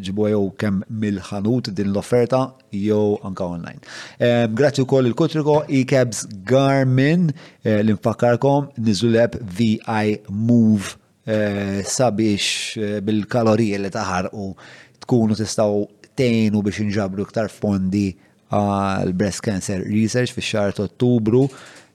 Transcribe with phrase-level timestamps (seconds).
[0.00, 2.38] ġibu jew kemm mill-ħanut din l-offerta
[2.72, 3.82] jew anka online.
[4.16, 7.26] Eh, grazzi wkoll il-Kutriko, e-cabs Garmin,
[7.60, 10.96] eh, l-infakarkom Nizuleb VI Move
[11.30, 14.46] sabiex bil-kalorije li taħarqu
[15.04, 15.84] tkunu tistaw
[16.18, 18.06] tejnu biex inġabru iktar fondi
[18.50, 21.44] għal breast cancer research fi xar ottubru.
[21.44, 21.44] ottubru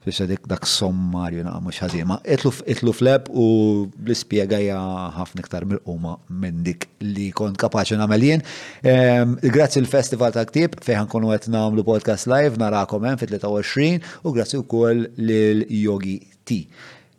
[0.05, 2.19] Fisha dik dak sommarju naqa mux ħazima.
[2.29, 3.45] Itlu fleb u
[3.89, 4.79] l ja
[5.17, 8.43] ħafna iktar mil uma minn dik li kont kapaċi namel jien.
[8.85, 14.33] Grazzi l-Festival ta' Ktib fejħan konu għet namlu podcast live narakom hemm fit-23 e u
[14.35, 16.59] grazzi u koll l-Yogi T.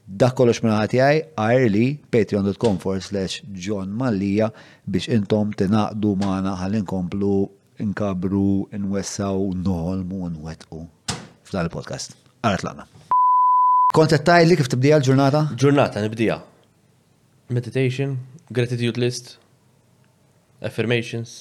[0.07, 4.53] Dak kollox minn ħati għaj, għajrli patreon.com for slash John Mallija
[4.87, 7.33] biex intom tinaqdu maħna għal-inkomplu,
[7.83, 10.85] inkabru, nwessaw, noħolmu nwetqu
[11.51, 12.21] f'dan il-podcast.
[12.47, 12.85] Għara tlaqna.
[13.97, 15.43] Kontettaj li kif tibdija l-ġurnata?
[15.59, 16.39] Ġurnata nibdija.
[17.57, 18.17] Meditation,
[18.55, 19.35] gratitude list,
[20.69, 21.37] affirmations,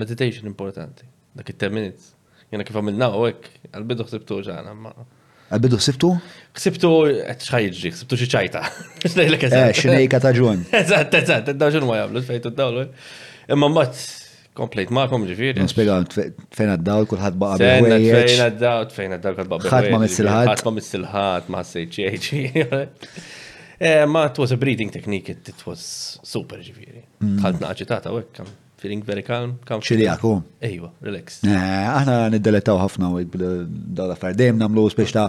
[0.00, 1.08] meditation importanti.
[1.36, 2.12] Dak it-10 minutes.
[2.50, 4.72] Jena kif għamilna u għek, għal-bidu xsibtu ġana.
[5.50, 6.12] Għal-bidu xsibtu?
[6.56, 6.90] Xsibtu
[7.30, 8.64] għet xħajġi, xsibtu xieċajta.
[9.12, 9.52] Xnejka
[9.90, 10.64] eh, ta' ġun.
[10.80, 12.86] Eżat, eżat, ed-daġun ma jgħamlu, fejtu d-dawlu.
[12.88, 13.52] Eh.
[13.56, 13.98] Imma mbatt
[14.58, 15.62] Komplejt ma'kom ġifiri.
[15.62, 18.08] Nispiega, d-dawl kullħat baqa d-dawl,
[18.94, 19.68] fejna d-dawl kullħat baqa bieħwejjeċ.
[19.68, 20.48] Ħatma mis-silħat.
[20.50, 23.36] Ħatma mis-silħat, ma' sejċieċi.
[23.82, 26.98] Eh, ma' it was a breathing technique, it was super ġifiri.
[27.24, 27.38] Mm.
[27.40, 28.42] Ħatna aġitata, wek,
[28.76, 29.80] feeling very calm, calm.
[29.80, 30.32] għaku?
[30.68, 31.38] Ejwa, eh, relax.
[31.46, 35.24] Eh, aħna niddeletaw ħafna u dal affar dejjem namlu spiex ta'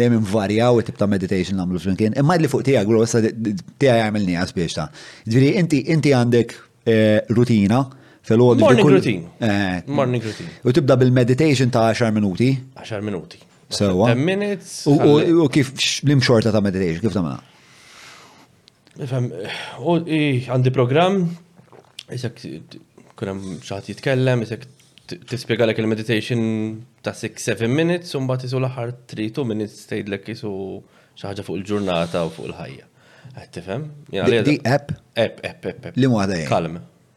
[0.00, 2.16] dejjem invarjaw it ta' meditation namlu flimkien.
[2.16, 4.88] Imma li fuq għu, grossa tiegħek jagħmilni għaspiex ta'.
[5.28, 5.52] Ġifieri
[6.00, 6.56] inti għandek
[7.36, 7.84] rutina
[8.36, 9.30] Morning routine.
[9.40, 10.48] Eh, Morning routine.
[10.64, 12.58] U tibda bil-meditation ta' 10 minuti.
[12.74, 13.38] 10 minuti.
[13.68, 14.10] Sewa.
[14.14, 14.84] 10 minutes.
[14.86, 15.70] U kif
[16.04, 17.40] l-imxorta ta' meditation, kif tamela?
[19.10, 19.30] Fem,
[19.82, 21.20] u għandi program,
[22.10, 22.42] jisek
[23.18, 24.66] kunem xaħat jitkellem, jisek
[25.30, 26.38] tispiega l il-meditation
[27.02, 30.52] ta' 6-7 minutes, un bat jisu l-ħar 3-2 minutes tejd l jisu
[31.22, 32.86] xaħġa fuq il-ġurnata u fuq il-ħajja.
[33.30, 33.82] Għattifem?
[34.46, 34.94] Di app?
[35.18, 35.92] App, app, app.
[35.96, 36.46] Li mu għadaj?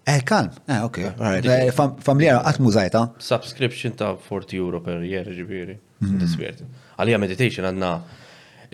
[0.06, 0.50] Eh, kalm.
[0.68, 0.98] Eh, ok.
[1.00, 3.02] Eh, Familjera, għatmu zaħita.
[3.24, 5.78] Subscription ta' 40 euro per year, ġibiri.
[6.04, 6.66] Mhm.
[6.98, 7.92] Għalija meditation għanna.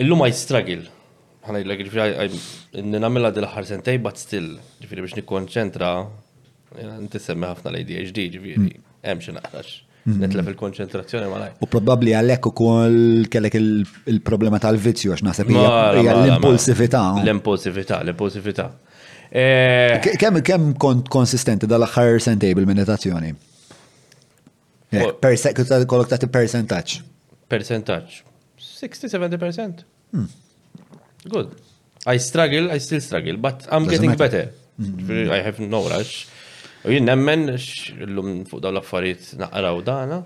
[0.02, 0.88] Illum I struggle.
[1.46, 2.40] Għana jgħidlek, ġifiri,
[2.80, 5.94] għanna namilla dil-ħar but still, ġifiri biex nikkonċentra,
[7.00, 8.82] inti semmi ħafna l-ADHD, ġifiri, mhm.
[9.04, 9.72] emxin għax.
[10.10, 10.20] Mhm.
[10.24, 12.96] Netlef il-konċentrazzjoni ma U probabli għalek u kol
[13.30, 17.02] kellek il-problema tal-vizzju għax nasab l-impulsivita.
[17.22, 18.68] L-impulsivita, l-impulsivita.
[19.32, 23.36] Eh, kem kem kont konsistenti dal-aħħar sentable bil-meditazzjoni?
[25.22, 27.04] Kollok tagħti percentage?
[27.48, 28.24] Percentage?
[28.58, 29.84] 60-70%.
[30.16, 30.32] Hmm.
[31.30, 31.54] Good.
[32.10, 34.50] I struggle, I still struggle, but I'm getting better.
[35.30, 36.26] I have no rush.
[36.88, 40.22] U jien nemmen l-lum fuq daw l-affarijiet naqraw dana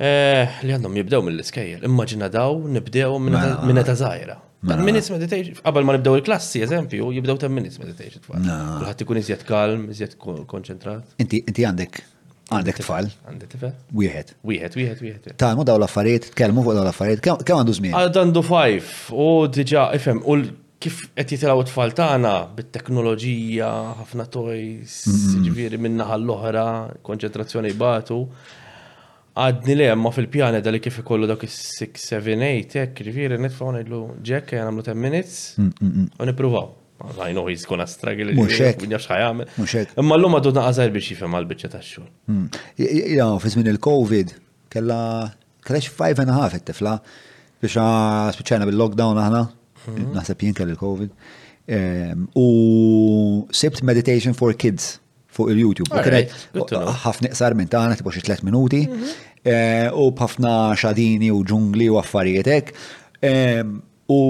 [0.00, 1.84] eh, li għandhom jibdew mill-iskejjel.
[1.86, 3.84] Immaġina daw nibdew minna mela.
[3.86, 4.38] ta' zaħira.
[4.64, 4.82] Mela.
[4.88, 8.46] Minutes meditation, qabel ma nibdew il-klassi, eżempju, jibdew ta' minutes meditation tfal.
[8.80, 11.18] Kulħadd ikun iżjed kalm, iżjed konċentrat.
[11.20, 12.00] Inti inti għandek
[12.48, 13.10] għandek tfal.
[13.28, 13.74] Għandek tifel.
[14.00, 14.32] Wieħed.
[14.48, 15.28] Wieħed, wieħed, wieħed.
[15.42, 17.98] Ta' mu daw l-affarijiet, tkellmu fuq daw l-affarijiet, kemm għandu żmien?
[18.08, 20.38] Għandu five, u diġà ifhem, u
[20.84, 23.68] kif qed jitilgħu t-tfal tagħna bit-teknoloġija,
[24.00, 24.98] ħafna toys,
[25.44, 26.66] ġifieri minnaħa l-oħra,
[27.10, 28.22] konċentrazzjoni batu
[29.34, 34.54] għadni li għamma fil-pjana da li kif ikollu dak 6-7-8 ek riviri nitfaw nejlu ġek
[34.54, 36.06] għan għamlu 10 minutes mm, mm, mm.
[36.22, 36.68] u nipruvaw.
[37.26, 38.30] I know he's gonna struggle.
[38.38, 38.78] Muxek.
[38.88, 39.48] Njax ħajamel.
[39.60, 39.90] Muxek.
[40.00, 42.06] Imma l-lum għadu naqazar biex jifem għal-bicċa ta' xol.
[42.80, 43.26] Ja,
[43.58, 44.30] minn il-Covid,
[44.72, 45.00] kella
[45.66, 47.78] kella five and a half it biex
[48.38, 49.42] spiċajna bil-lockdown aħna,
[49.82, 50.14] mm-hmm.
[50.14, 51.14] naħseb jinkel il-Covid.
[52.38, 52.46] U
[53.50, 54.94] sibt meditation for kids
[55.34, 55.90] fuq il-YouTube.
[56.04, 56.34] Kienet
[57.04, 61.98] ħafna iqsar minn tagħna tipo xi tlet minuti eh, u b'ħafna xadini u ġungli u
[62.02, 62.72] affarijiet hekk.
[63.24, 63.62] Eh,
[64.14, 64.20] u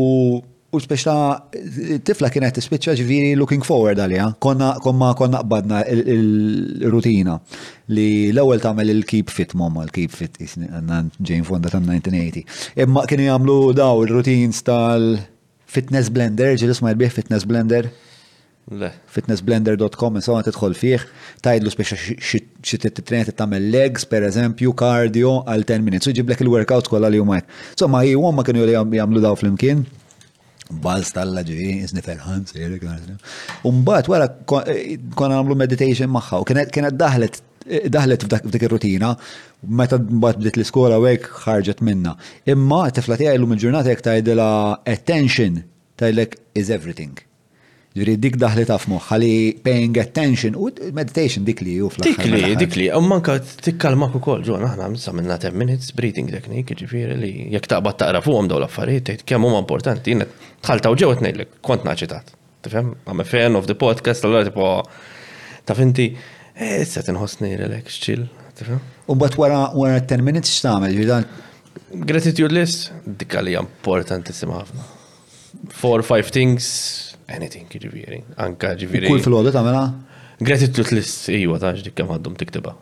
[0.75, 7.37] u speċta tifla kienet tispiċċa ġviri looking forward għalija, konna konna konna qbadna il-rutina
[7.95, 12.43] li l-ewwel tagħmel il-keep fit momma l-keep fit Jane Fonda tan-1980.
[12.83, 17.93] Imma kienu jagħmlu daw il-routines tal-fitness blender, ġilisma jrbieħ fitness blender
[18.65, 21.03] fitnessblender.com insomma tidħol fih
[21.45, 27.11] tajdlu speċa xi titrena tagħmel legs pereżempju cardio għal 10 minutes u jġiblek il-workout kollha
[27.13, 27.45] li jumajn.
[27.75, 29.85] Insomma hi huma kienu jagħmlu daw flimkien.
[30.85, 32.87] Balz tal ġiri, isni ferħan, sejrek.
[33.69, 34.31] Umbat, wara,
[34.73, 37.37] eh, kon għamlu meditation maħħa, u kienet daħlet
[37.69, 39.13] eh, daħlet f'dik ir-rutina,
[39.69, 42.17] meta mbagħad bdiet l-iskola u hekk ħarġet minna.
[42.49, 44.49] Imma tifla tiegħi llum il-ġurnata jekk tgħidilha
[44.97, 45.61] attention
[46.01, 47.21] tajlek is everything.
[47.95, 49.29] Ġiri dik daħli taf moħħ għali
[49.63, 54.17] paying attention u meditation dik li ju fl Dik li, dik li, u manka tikkalmak
[54.19, 58.23] u kol, ġu, aħna missa minna 10 minutes breathing technique, ġifiri li jek taqbad taqra
[58.25, 60.35] fuqom daw l-affarijiet, kemm huma importanti, jinet
[60.67, 62.35] tħalta u ġewet nejlek, kont naċitat.
[62.67, 64.73] Tifhem, I'm a fan of the podcast, l tipo,
[65.63, 66.09] taf inti,
[66.57, 68.27] eh, issa tinħossni relax, chill,
[68.59, 68.83] tifem.
[69.07, 71.23] U bat wara wara 10 minutes x-tamel, ġiri
[72.03, 74.91] Gratitude list, dik għalija importanti ħafna.
[75.75, 78.23] Four, five things anything ġiviri.
[78.43, 79.09] Anka ġiviri.
[79.11, 79.85] Kull fil-għodu tamela?
[80.45, 82.75] Gratitude list, iwa taġ dik kem għaddum tiktiba.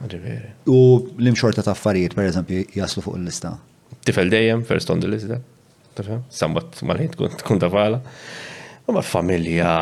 [0.00, 0.52] Ġiviri.
[0.72, 0.78] U
[1.20, 3.54] l-imxorta ta' affarijiet, per eżempju, jaslu fuq il-lista.
[4.04, 5.38] Tifel dejjem, first on the list, da.
[5.38, 5.50] Eh?
[5.98, 8.00] Tifel, Sambat tkun ta' tkun
[8.84, 9.74] U Ma familja,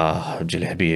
[0.46, 0.88] ġilħbi,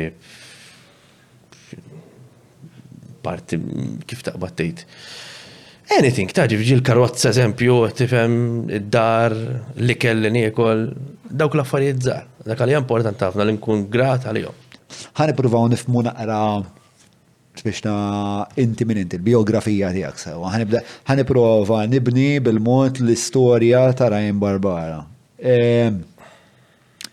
[3.26, 3.58] parti
[4.06, 4.84] kif ta' tgħid
[5.94, 8.34] anything, taġi ġifġi l-karozza eżempju, tifem
[8.78, 9.34] id-dar,
[9.78, 10.86] li kelli nikol,
[11.30, 12.24] dawk l-affarijiet żgħar.
[12.46, 14.64] Dak għalija importanti għafna li nkun grat għalihom.
[15.18, 16.36] Ħani provaw nifmu naqra
[17.66, 17.80] biex
[18.62, 20.52] inti minn inti, l-biografija tiegħek sewa.
[21.08, 25.00] Ħani prova nibni bil-mod l-istorja ta' Rajn Barbara.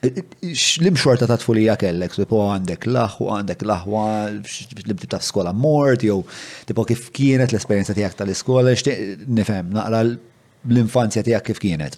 [0.04, 4.04] L-imxorta ta' tfulija kellek, tipo għandek laħu, għandek laħwa,
[4.34, 6.18] l-ibti ta' skola mort, jew
[6.68, 8.74] tipo kif kienet l-esperienza tijak tal-iskola,
[9.40, 11.96] nifem, naqra l-infanzja tijak kif kienet.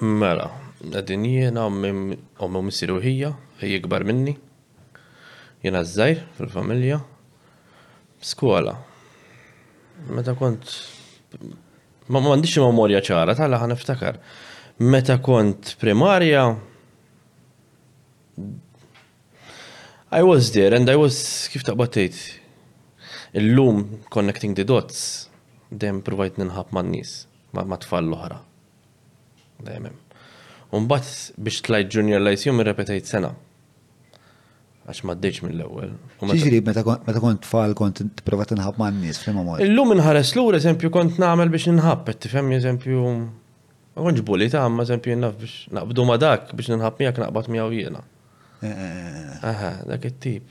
[0.00, 0.46] Mela,
[0.84, 3.32] għadin jena għommu missiru hija,
[3.62, 4.36] hija gbar minni,
[5.64, 7.00] jena zzajr fil-familja,
[8.24, 8.76] skola.
[10.14, 10.70] Meta kont,
[12.14, 14.20] ma mandiċi memoria ċara, tala ħan niftakar.
[14.86, 16.46] Meta kont primarja,
[20.10, 21.16] I was there and I was
[21.52, 22.16] kif taqbatejt.
[23.40, 23.76] Illum
[24.14, 25.00] connecting the dots
[25.82, 27.12] dem provajt ninħab ma' nis
[27.54, 28.36] ma' tfal l-oħra.
[29.66, 29.96] Dejjem.
[30.76, 31.08] Umbat
[31.44, 33.32] biex tlajt junior lajsjum repetajt sena.
[34.84, 35.94] Għax ma d-deċ mill-ewel.
[36.20, 36.84] Ġiġri, meta
[37.22, 39.62] kont tfal kont t-provat nħab ma' n-nis, mod.
[39.66, 43.04] Illum nħares l-ur, eżempju, kont namel biex nħab, tifhem eżempju,
[43.96, 47.72] ma għonġbuli ta' għamma, eżempju, naf biex naqbdu ma' dak biex ninħab miak naqbat miaw
[47.78, 48.04] jena.
[48.64, 50.44] Eh, eh, eh, Aha, dak it-tip.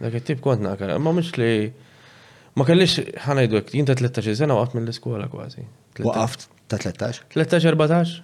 [0.00, 0.96] Dak it-tip kont naqra.
[1.06, 1.50] Ma mhux li
[2.58, 5.66] ma kellix ħanajdu hekk, jinta 13 sena waqt mill-iskola kważi.
[6.06, 7.20] Waqaft ta' 13?
[7.36, 8.14] 13-14.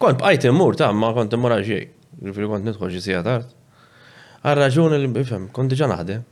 [0.00, 1.84] Kont bqajt immur ta' ma kont immur għaxej.
[2.22, 3.52] Ġifieri kont nidħol xi tard.
[4.42, 6.24] Għal-raġuni li bifhem, kont diġà naħdem.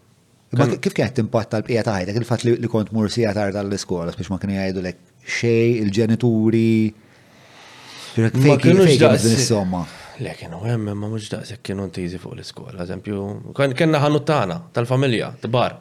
[0.82, 4.40] Kif kienet impatt tal-bqija ta' ħajtek il-fatt li kont mur sija tard għall-iskola biex ma
[4.42, 5.04] kienu jgħidu lek
[5.40, 6.74] xej il-ġenituri.
[8.48, 9.99] Ma kienux daqs.
[10.20, 12.82] Le kienu hemm ma mhux daqshekk kienu ntiżi fuq l-iskola.
[12.84, 13.20] Eżempju,
[13.78, 15.76] kienna ħanut tagħna tal-familja, t-bar.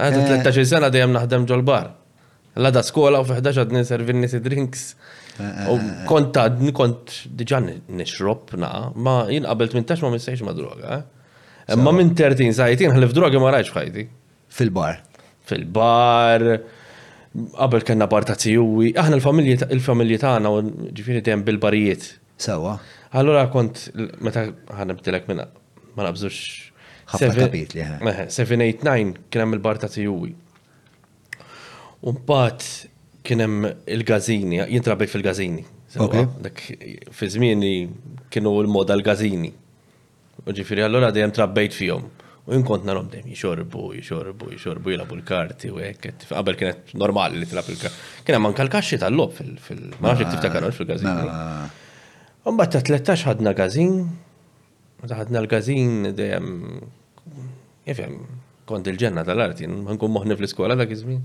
[0.00, 0.30] Għad eh, eh.
[0.46, 1.90] 13 sena dejjem naħdem ġol-bar.
[2.64, 4.84] Lada skola u fi 11 għad si drinks.
[5.40, 5.76] Eh, u
[6.08, 6.38] kont
[6.78, 7.60] kont diġà
[7.98, 11.02] nixrob naqa, ma jien qabel 18 ma mistejx ma droga.
[11.76, 14.06] Imma minn 13 sajtin ħlif droga ma rajx fħajti.
[14.56, 15.02] Fil-bar.
[15.50, 16.46] Fil-bar
[17.60, 22.10] qabel kena bar ta' tijuwi, aħna l-familji tagħna u ġifieri dejjem bil-barijiet.
[22.42, 22.78] Sewa.
[23.12, 23.90] Allura kont,
[24.24, 25.44] meta ħanibtilek minna,
[25.96, 26.36] ma nabżux.
[27.12, 30.30] Seven, 789 kienem il-barta tijuwi.
[32.08, 32.64] Umbat
[33.26, 33.66] kienem
[33.96, 35.64] il-gazini, jintrabbi fil-gazini.
[35.92, 36.62] Dak
[37.18, 37.72] fi zmini
[38.32, 39.52] kienu l-moda l-gazini.
[40.48, 42.08] Uġifiri, allora dejjem trabbejt fihom.
[42.48, 46.24] U jinkont narom dem jxorbu, jxorbu, jxorbu, jilabu l-karti u ekket.
[46.32, 51.81] Għabel kienet normali li tilab l karti Kienem manka l kaxi tal-lob fil-marġi tiftakarux fil-gazini.
[52.42, 53.92] Umbat ta' 13 ħadna gazin,
[55.06, 56.48] ħadna l-gazin dejjem,
[57.86, 58.16] jifem,
[58.66, 61.20] kont il-ġenna tal-arti, nkun moħni fl-iskola dak iż-żmien.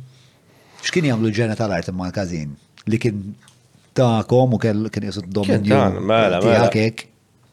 [0.86, 2.54] X'kien jagħmlu l-ġenna tal-arti ma' l-gazin?
[2.88, 3.24] Li kien
[4.30, 5.74] kom u kell kien jesut dominju.
[6.06, 6.88] Mela, mela.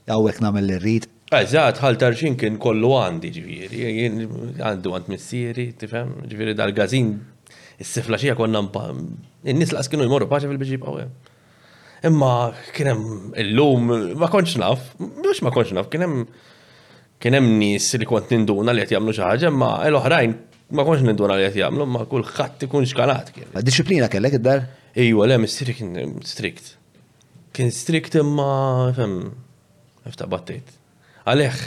[0.04, 1.08] Għawek namel l-rit.
[1.32, 4.24] Eżat, ħaltarxin kien kollu għandi ġviri, jien
[4.60, 7.14] għandu għand missieri, tifem, ġviri dal-gazin,
[7.80, 8.84] s-siflaxija konna mpa.
[9.56, 11.16] N-nis kienu jmorru paċa fil-bġib għawem.
[12.04, 12.32] Imma
[12.76, 13.86] kien hemm illum
[14.20, 16.26] ma kontx naf, mhux ma kontx naf, kien hemm
[17.22, 20.34] kien hemm nies li kont ninduna li qed jagħmlu xi ħaġa, imma l-oħrajn
[20.76, 23.48] ma konċ ninduna li qed jagħmlu, kull kulħadd ikun xkalat kien.
[23.70, 24.66] Disciplina kellek id-dar?
[25.00, 26.74] Ijwa le kien strikt.
[27.56, 28.50] Kien strikt imma
[28.98, 29.16] fem
[30.10, 30.76] fta' battejt.
[31.24, 31.60] Għalek,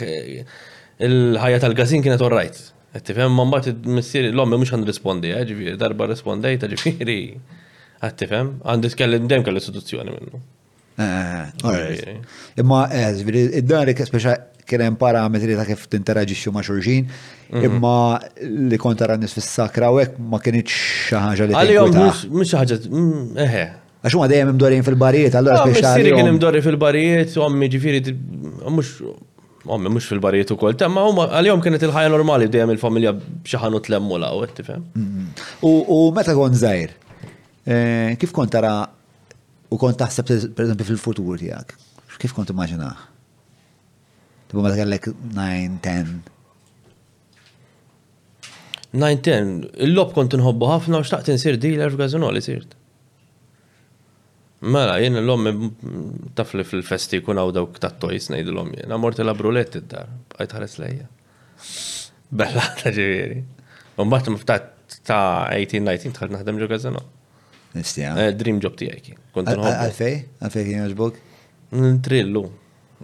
[1.08, 2.62] il-ħajja tal-gazin kienet orrajt.
[2.94, 3.62] Għetti fem, ma
[3.98, 7.18] mistieri l-ommi mux għan rispondi, eh, ġifiri, darba rispondejta ġifiri.
[8.04, 10.40] Għattifem, ah, għandi kellin dem kellin istituzzjoni minnu.
[10.98, 12.14] Eh, eh, eh,
[12.58, 14.32] imma, id-dan li speċa
[14.68, 17.06] kien hemm parametri ta' kif tinteraġixxu ma' xulxin,
[17.50, 17.62] mhm.
[17.66, 18.18] imma
[18.70, 21.56] li kont tara fil sakra u hekk ma kienx xaħġa ħaġa li.
[21.62, 23.64] Għalihom mhux mux ħaġa, mm, eħe,
[23.98, 26.02] Għax huma dejjem imdorin fil-barijiet, allora ah, speċjali.
[26.04, 28.12] Siri kien imdori fil-barijiet, ommi ġifieri
[28.76, 28.92] mhux
[29.74, 34.20] ommi mhux fil-barijiet ukoll, temma huma għalihom kienet il-ħajja normali dejjem il-familja b'xi ħanut lemmu
[34.22, 34.86] law, tifhem.
[34.94, 35.44] Mm-hmm.
[35.98, 36.94] U meta kont żgħir,
[37.68, 38.88] Eh, kif kont tara
[39.68, 41.72] u kont taħseb per pereżempju fil-futur tiegħek?
[42.22, 42.88] Kif kont immaġina?
[44.48, 46.14] Tibu ma kellek 9, 10.
[48.96, 49.52] 9, 10,
[49.86, 52.72] il-lob kont nħobbu ħafna u xtaqt insir dealer f'gazinoli sirt.
[54.64, 55.68] Mela, jien l-om
[56.40, 58.96] tafli fil-festi kun għaw dawk ta' tojis nejdu l-om jien.
[58.96, 60.08] Amorti la brulet id-dar,
[60.40, 61.10] għajt ħares lejja.
[62.32, 63.42] Bella ta' ġiviri.
[64.00, 64.72] Umbat miftat
[65.04, 67.06] ta' 18-19 tħal naħdem ġo gazzano.
[67.72, 68.14] Nistija.
[68.26, 69.18] Eh, dream job tijaj kien.
[69.34, 70.14] Għalfej?
[70.40, 71.18] Għalfej kien joġbok?
[72.04, 72.44] Trillu.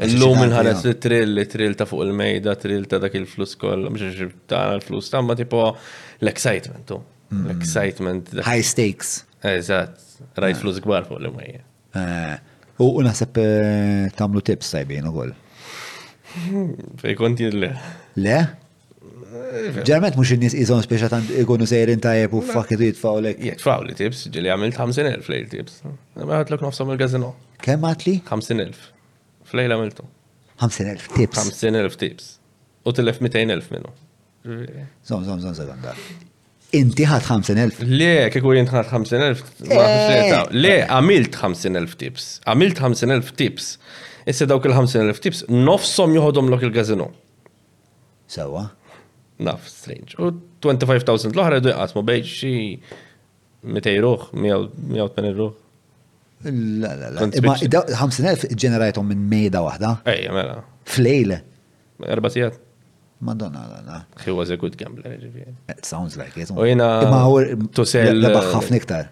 [0.04, 4.62] Illum minħares li trill, trill ta' fuq il-mejda, trill ta' dak il-flus kollha, mhux ta'
[4.80, 5.60] l-flus, ma' tipo
[6.18, 6.98] l-excitement tu.
[7.30, 7.44] Mm.
[7.46, 8.24] L-excitement.
[8.42, 9.12] High stakes.
[9.44, 10.00] Eżat,
[10.40, 11.62] rajt flus gbar fuq il-mejda.
[12.00, 15.36] Eh, u naħseb eh, tamlu tips tajbin u koll.
[16.98, 17.70] Fej konti le.
[18.18, 18.38] Le?
[19.34, 23.32] Eh, Ġermet mux n-nis jizon speċa tant ikonu sejrin ta' jepu fakket u jitfaw l
[23.42, 25.80] Jek, li tips, ġili għamil 50.000 lejl tips.
[26.20, 27.32] Ma għatlok nofsom il-gazino.
[27.64, 28.20] Kem għatli?
[28.28, 28.92] 50.000.
[29.50, 30.06] Flejl għamiltu.
[30.62, 31.40] 50.000 tips.
[31.50, 32.28] 50.000 tips.
[32.86, 33.90] U tilef 200.000 minnu.
[35.08, 35.96] Zom, zom, zom, zom, da.
[36.78, 37.82] Inti ħad 50.000?
[37.90, 40.54] Le, kieku jint ħad 50.000?
[40.54, 42.30] Le, għamilt 50.000 tips.
[42.46, 43.74] Għamilt 50.000 tips.
[44.30, 47.10] Issa dawk il 50000 tips, nofsom juħodom lok il-gazino.
[48.30, 48.62] Sawa.
[48.70, 48.83] So,
[49.38, 50.10] naf, strange.
[50.18, 50.30] U
[50.64, 52.52] 25,000 l-oħra jdu jqasmu bej xi
[53.64, 55.54] 200 ruħ, 180 ruħ.
[56.44, 57.28] La, la, la.
[57.44, 59.94] Ma 50,000 ġenerajtom minn mejda wahda.
[60.12, 60.58] Ejja, mela.
[60.86, 61.38] Flejle.
[62.04, 62.58] Erba sijat.
[63.24, 64.00] Madonna, la, la.
[64.26, 65.54] He was a good gambler, eh, ġivjen.
[65.72, 66.52] It sounds like it.
[66.52, 66.88] U jena.
[67.10, 67.70] Ma għu.
[67.74, 68.12] Tusel.
[68.20, 69.08] Lebaħħaf niktar.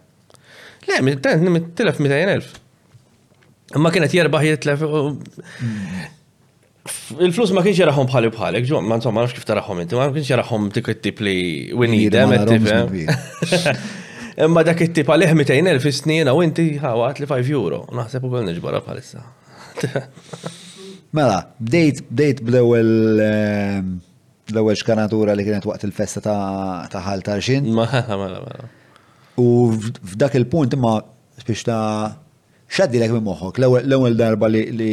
[0.90, 2.60] Le, mit-telef 200,000.
[3.80, 4.84] Ma kienet jerbaħ jitlef.
[4.84, 6.10] Hmm.
[7.18, 10.30] Il-flus ma kienx jaraħom bħali bħalek, ġo, ma ma nafx kif taraħom inti, ma kienx
[10.32, 11.34] jaraħom dik it-tip li
[11.78, 13.04] winidem, eh?
[14.42, 18.80] Imma dak it-tip għalih 200.000 fis-snina u inti ħawat li 5 euro, naħseb ukoll niġbara
[18.82, 19.22] bħalissa.
[21.16, 23.92] Mela, bdejt bdejt bl-ewwel ehm,
[24.50, 27.68] l-ewwel xkanatura li kienet waqt il-festa ta' ħaltarxin.
[27.78, 28.70] Mela, mela, mela.
[29.38, 30.96] U f'dak il-punt imma
[31.38, 31.82] spiex ta'
[32.72, 34.92] xaddilek minn moħħok, l-ewwel darba li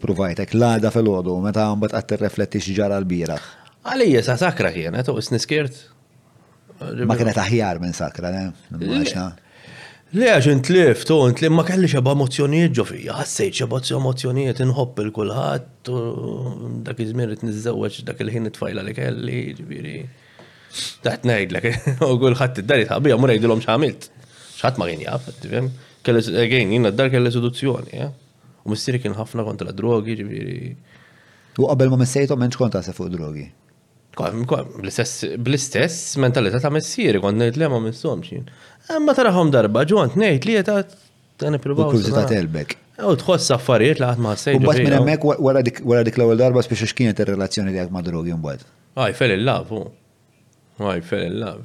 [0.00, 3.38] provajtek, l-għada fil-ħodu, meta bat għattir refletti xġara l-bira.
[3.88, 5.80] Għalija, sa' sakra kien, u s skirt.
[7.08, 8.44] Ma kienet aħjar minn sakra, ne?
[10.14, 15.00] Le, għax intlift, u intlif ma kelli xabba emozjonijiet ġo fija, ħassejt xabba emozjonijiet inħobb
[15.08, 19.96] il-kulħadd, u dak iż-żmien niżżewweġ dak il-ħin it fajla li kelli, ġifieri.
[21.06, 21.66] Daħt ngħidlek,
[22.06, 24.06] u kulħadd id-dar jitħabbija, mur jgħidilhom xamilt.
[24.60, 25.72] X'ħadd ma kien jaf, tifhem.
[26.04, 28.10] Kellet, again, jina d-dar kelle seduzzjoni, ja?
[28.64, 30.56] U mistiri kien ħafna kontra drogi, ġiviri.
[31.60, 33.46] U qabel ma missejtom menċ kontra se fuq drogi?
[34.18, 38.36] Bl-istess mentalità ta' messiri, kont nejt li ma missomx.
[38.98, 40.82] Emma taraħom darba, ġont nejt li ta'
[41.40, 41.94] tani provaw.
[41.96, 42.76] Kurzita telbek.
[43.02, 44.60] U tħoss affarijiet li għatma sejt.
[44.60, 45.82] U bat minn emmek wara dik
[46.20, 48.62] l-ewel darba spiex xkienet il-relazzjoni li għak ma drogi un bad.
[49.00, 49.82] Għaj, fell il lav u.
[50.84, 51.64] Għaj, fell il lav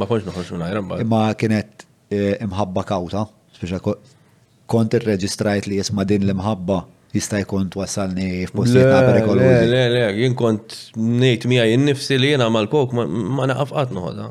[0.00, 3.26] ma konċ noħroġ minn għajran Ma kienet eh, imħabba kawta.
[3.62, 6.76] Speċa kont irreġistrajt li jisma din l-imħabba
[7.14, 9.56] jista' jkun twasalni f'postijiet ta' perikolosi.
[9.68, 10.74] Le, le, le, jien kont
[11.22, 14.28] nejt mija jien nifsi li jiena mal-kok ma naqaf qatt noħodha.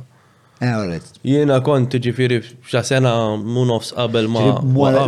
[0.66, 0.98] Eh,
[1.32, 4.44] jiena kont ġifiri xa sena mu nofs qabel ma.
[4.68, 5.00] Mwar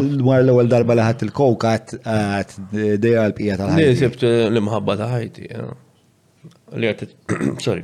[0.44, 1.96] l-ewwel darba li ħadd il-kok għat
[3.03, 3.89] dejja l-bqija tal-ħajti.
[3.89, 5.50] Li sibt l-imħabba ta' ħajti.
[6.80, 7.08] Li għat,
[7.65, 7.84] sorry,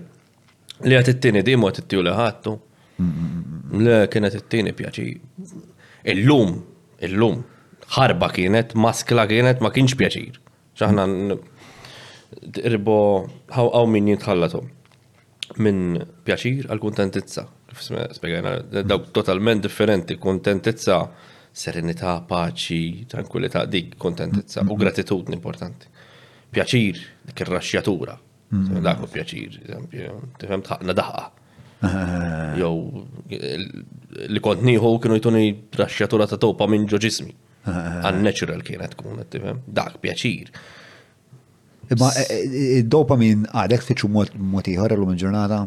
[0.88, 2.56] li għat it-tini dimu għat it-tiju li ħattu.
[3.00, 3.42] Mm, mm,
[3.74, 5.10] mm, le, kienet it-tini pjaċi.
[6.08, 6.56] Illum,
[7.04, 7.40] illum,
[7.96, 10.38] ħarba kienet, maskla kienet, ma kienx pjaċir.
[10.80, 11.06] ċaħna
[12.76, 12.94] ribbo
[13.52, 14.62] għaw min jintħallatu.
[15.60, 17.44] minn pjaċir għal kontentizza.
[17.74, 21.00] Spiegħajna, dawk totalment differenti, kontentizza,
[21.52, 25.90] serenità, paċi, tranquillità, dik kontentizza u gratitudni importanti.
[26.54, 27.02] Pjaċir,
[27.32, 28.16] dik ir-raxxjatura,
[28.54, 28.80] mm.
[28.86, 29.60] dak u pjaċir,
[30.38, 31.26] tifhem tħaqna daħqa.
[31.80, 32.74] Jow,
[34.28, 35.44] li kont nieħu kienu jtuni
[35.80, 37.32] raxxatura ta' topa minn ġo ġismi.
[37.72, 39.22] Unnatural kienet tkun,
[39.80, 40.50] dak pjaċir.
[41.90, 45.60] Imma e, e, e, dopa minn għadek ah, fiċu mod ieħor l ġurnata?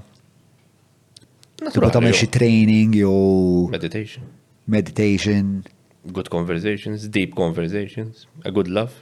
[1.62, 4.26] Tibqa tagħmel xi training jew meditation.
[4.70, 5.50] Meditation.
[6.04, 9.00] Good conversations, deep conversations, a good love.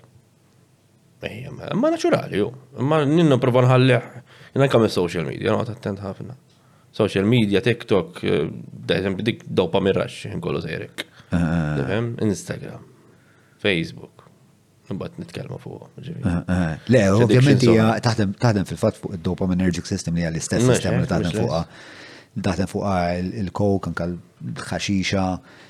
[1.76, 2.50] Ma naturali, jo.
[2.80, 4.00] Ma ninnu provan nħallih.
[4.54, 6.38] Jena kamen social media, jena għat attent ħafna
[6.92, 8.46] social media, TikTok, eh,
[8.86, 11.06] dajem dik dopa mirrax, nkollu sejrek.
[11.30, 11.76] Ah.
[11.78, 12.14] Tifhem?
[12.26, 12.82] Instagram,
[13.62, 14.18] Facebook.
[14.90, 15.84] Mbagħad nitkellmu fuq.
[16.26, 16.72] Ah, ah.
[16.90, 21.04] Le, ovvjament hija taħdem fil-fatt fuq id-dopaminergic system li hija l-istess system eh?
[21.04, 21.60] li taħdem fuqha.
[22.34, 25.28] Daħdem fuq il-kok, anka l-ħaxixa,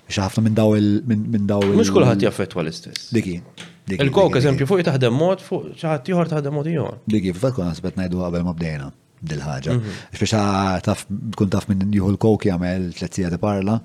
[0.08, 3.10] biex ħafna minn daw minn daw il- Mhux kulħadd jaffettwa l-istess.
[3.12, 3.36] Diki.
[4.00, 6.98] Il-kok eżempju fuq taħdem mod fuq xi ħadd ieħor taħdem mod ieħor.
[7.18, 8.88] Diki, fil-fatt kun naħsbet ngħidu qabel ma bdejna
[9.20, 9.74] dil-ħagġa.
[9.74, 10.02] Mhm.
[10.12, 10.36] Biex
[10.86, 11.04] taf,
[11.36, 13.76] kun taf minn juhu l-kok jgħamil tletzija parla,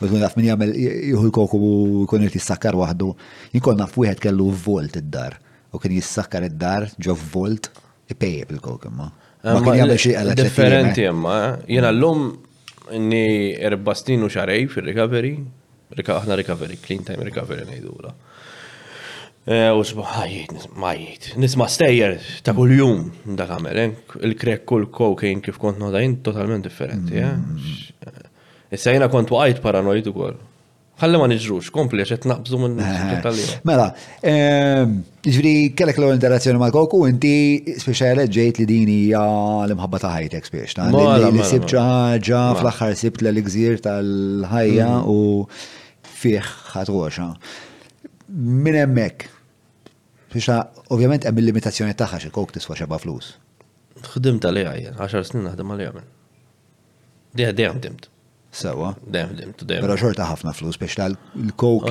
[0.00, 0.72] u kun taf minn jgħamil
[1.10, 3.12] juhu l u kun jirti s-sakkar wahdu,
[3.54, 5.38] jinkon naf wieħed kellu volt id-dar,
[5.72, 7.70] u kien jissakkar id-dar ġo volt,
[8.10, 9.08] ipejjeb il-kok imma.
[9.44, 11.38] Ma kien jgħamil xie għalla Differenti imma,
[11.70, 12.28] jena l-lum
[12.92, 13.24] inni
[13.64, 15.36] erbastin u xarej fil-recovery,
[15.94, 18.12] aħna recovery, clean time recovery nejdula.
[19.44, 21.24] Eh, u ħajjit, majjit.
[21.36, 22.14] Nisma stejjer
[22.46, 23.90] ta' kull-jum da' kamer, eh?
[24.24, 27.20] il-krek kull kokain kif kont jint totalment differenti.
[27.20, 27.34] Eh?
[27.34, 28.72] Mm.
[28.72, 30.38] Issa jina kont waqajt paranoid u koll.
[31.02, 32.76] Ħalli ma nġrux, kompli għax naqbżu minn
[33.66, 33.90] Mela,
[34.22, 34.94] ehm,
[35.26, 37.34] ġviri kellek l-għol interazzjoni ma' koku, inti
[37.82, 40.78] speċjali ġejt li dini l-imħabba ta' ħajtek spiex.
[41.34, 45.04] Li sibt ħaġa fl-axħar sibt l-gżir tal-ħajja mm.
[45.04, 47.28] u fieħ ħatħuħxa.
[48.34, 49.26] Minn emmek,
[50.34, 50.48] Biex
[50.92, 53.32] ovvjament hemm il-limitazzjoni tagħha xi kok tiswa xeba flus.
[54.14, 56.08] Ħdimt għalija jien, 10 snin naħdem għal minn.
[57.38, 58.08] Dejjem dejjem dimt.
[58.54, 58.90] Sewa.
[59.06, 59.84] Dejjem dimt, dejjem.
[59.86, 61.86] Però xorta ħafna flus biex tal-kok.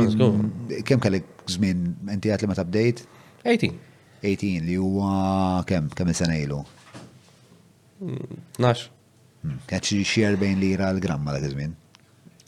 [0.92, 3.06] Kemm kellek żmien inti għat li ma tabdejt?
[3.46, 3.70] 18.
[4.24, 6.60] 18 li huwa kemm kemm sena ilu?
[8.64, 8.90] Nax.
[9.44, 11.72] Kienet hmm, xi 40 lira għal gramma dak iż-żmien.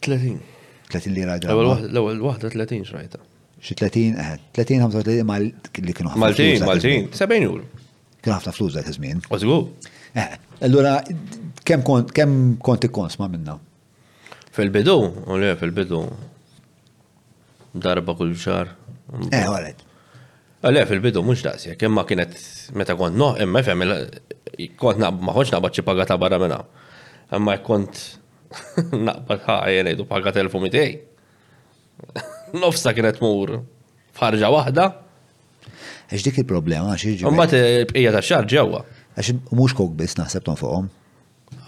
[0.04, 0.44] 30.
[0.92, 3.24] 30 lira għal gramma L-ewwel waħda 30 xrajta
[3.66, 6.22] xi 30, 30, 35 mal li kienu ħafna.
[6.22, 7.64] Maltin, Maltin, 70 jur.
[8.22, 9.24] Kienu ħafna flus dak iż-żmien.
[9.34, 9.58] Ożgu.
[10.22, 10.36] Eh,
[10.68, 11.00] allura
[11.66, 13.58] kemm kont kemm kont ikkonsma minna?
[14.56, 16.04] Fil-bidu, u le fil-bidu.
[17.86, 18.70] Darba kull xar.
[19.32, 19.82] Eh, għalet.
[20.62, 22.38] Eh, le, fil-bidu, mhux daqsija, kemm ma kienet
[22.78, 23.82] meta kont noh, imma fem,
[24.80, 26.62] kont naqba, ma konċ naqba ċipagata barra minna.
[27.34, 28.06] Imma kont
[29.10, 30.88] naqba ħajja nejdu pagat 1200
[32.60, 33.58] nofsa kienet mur
[34.16, 34.88] farġa wahda.
[36.14, 37.26] Eċ dik il-problema, għax iġi.
[37.30, 37.56] Umbat
[37.90, 38.84] bqija ta' xar ġewa.
[39.20, 40.90] Eċ mux kok bis naħseb ton fuqom.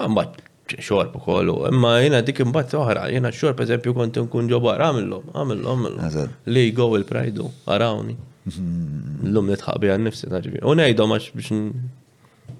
[0.05, 4.49] Umbat ah, xorb u kollu, imma jena dik imbat oħra, jena xorb eżempju kont nkun
[4.51, 6.33] ġobar, għamillom, għamillom, għamillom.
[6.53, 8.17] Li go il-prajdu, għarawni.
[8.51, 9.27] Mhm.
[9.27, 10.61] L-lum nitħabi għan nifsi naġbi.
[10.69, 11.57] Unajdu maċ biex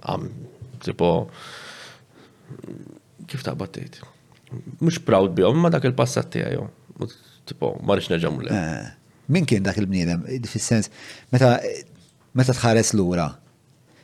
[0.08, 0.28] għam,
[0.84, 1.12] tipo,
[3.30, 4.02] kif ta' battejt.
[4.82, 6.62] Mux proud bihom, ma dak il-passat tijaj,
[7.52, 8.52] tipo, marriċ nerġamu li.
[8.54, 10.92] Eh, min kien dak il-bniedem, fil-sens,
[11.34, 11.56] meta
[12.38, 13.28] meta tħares l-ura,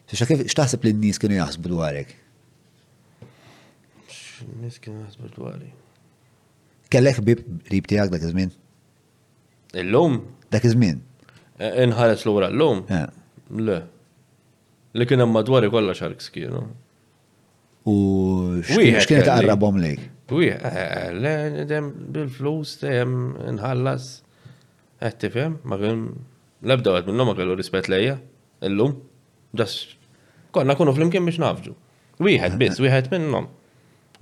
[0.09, 2.13] kif xtaħseb li n-nis kienu jaħsbu dwarek?
[4.43, 5.81] N-nis kienu jaħsbu dwarek.
[6.93, 8.51] Kellek bib rib tijak dak iż-żmien?
[9.81, 10.19] Illum?
[10.53, 10.99] Dak iż-żmien.
[11.59, 12.83] E, inħares l-ura l-lum?
[12.93, 13.07] Eh.
[13.59, 13.77] Le.
[14.93, 16.65] Li kienem hemm madwari kollha xarks kienu.
[17.89, 17.95] U
[18.63, 20.09] x'kien taqarrabhom lejk?
[20.41, 23.13] Eh, eh, le, dem bil-flus, dem
[23.57, 24.05] nħallas.
[25.03, 26.05] Għed eh, tifem, ma għem,
[26.69, 28.15] labda għed minnom ma għellu rispet lejja,
[28.67, 28.93] illum,
[29.59, 29.73] ġas,
[30.55, 31.75] konna kunu fl-imkien biex nafġu.
[32.23, 33.49] Wieħed biss, wieħed minnom.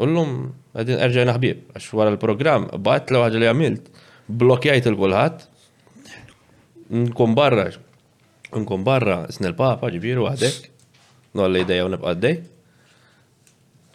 [0.02, 0.36] Ullum,
[0.80, 3.92] għedin erġaj naħbib, għax wara l-program, bat l ħagġa li għamilt,
[4.42, 5.46] blokjajt il-kulħat,
[7.06, 7.68] nkun barra,
[8.58, 10.72] nkun barra, snil papa, ġibiru għadek,
[11.40, 12.40] nolli dejja u nibqaddej.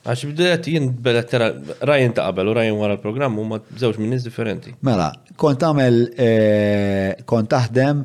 [0.07, 1.49] Għax bdejt jien belet tera
[1.88, 4.77] rajn ta' qabel u rajn wara l-programm huma żewġ minnis differenti.
[4.87, 5.09] Mela,
[5.40, 8.05] kont tagħmel eh, kont taħdem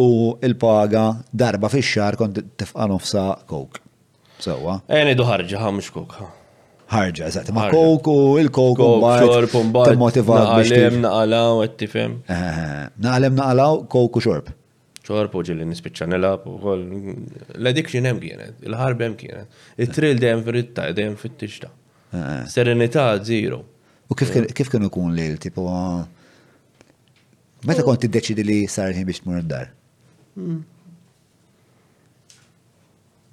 [0.00, 0.08] u
[0.48, 3.82] il-paga darba fix-xar kont tifqa' nofsa kok.
[4.40, 4.78] Sewwa.
[4.92, 6.16] Eni eh, du ħarġa ħa mhux kok.
[6.96, 9.98] Ħarġa, eżatt, ma' kok u il-kok u xorb u mbagħad.
[10.00, 10.72] Motivat biex.
[10.72, 12.18] Naqalem naqalaw qed tifhem.
[12.32, 14.56] Eh, naqalem naqalaw kok u xorb
[15.06, 16.82] ċorpo ġilli nispiċċa nelab u kol.
[17.62, 19.58] L-addiction hemm kienet, il-ħarb hemm kienet.
[19.80, 21.70] Il-trill dejjem fritta, dejjem fit-tixta.
[22.12, 22.44] Eh, eh.
[22.50, 23.60] Serenità zero.
[24.10, 25.64] U kif kienu kun l tipo
[27.66, 29.72] Meta kont deċidi li sar ħin biex tmur id-dar?
[30.36, 30.60] Hmm.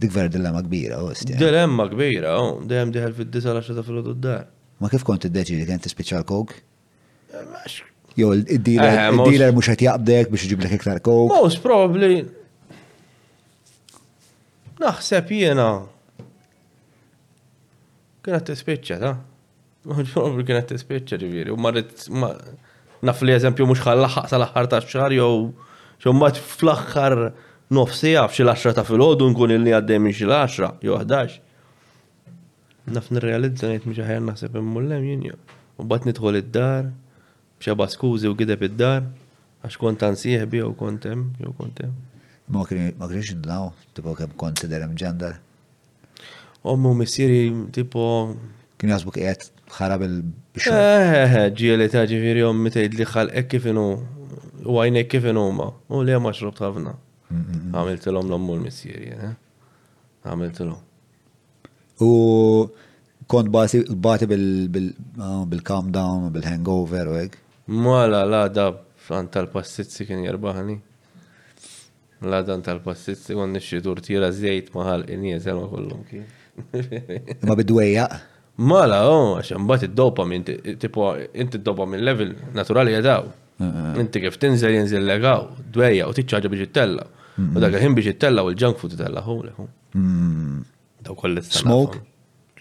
[0.02, 1.38] Dik ver dilemma kbira, ostja.
[1.38, 4.46] Dilemma kbira, u dejjem diħel fid-disa l d fil-dar.
[4.82, 6.56] Ma kif kont li kien tispiċċa kog
[8.18, 11.26] Jew il-dealer mhux qed jaqbdek biex iġib lek iktar kow.
[11.34, 12.22] Most probably.
[14.84, 15.68] Naħseb jiena.
[18.24, 19.14] Kienet tispiċċa ta'
[19.92, 21.54] Most probably kienet tispiċċa ġifieri.
[21.54, 22.06] U marrit
[23.04, 25.50] naf li eżempju mhux ħallaħaq sal-aħħar tax-xahar jew
[26.04, 27.16] xi mbagħad fl-aħħar
[27.74, 31.40] nofsi għaf xil-10 ta' fil-ħodu nkun il-li għaddej minn xil-10 jew 11.
[32.98, 35.40] Naf nirrealizza ngħid mhux ħajja naħseb immullem jien jew.
[35.82, 36.92] U bat nidħol id-dar
[37.64, 39.06] xeba skużi u gideb id-dar,
[39.64, 41.94] għax kont ansieħbi u kontem, jew kontem.
[42.52, 45.38] Ma kienx id-daw, tipo kem konsiderem ġendar?
[46.68, 47.46] Ommu missieri
[47.76, 48.04] tipo.
[48.80, 49.46] Kien jasbu qiegħed
[49.78, 50.74] ħarab il-bixxu.
[50.76, 53.86] Eh, ġieli ta' ġifieri ommi tgħid li ħalqek kif inhu
[54.68, 56.94] u għajnek kif huma u li ma xrob ħafna.
[57.34, 59.34] Għamiltilhom l-ommu l-missieri, eh?
[60.28, 60.82] għamiltilhom.
[62.04, 62.10] U
[63.32, 67.40] kont bati ah, bil-calm down, bil-hangover u hekk?
[67.66, 68.72] Mala, la, da,
[69.08, 70.76] għan tal-passizzi kien jirbaħni.
[72.28, 76.26] La, da, tal-passizzi, għan nixi turtira zejt maħal injez, għalma kollum kien.
[77.48, 78.10] Ma bidwejja?
[78.68, 80.44] Mala, o għaxan bat id-dopamin,
[80.82, 83.30] tipo, inti id-dopamin level naturali jadaw.
[83.62, 83.96] Eh, eh.
[84.02, 87.08] Inti kif tinżel jenżel legaw, dwejja, u tiċċaġa biex it-tella.
[87.40, 88.82] U da, għahim biex it-tella u l-junk mm.
[88.84, 89.66] fu t tella hu leħu.
[91.08, 91.42] Daw kolli.
[91.48, 92.04] Smoke?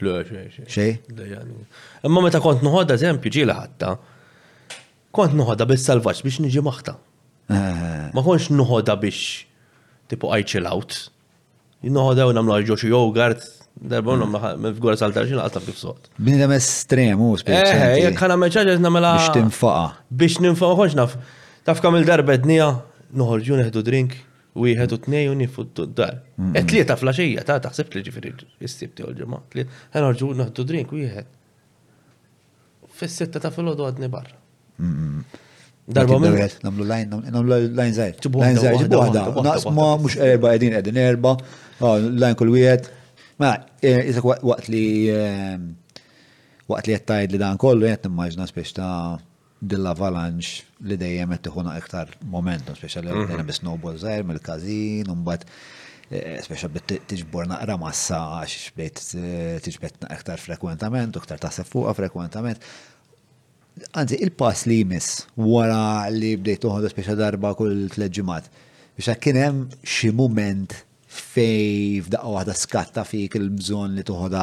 [0.03, 0.71] L-għaxie, xie.
[0.71, 1.45] Xie?
[2.09, 3.95] Imma meta kont nħodda eżempju ġila ħatta
[5.13, 6.95] kont noħodha bil-salvaġġ biex niġi maħta.
[7.53, 7.75] Eh.
[8.15, 9.45] Ma konx noħodha biex
[10.13, 10.97] tipu I chill out.
[11.83, 13.45] Noħodha u namlu ġoċi jogurt,
[13.93, 16.09] darba unna f'gura saltar xina għalta kif sot.
[16.19, 17.77] Bnidem estremu, speċi.
[17.77, 19.15] Eh, jek ħana meċaġa namela.
[19.21, 19.85] Biex tinfaqa.
[20.23, 21.17] Biex ninfaqa, konx naf.
[21.67, 22.69] Taf kam il-darba d-nija,
[23.19, 24.17] noħorġu neħdu drink,
[24.59, 26.21] u jħedu t-nej u nifu d-dar.
[26.59, 28.33] Et li ta' flasġija, ta' taħseb li ġifiri
[28.67, 29.43] istibti u ġemma.
[29.95, 31.31] Ħana rġu neħdu drink u jħed.
[32.93, 34.39] Fis-sitta ta' fil-ħodu għadni barra.
[35.93, 36.51] Darba minn.
[36.67, 38.31] Namlu lajn, namlu lajn zaħir.
[38.43, 39.25] Lajn zaħir, ġibu għada.
[39.47, 41.37] Naqsma mux erba edin edin erba,
[41.81, 42.89] ah, lajn kull wieħed.
[43.43, 43.53] Ma,
[43.83, 45.69] jisak eh, waqt li ehm,
[46.71, 49.19] waqt li jettajd li dan kollu jett nimmaġna spiex ta'
[49.73, 50.55] dilla avalanċ
[50.91, 53.39] li dejjem qed tieħuna iktar momentum, speċjali mhm.
[53.41, 55.47] li bi snowball zaħir mill-każin, u mbagħad
[56.11, 61.97] eh, bit tiġbor naqra massa għax bdejt eh, tiġbet iktar frekwentament u iktar tasef fuqha
[61.99, 62.63] frekwentament.
[63.81, 68.51] Għanzi, il-pass li jmiss wara li bdejt uħodu speċa darba kull t-leġimat,
[68.99, 70.75] Biex kien hemm xi mument
[71.33, 74.43] fej f'daqqa waħda skatta fik il-bżon li tuħoda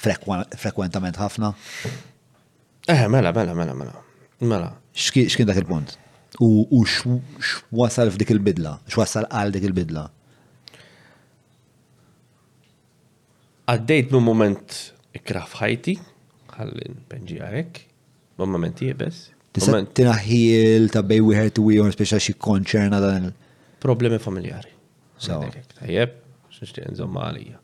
[0.00, 1.50] frekwentament ħafna?
[2.86, 3.96] Eh, mela, mela, mela, mela.
[4.38, 4.68] Mela.
[4.94, 5.96] X'kien dak il-punt?
[6.46, 8.76] U x'wasal f'dik il-bidla?
[8.88, 10.06] X'wasal għal dik il-bidla?
[13.74, 14.78] Għaddejt minn moment
[15.18, 15.98] ikra f'ħajti,
[16.54, 17.84] ħallin benġi għarek,
[18.40, 19.28] Mammamenti, eh, bess.
[19.56, 23.26] Tista' tinaħħil ta' bej wieħed u ieħor speċa xi konċerna dan
[23.80, 24.72] Problemi familjari.
[25.20, 25.38] So.
[25.76, 26.14] Tajjeb,
[26.52, 27.58] xinxti għenżom għalija.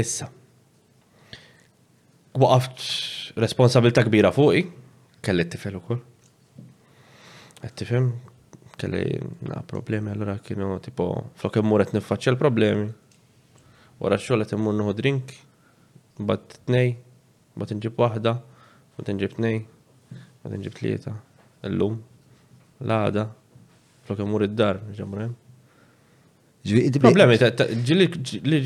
[0.00, 0.26] Issa.
[2.42, 4.64] Waqaft responsabilta kbira fuqi,
[5.24, 6.00] kelli t-tifel ukoll.
[7.64, 8.10] t tifhem,
[8.78, 9.04] kelli
[9.48, 11.06] na problemi allura kienu tipo
[11.40, 12.86] flok immur qed niffaċċja l-problemi.
[14.02, 15.34] Wara x-xogħol qed immur drink,
[16.20, 16.98] nej tnej,
[17.78, 18.36] nġib wahda,
[18.98, 19.62] waħda, nġib t-nej,
[20.44, 21.12] għadin ġib tlieta,
[21.70, 21.96] l-lum,
[22.84, 23.24] l-għada,
[24.04, 25.32] flok imur id-dar, ġamrem.
[27.00, 28.64] Problemi, ġili,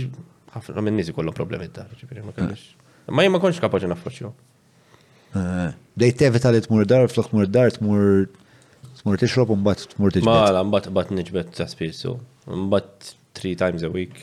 [0.49, 2.71] Għafna minn nizi kollu problemi id-dar, ġibiri, ma kellix.
[3.13, 4.31] Ma jimma konx kapaxi nafroċjo.
[5.39, 5.65] Eh,
[6.01, 8.27] Dejt tevita mur id dar, flok mur id dar, tmur
[9.03, 10.31] tmur tixrob, mbat tmur tixrob.
[10.33, 12.15] Ma la, mbat mbat nġbet ta' spisu,
[12.65, 14.17] mbat 3 times a week,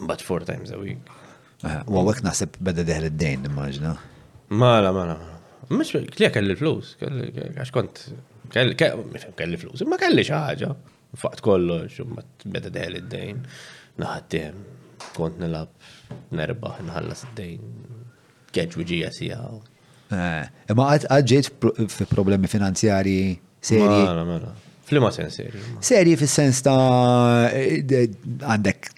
[0.00, 1.12] mbat 4 times a week.
[1.60, 3.98] Eh, u għawek nasib bada deħl id-dejn, immaġna.
[4.48, 5.37] Mala, mala, mala.
[5.68, 8.00] Mux, klija kelli flus, għax kont,
[8.52, 10.70] kelli flus, ma kelli xaħġa.
[11.18, 13.38] Faqt kollox, ma beda deħel id-dejn,
[14.02, 14.58] naħattim,
[15.16, 15.70] kont nilab,
[16.36, 17.74] nerbaħ, nħallas id-dejn,
[18.56, 19.38] keġ uġija sija.
[20.12, 21.50] Eh, ma għadġiet
[21.92, 23.16] fi problemi finanzjari
[23.72, 24.00] seri?
[24.08, 24.54] Ma, ma,
[24.88, 25.60] Flima sens seri.
[25.84, 28.92] Seri fil-sens ta' eh, eh, għandek,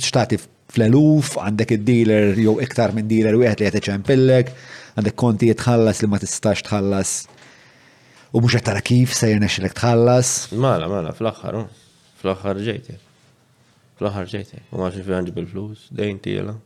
[0.00, 4.54] xtati fl-eluf, għandek id-dealer, jew iktar minn dealer u għet li għet eċempillek
[4.96, 7.12] għandek konti jitħallas li ma tistax tħallas
[8.36, 10.30] u mux għattara kif se jirna xilek tħallas.
[10.62, 11.58] Mala, mala, fl-axħar,
[12.20, 12.96] fl-axħar ġejti.
[13.98, 14.62] Fl-axħar ġejti.
[14.70, 16.56] U maċin fi għanġi bil-flus, dejn tijela.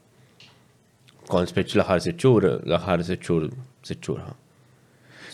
[1.31, 3.49] Kon speċ l-axħar sitxur, l-axħar sitxur,
[3.89, 4.35] sitxur ħa.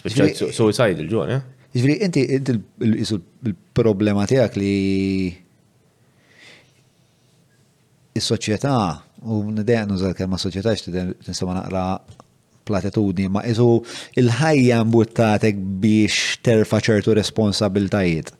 [0.00, 1.42] Speċ suicide il-ġon, eh?
[1.70, 2.56] Ġviri, inti, inti
[3.06, 4.74] il-problema tijak li
[8.18, 8.76] il-soċieta,
[9.30, 11.80] u n-dejnu zal-kelma soċjetà u n dejnu zal kemma soċjetà, iġtidem, tidem nistama naqra
[12.68, 13.68] platitudni, ma isu
[14.20, 18.32] il-ħajja mbuttatek biex terfa ċertu responsabiltajiet.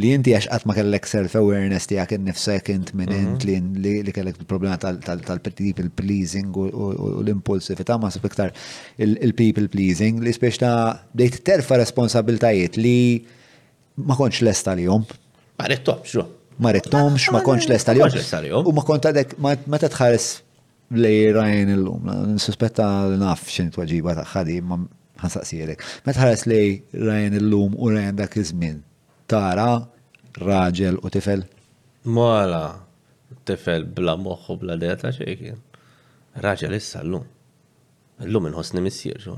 [0.00, 3.72] Li inti għax għat ma kellek self-awareness tijak nifsek int minn int mhm.
[4.06, 6.68] li kellek il-problema tal-people pleasing u
[7.20, 8.54] l-impulsivita ma s-fiktar
[8.96, 12.96] il-people pleasing li spiex ta' dejt terfa responsabiltajiet li
[14.08, 15.04] ma konċ l-esta li jom.
[15.60, 16.16] Ma rettomx,
[16.64, 18.64] ma rettomx, ma konċ l-esta li jom.
[18.64, 20.32] U ma konta dek, ma tħares
[20.94, 22.86] lejrajn il-lum, nsuspetta
[23.18, 24.76] naf xin t-wagġiba taħħadi, ma
[25.22, 25.84] ħansaqsirek.
[26.06, 28.80] Meta ħares lejrajn rajn il-lum u rajn dak iż-żmien,
[29.30, 29.68] tara
[30.42, 31.44] raġel u tifel?
[32.16, 32.64] Mala,
[33.48, 35.58] tifel bla moħħu bla deta xejkien.
[36.42, 37.24] Raġel issa l-lum.
[38.26, 39.36] L-lum inħossni missier, xo.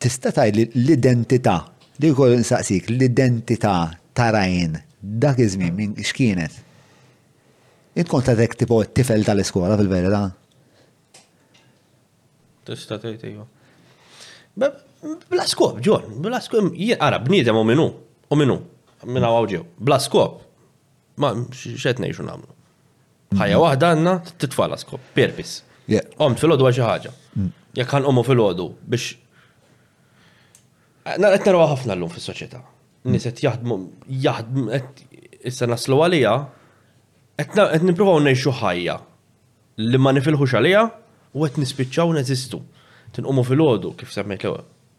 [0.00, 1.60] tista' tajli l-identità,
[2.00, 6.52] dikol nsaqsik, l-identità tarajn dak iż-żmien minn x'kienet?
[7.96, 10.22] Itkont ta' dek tipo t-tifel tal-iskola fil-verità?
[12.66, 13.46] Tista' tgħid iva.
[14.56, 17.84] Bla skop, Ġon, bla skop, jien ara bniedem u minnu,
[18.32, 18.56] u minnu,
[19.04, 20.40] minna għawġew, bla skop.
[21.20, 22.50] Ma xed nejxu namlu.
[23.36, 25.58] Ħajja wahda għanna titfala skop, perpis.
[26.20, 27.12] Om fil-ħodu għaxi ħagġa.
[27.36, 27.48] Mm.
[27.78, 29.12] Jek għan omu fil-ħodu biex.
[31.20, 32.60] Nara ħafna l-lum fil-soċieta
[33.06, 33.76] niset jaħdmu,
[34.24, 34.78] jaħdmu,
[35.46, 36.34] issa naslu għalija,
[37.38, 38.94] qed nippruvaw ngħixu ħajja
[39.86, 40.84] li ma nifilħux għalija
[41.36, 42.60] u qed nispiċċaw neżistu.
[43.16, 44.56] Tinqumu fil-ħodu kif semmejt l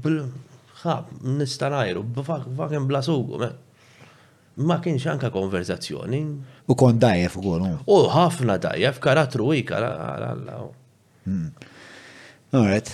[0.04, 0.20] bil
[0.82, 3.38] ħab nista' ngħidu b'fakken bla sugu,
[4.64, 6.20] ma kienx anka konverzazzjoni.
[6.66, 7.66] U kon dajef u kon.
[7.86, 10.60] U ħafna dajef, karatru i karalla.
[11.26, 11.50] Hmm.
[12.52, 12.90] Alright.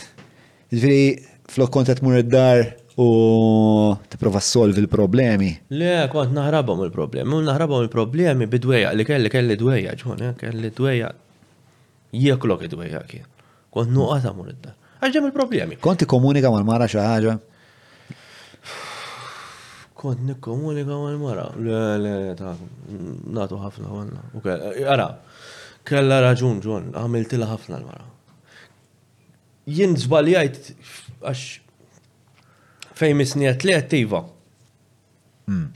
[0.75, 1.15] Ġviri,
[1.51, 2.65] flok kontet mur id-dar
[3.01, 3.07] u
[4.13, 5.53] t-prova solvi l-problemi.
[5.77, 10.73] Le, kont naħrabom il-problemi, u naħrabom il-problemi bidweja, li kelli kelli dweja, ġun, eh, kelli
[10.77, 11.13] dweja,
[12.17, 13.27] jieklok id-dweja kien.
[13.77, 14.77] Kont nuqata mur id-dar.
[15.07, 15.79] Għagġem il-problemi.
[15.85, 17.37] Konti komunika mal-mara xaħġa?
[20.01, 22.55] kont nikkomunika mal mara Le, le, ta'
[23.37, 24.23] natu ħafna għanna.
[24.55, 25.09] Ara, għara,
[25.89, 28.05] kella raġun ġon, għamiltila ħafna l-mara.
[29.77, 30.69] Jien zbaljajt
[31.27, 31.45] għax
[32.99, 34.21] fejn misni atlettiva.
[35.49, 35.67] Hmm.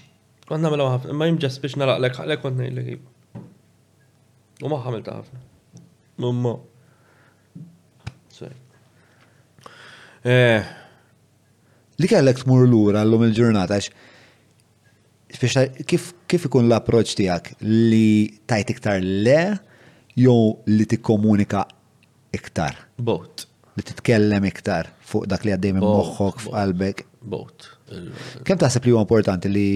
[0.47, 3.45] Kont namela ħafna, ma jimġas biex naraqlek ħalek kont nejlek iva.
[4.61, 5.47] U ma ħamilta ħafna.
[6.25, 6.59] Mumma.
[10.31, 10.63] Eh,
[11.97, 13.87] li kellek tmur l-ura l-lum il-ġurnata, għax
[15.33, 19.41] kif, kif ikun l-approċ tijak li tajt iktar le
[20.19, 21.65] jew li tikkomunika
[22.35, 22.77] iktar?
[22.99, 23.47] Bot.
[23.79, 27.05] Li titkellem iktar fuq dak li għaddej minn moħħok f'qalbek?
[27.31, 27.69] Bot.
[28.47, 29.69] Kem taħseb li huwa importanti li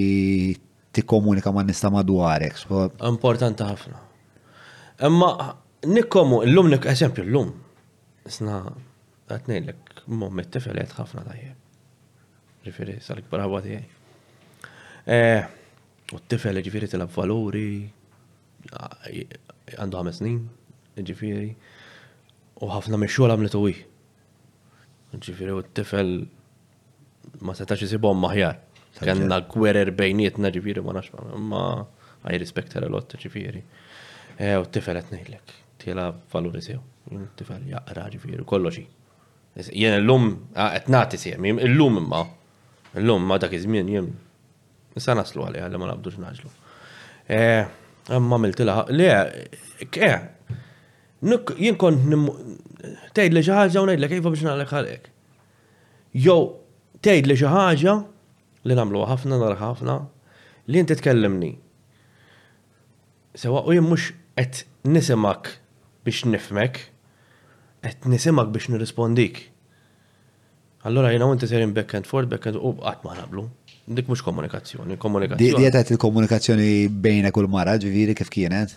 [0.94, 2.64] tikkomunika ma' nista madwarek?
[3.06, 4.00] Importanti ħafna.
[5.04, 5.28] Imma
[5.90, 7.48] nikkomu, l-lum nik, eżempju, l-lum,
[8.30, 8.60] isna
[9.28, 11.58] għatnejlek, mom, mit-tifel ħafna tajjeb.
[12.64, 13.74] Riferi, sal ikbar għabati
[15.04, 15.40] Eh,
[16.16, 17.84] u t-tifel ġifiri tilab valuri,
[19.76, 20.38] għandu ħames snin,
[20.96, 21.50] ġifiri,
[22.64, 23.68] u ħafna li t u
[25.14, 26.08] Ġifiri u t-tifel
[27.42, 28.56] ma setax jisibom maħjar.
[28.96, 31.62] Kanna gwerer bejnietna ġifiri ma nax ma
[32.24, 33.60] I respect her a lot ġifiri.
[34.40, 35.52] Eh, u t-tifel għetnejlek,
[35.84, 36.80] tila valuri sew,
[37.12, 38.86] t-tifel jaqra ġifiri, kolloġi.
[39.70, 42.24] Jien l-lum ah, għetnati sew, l-lum imma,
[42.98, 44.14] l-lum ma dak iż jien
[44.94, 46.50] Nisa naslu għalli għalli ma nabduġ naġlu.
[48.14, 49.08] Amma eh, miltila, le,
[49.92, 50.26] ke, eh,
[51.58, 52.06] jien kont
[53.16, 55.10] tejd li xi ħaġa u ngħidlek kif iva, biex nagħlek għalek.
[56.26, 56.36] Jo
[57.02, 57.96] tejd li xi ħaġa
[58.70, 59.98] li namlu ħafna nara ħafna
[60.70, 61.50] li inti tkellimni.
[63.34, 64.62] Sewa u jien mhux qed
[64.94, 65.56] nisimak
[66.06, 66.78] biex nifmek,
[67.82, 69.42] qed nisimak biex nirrispondik.
[70.86, 73.48] Allora jina u inti serin back and forth, back and u qatt ma naqblu.
[73.86, 75.52] Dik mux komunikazzjoni, komunikazzjoni.
[75.60, 76.68] Di qed il-komunikazzjoni
[77.04, 78.70] bejna kull mara, ġifieri kif kienet?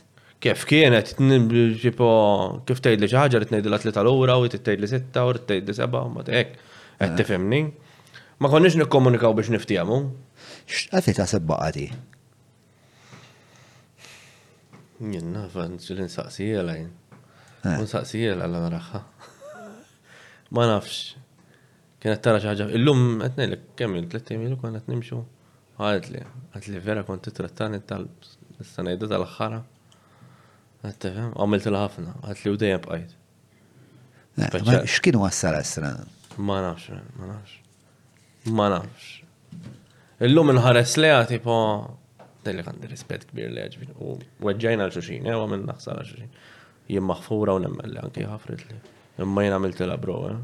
[0.43, 1.13] Kif kienet,
[1.79, 2.09] ġipo,
[2.67, 6.01] kif tejd li ħaġa, rid tgħidli l-atleta l-ura, u t-tejd tgħidli sitta, u tgħidli seba,
[6.11, 6.59] ma hekk.
[6.99, 7.15] Qed ah.
[7.21, 7.61] tifhimni.
[8.43, 10.01] Ma konniex nikkomunikaw biex niftijamu.
[10.09, 10.67] niftiemu.
[10.99, 11.85] X'qed taħseb baqati?
[15.13, 16.91] Jenna, fanċi saqsijela jen.
[16.91, 17.23] lajn.
[17.79, 17.87] Eh.
[17.95, 19.01] saqsijela l-għalla naraħħa.
[20.57, 20.99] Ma nafx
[22.03, 22.67] kienet tara xaħġa.
[22.77, 25.21] Illum għetnejlek, kemm il-3 milu kon għet nimxu.
[25.77, 26.21] Għalet li,
[26.57, 29.61] għat li vera kon titrattani tal-sanajda tal-axħara.
[30.85, 33.15] Għat tefem, għamilt il-ħafna, għat li u dejjem bqajt.
[34.91, 35.95] X'kienu għassar għasra?
[36.47, 38.51] Ma nafx, ma nafx.
[38.57, 40.19] Ma nafx.
[40.25, 41.55] Illum nħares leja tipo
[42.47, 43.89] li għandi rispet kbir li għagħbin.
[43.99, 44.13] U
[44.53, 46.29] għagġajna l-xuxin, ewa minn naħsar l-xuxin.
[46.87, 48.77] Jien maħfura u nemmen li għanki ħafrit li.
[49.25, 50.37] Imma jien għamilt la bro, eh?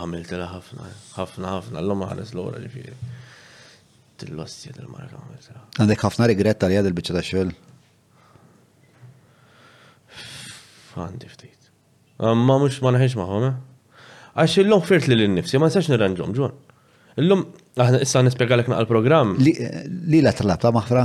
[0.00, 0.86] Għamilt la ħafna,
[1.18, 2.94] ħafna, ħafna, l-lum ħares l-għora ġifiri.
[4.22, 7.52] Till-lossja del-marka għamilt Għandek ħafna rigret tal jad il-bicċa ta' xol?
[10.94, 11.70] Għandi ftit.
[12.24, 14.04] Ma mux ma naħiex maħom, eh?
[14.34, 16.54] Għax il-lum firt li l-nifsi, ma nistax nirranġom, ġun.
[17.22, 17.44] Il-lum,
[17.78, 19.36] aħna issa nispiega l-ekna għal-program.
[19.44, 21.04] Li la tlab ta' maħfra?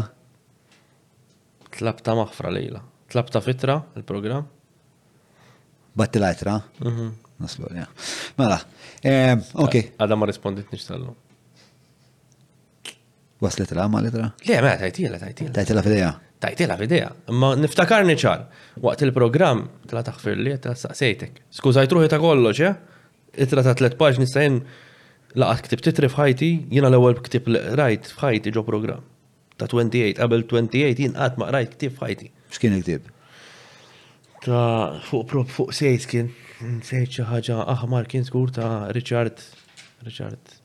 [1.79, 2.81] Tlab ta' maħfra lejla.
[3.09, 4.47] Tlab ta' fitra, il-program.
[5.97, 6.55] Battilajtra?
[6.85, 7.09] Mhm.
[7.39, 7.85] Naslu, ja.
[8.37, 8.57] Mela,
[9.05, 9.75] Eh, ok.
[9.99, 11.09] Għadha ma rispondit nix tal
[13.39, 14.25] Waslet l-għamma l-itra?
[14.49, 15.51] Le, ma, tajtila, tajtila.
[15.55, 16.09] Tajtila f'idea.
[16.43, 17.05] Tajtila f'idea.
[17.39, 18.41] Ma niftakarni ċar.
[18.83, 21.37] Waqt il-program, tla taħfir li, ta' saqsejtek.
[21.55, 22.73] Skużaj, truħi ta' kollox, ja?
[23.39, 24.59] Itra ta' tlet paġni sajn
[25.39, 27.47] laqat ktib titri f'ħajti, jina l-ewel ktib
[27.79, 29.07] rajt f'ħajti ġo program.
[29.55, 32.31] Ta' 28, qabel 28 jina ma rajt ktib f'ħajti.
[32.57, 33.07] X'kien ktib?
[34.43, 36.33] Ta' fuq fuq sejt kien.
[36.59, 39.37] Nsejt xi ħaġa aħmar kien żgur ta' Richard.
[40.03, 40.55] Richard.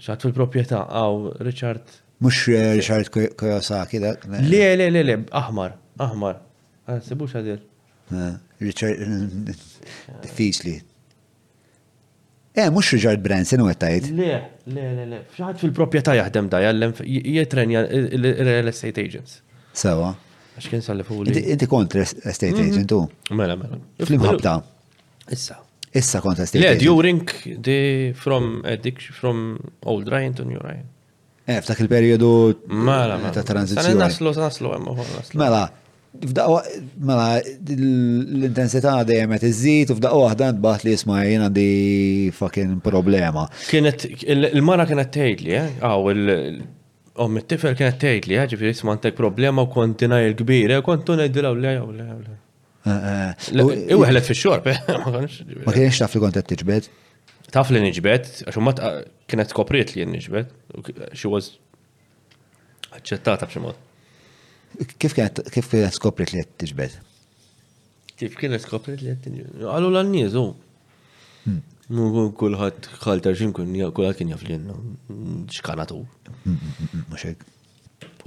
[0.00, 1.92] Xat fil-proprjetà għaw Richard.
[2.24, 4.24] Mux eh, Richard Kojosaki dak?
[4.40, 6.38] Le, le, le, le, aħmar, aħmar.
[6.88, 7.60] Għasibu ah, xadil.
[8.14, 8.32] Eh,
[8.64, 9.52] Richard,
[10.26, 10.76] diffiċli.
[12.56, 14.08] Eh, mux Richard Branson u għettajt.
[14.16, 14.32] Le,
[14.76, 15.22] le, le, le.
[15.36, 19.40] Xaħat fil-proprjetà jaħdem da, jallem jitrenja eh, l-real estate agents.
[19.76, 20.14] Sawa.
[20.16, 22.70] So, Għax kien salli fuq Inti kont estate mhm.
[22.70, 23.00] agent tu?
[23.38, 23.78] Mela, mela.
[24.04, 24.56] Fl-imħabta.
[25.32, 25.56] Issa.
[25.96, 26.82] Issa kont estate agent.
[26.82, 27.78] Le, during the
[28.18, 29.40] from addiction, eh, from
[29.88, 30.84] old Ryan to new Ryan.
[31.48, 32.34] Eh, f'dak il-periodu
[32.68, 33.46] mela, ta' mela.
[33.48, 33.96] tranzizjoni.
[33.98, 34.76] Naslu, naslu,
[35.40, 35.62] Mela,
[37.02, 37.24] mela,
[37.72, 41.66] l-intensità dejjem qed iżid u f'daqwa waħda nbaħt li jisma' jien għandi
[42.36, 43.48] fucking problema.
[43.70, 45.72] Kienet il-mara kienet tgħidli, eh?
[45.88, 46.62] Aw,
[47.12, 51.12] Om oh, it-tifel kienet tgħid li ġifieri isma' għandek problema u konti il kbir, kontu
[51.18, 52.36] ngħidilha le jew le le.
[52.84, 54.78] Eh, eh, Iweħlet fix-xorb, eh,
[55.66, 56.88] ma kienx taf li kont tiġbed.
[57.52, 58.72] Taf li niġbed, għax ma
[59.28, 60.54] kienet kopriet li niġbed,
[61.12, 61.50] xi was
[62.96, 63.76] aċċettata b'xi mod.
[64.96, 66.96] Kif kienet kif kienet skopriet li qed tiġbed?
[68.22, 69.68] Kif kienet skopriet li qed tiġbed?
[69.68, 70.46] Qalu l-anniżu.
[71.92, 74.56] Kulħadd ħalter xinkun kulħadd kien jaf li
[75.50, 76.04] x'kanatu.
[77.10, 77.38] Muxek.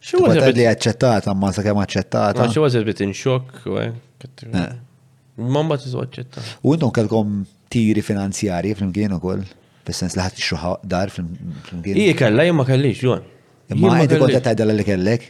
[0.00, 2.46] Xie għazet li għacċettata, ma sa' kem għacċettata.
[2.54, 3.64] Xie għazet bit in xok,
[5.40, 6.42] Mamma tizu għacċetta.
[6.68, 7.30] U intom kelkom
[7.72, 9.40] tiri finanzjari fl-imkien u koll,
[9.86, 11.96] fil-sens li ħat xuħa dar fl-imkien.
[11.96, 13.22] Ije kella, jemma kellix, ġon.
[13.72, 15.24] Imma għajti kontet għajdala li kellek?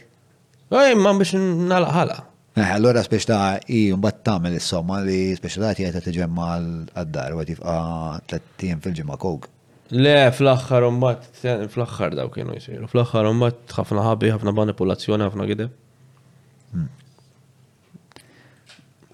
[0.87, 1.37] Imma biex
[1.71, 2.17] nalaħala.
[2.59, 7.53] Eh, allora spiex ta' i mbatt tamel is-somma li spiex ta' tijaj ta' għad-dar, għat
[7.55, 9.47] jibqa' t fil-ġemma kog.
[9.91, 12.87] Le, fl-axħar umbat, fl-axħar daw kienu jisiru.
[12.87, 15.65] Fl-axħar umbat, ħafna ħabi, ħafna manipulazzjoni, ħafna għide.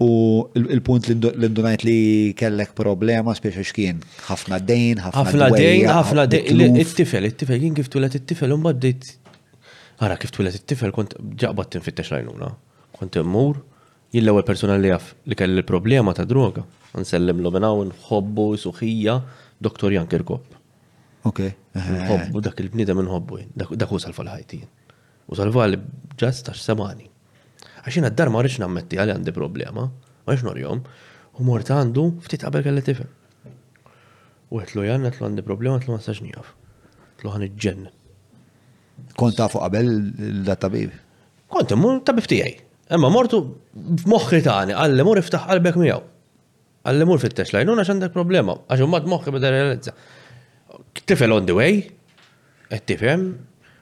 [0.06, 0.10] U
[0.54, 1.16] il-punt li
[1.48, 2.00] ndunajt li
[2.38, 5.88] kellek problema, spiex xkien, ħafna dejn, ħafna dejn.
[5.90, 9.10] ħafna dejn, it-tifel, it-tifel, kien kif tulet it-tifel, umbat bdejt.
[9.98, 12.52] Għara kif tulet it-tifel, kont ġaqbat tinfittex lajnuna.
[13.00, 13.58] Kont immur,
[14.14, 16.62] l-ewwel persuna li għaf li kelli il-problema ta' droga.
[16.94, 19.18] Nsellim l-omenaw, nħobbu, suħija,
[19.58, 20.54] doktor Jan Kirkop
[21.26, 21.40] Ok.
[21.42, 21.52] Eh.
[21.74, 24.68] Nħobbu dak il-bnida minn hobbu, dak u salva l-ħajtijin.
[25.30, 27.08] U salva l-ġast tax semani.
[27.84, 30.82] Għaxin għaddar ma rridx nammetti għalli għandi problema, ma rridx norjom,
[31.38, 33.10] u mort għandu ftit qabel kelli tifhem.
[34.52, 36.52] U għetlu jan, għetlu għandi problema, għetlu ma sax njaf.
[37.18, 37.86] Għetlu għan iġġen.
[39.18, 39.92] Kont tafu qabel
[40.46, 40.94] da tabib?
[41.50, 42.56] Kont immur tabib tijaj.
[42.94, 43.40] Emma mortu
[44.08, 46.04] moħħi tani, għalli mur iftaħ qalbek miegħu.
[46.88, 49.92] Għalli mur fit-tex lajnuna għandek problema, għax ummad moħħi bada realizza
[51.08, 51.72] tifel on the way,
[52.76, 53.22] et tifem,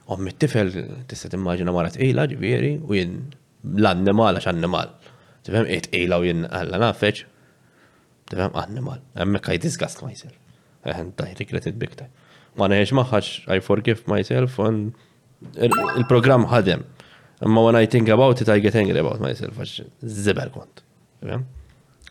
[0.07, 0.71] ommi mit tifel
[1.11, 3.27] tista' timmaġina mara t tqila ġviri u jinn
[3.75, 4.93] l-annimal għax annimal.
[5.47, 7.25] Tifhem qed tqila u jinn alla nafeċ.
[8.31, 9.01] tifem, annimal.
[9.19, 10.35] Hemmhekk I disgust myself.
[10.87, 11.93] And eh, taj regret it big
[12.59, 14.95] Ma neħx maħħax I forgive myself on
[15.61, 16.85] il program ħadem.
[17.45, 20.85] Ma when I think about it, I get angry about myself għax zibel kont.
[21.23, 21.45] Tifem,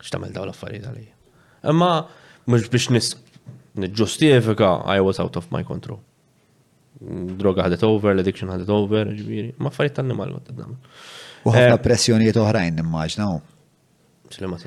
[0.05, 1.71] xtamil daw l-affarijiet għalija.
[1.73, 1.93] Ma
[2.51, 3.24] mux biex nisq
[3.77, 5.99] nġustifika I was out of my control.
[7.39, 10.77] Droga ħadet over, l-addiction ħadet over, ġbiri, ma farit tal-nimal ma t-dam.
[11.45, 13.27] U ħafna eh, pressjonijiet uħrajn nimmaġna.
[13.27, 14.59] Eh, eh, Xlema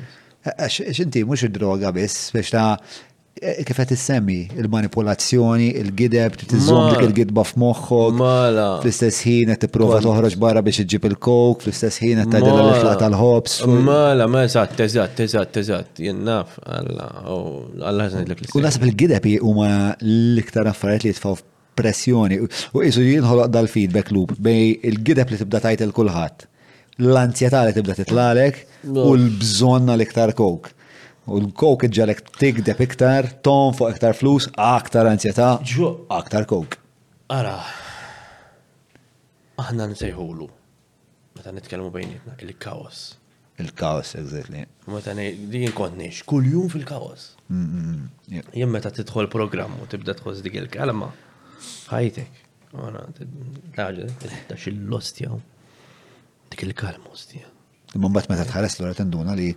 [0.49, 2.67] Għax inti mux id-droga biss, biex ta'
[3.39, 8.17] Eh, kif qed issemmi il-manipolazzjoni, il-gideb, tiżżomm dik il-gidba f'moħħok.
[8.19, 8.65] Mala.
[8.83, 13.57] Fl-istess ħin qed tipprova toħroġ barra biex iġib il-kok, fl-istess ħin qed tagħdel l-iflaq tal-ħobs.
[13.87, 17.07] Mala, ma eżatt, eżatt, eżatt, eżatt, jien naf, Alla,
[17.93, 19.69] Alla ħażnidlek l U nasib il-gideb huma
[20.03, 21.37] l-iktar affarijiet li jitfgħu
[21.79, 26.49] pressjoni u isu jinħoloq dal-feedback loop bej il-gideb li tibda tajt il-kulħadd,
[27.07, 30.73] l-ansjetà li tibda titlalek u l-bżonna l-iktar kok.
[31.29, 35.49] U l-kok iġġalek tigdeb iktar, ton fuq iktar flus, aktar ansjeta,
[36.17, 36.79] aktar kok.
[37.35, 37.59] Ara,
[39.61, 40.47] aħna nsejħulu.
[41.37, 43.03] Meta nitkellmu bejnietna, il-kaos.
[43.61, 44.65] Il-kaos, eżattli.
[44.95, 47.35] Meta din kont nix, kull jum fil-kaos.
[48.31, 51.11] Jien meta tidħol programm u tibda tħoss dik il-kalma,
[51.93, 52.41] ħajtek.
[52.73, 53.05] Għana,
[53.77, 54.09] taġa,
[54.55, 55.37] tax lostja
[56.49, 57.45] Dik il-kalma, ostja.
[57.97, 59.49] Imman bat meta tħares l tenduna li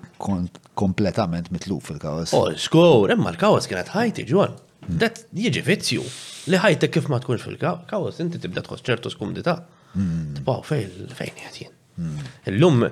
[0.77, 2.31] kompletament mitluf fil-kawas.
[2.37, 4.53] Oh, skur, imma l-kawas kienet ħajti, ġon.
[4.81, 4.97] Hmm.
[5.03, 6.05] Dat jieġi vizzju
[6.53, 9.57] li ħajtek kif ma tkunx fil-kawas, inti tibda tħoss ċertu skumdita.
[9.97, 10.31] Hmm.
[10.39, 11.75] Tbaw fejn fejn jgħatjen.
[11.99, 12.23] Hmm.
[12.53, 12.85] Illum,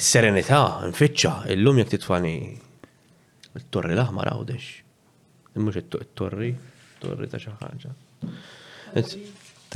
[0.00, 2.34] s-serenità, nfittxa, illum jek titfani
[3.60, 4.72] il-torri l-aħmar għawdex.
[5.60, 6.54] Mux il-torri,
[7.04, 7.94] torri ta' xaħġa.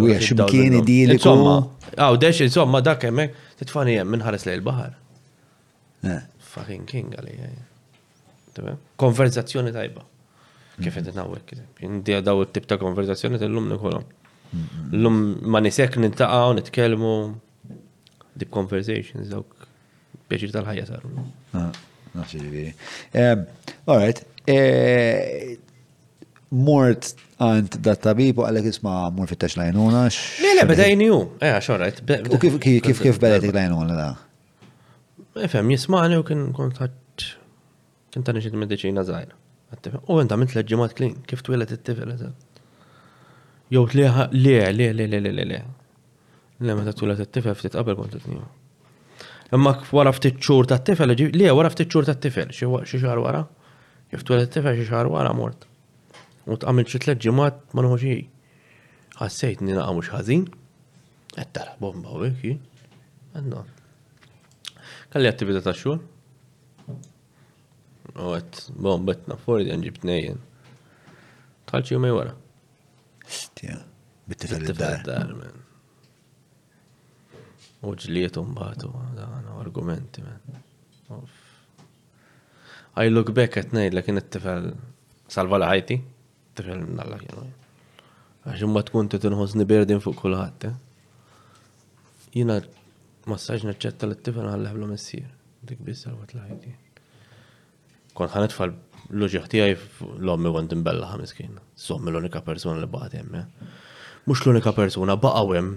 [0.00, 1.16] U jax imkien idili.
[1.18, 1.56] Insomma,
[1.98, 4.92] għaw, dex, insomma, dak emmek, t-tfani jem minnħares li l-bahar.
[6.14, 6.20] Eh.
[6.52, 7.34] Fucking king għalli.
[7.48, 8.70] Eh.
[9.00, 10.06] Konverzazzjoni tajba.
[10.80, 11.54] Kif għedin għawek,
[11.86, 14.06] indi għadaw il-tip ta' konverzazzjoni tal-lum nikolom.
[14.94, 15.18] L-lum
[15.50, 17.12] ma nisek nintaqaw, nitkelmu,
[18.40, 19.66] deep conversations, dawk,
[20.30, 21.10] bieċir tal-ħajja saru.
[21.58, 21.68] Ah,
[22.18, 22.70] Naxi ġiviri.
[23.18, 24.22] Eh, all right,
[26.50, 30.06] mort għant da tabib u għalek isma mur fit tax lajnuna.
[30.42, 32.02] Mela, bada jniju, eħ, eh, xorajt.
[32.30, 34.08] U kif kif kif jtik lajnuna da?
[35.44, 37.24] Efem, jismani u kien kontat,
[38.10, 39.36] kien tani xid medicina zaħira.
[40.10, 42.16] U għenda mint leġimat klin, kif twilet it-tifel,
[43.70, 45.60] Jow tliħa, le, le, le, le, le, le, le.
[46.58, 48.42] Le, meta twilet it-tifel, ftit qabel kont it-niju.
[49.54, 53.44] Imma wara ftit ċur ta' tifel, le, wara ftit ċur ta' tifel, xie xar wara?
[54.10, 55.69] Kif twilet it-tifel, xie xar wara mort.
[56.48, 58.12] U t tqamil xi tliet ġimgħat ma nħu
[59.20, 60.44] Għassajt nina għamu xħazin.
[61.36, 62.52] Qed bomba u hekk.
[63.34, 63.58] Għandna.
[65.12, 65.98] Kalli attività ta' xur.
[68.16, 69.32] U qed bomba qed
[69.74, 70.40] għanġib t-nejen.
[71.68, 72.32] Tħalċi jumej mejwara.
[73.28, 73.76] Stja,
[74.30, 75.34] bitti id-dar.
[77.84, 78.88] U ġliet umbatu,
[79.20, 81.28] għana argumenti, man.
[83.04, 84.70] I look back at night, l lakin t tifel
[85.28, 86.00] salva l-ħajti
[86.64, 87.46] niftakar nalla jena.
[88.40, 90.68] Għax imma tkun titinħosni berdin fuq kulħadd.
[90.68, 92.30] Eh.
[92.38, 92.56] Jina
[93.28, 95.26] massaġ naċċetta l-tifel għallablu messir.
[95.62, 96.72] Dik bissar għat laħidi.
[98.16, 98.74] Kon ħanet fal
[99.12, 99.76] loġiħ tijaj
[100.22, 101.56] l-ommi għand imbella ħamiskin.
[101.76, 103.44] Sommi l-unika persona li baqat jemme.
[103.44, 103.78] Eh.
[104.30, 105.74] Mux l-unika persona baqaw jem.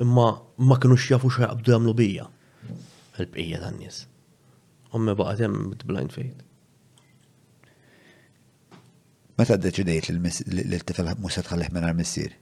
[0.00, 0.28] Imma
[0.66, 2.26] ma kienux jafu xa jabdu jamlu bija.
[3.20, 4.04] Il-bqija tan-nies.
[4.96, 6.49] Ommi baqat jem blind fate.
[9.40, 10.08] Meta ddeċidejt
[10.52, 12.32] li l-tifel mhux se tħallih mingħajr missier?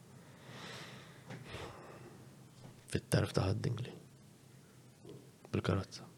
[2.90, 3.92] Fit-tarf ta' ħaddingli.
[5.53, 6.09] Bil-karozza.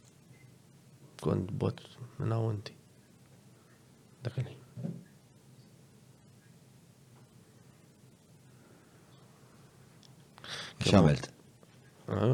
[1.21, 1.83] Kont bot
[2.23, 2.73] minn hawnti.
[4.25, 4.39] Dak
[10.81, 11.29] Xamilt?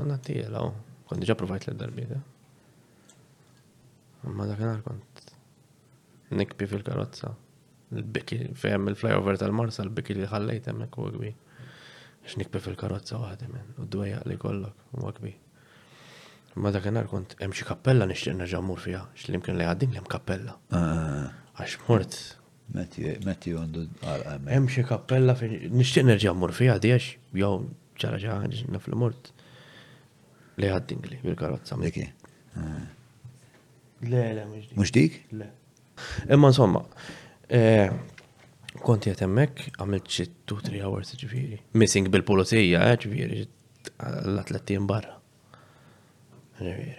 [0.06, 0.70] Natija, law.
[1.10, 2.14] Kont diġa provajt l-darbiet.
[4.38, 5.24] Ma dakinar kont
[6.42, 7.32] nikbi fil-karozza.
[7.94, 11.34] l-biki fejem il-flyover tal-Marsa l-biki li ħallejt hemmhekk huwa kbir.
[12.26, 15.36] X'nikbe fil karotza waħda minn u d-dwejja li kollok u kbir.
[16.56, 19.98] Ma da dakinhar kont hemm xi kappella nishtirna ġamur fija, fiha, x'limkien li għaddin li
[20.00, 20.56] hemm kappella.
[20.74, 21.28] Ah.
[21.60, 22.16] Għax mort.
[22.74, 24.50] Meti għandu għal-għamme.
[24.56, 25.36] Hemm xi kappella
[25.74, 26.98] nishtirna ġamur fija, fiha
[27.38, 27.60] jow
[28.00, 29.30] ċara ġaħan ħaġa fil mort.
[30.56, 32.06] Li għaddin li bil karotza Diki.
[32.56, 32.82] Ah.
[34.06, 34.42] Le, le,
[34.76, 35.22] mux dik?
[35.36, 35.46] Le.
[36.32, 36.82] Imma insomma,
[37.46, 37.90] Eh,
[38.82, 41.60] konti għet għamilt xie 2-3 hours ġviri.
[41.78, 43.44] Missing bil-pulizija, ġviri,
[44.26, 45.14] l-atleti barra.
[46.58, 46.96] Ġviri.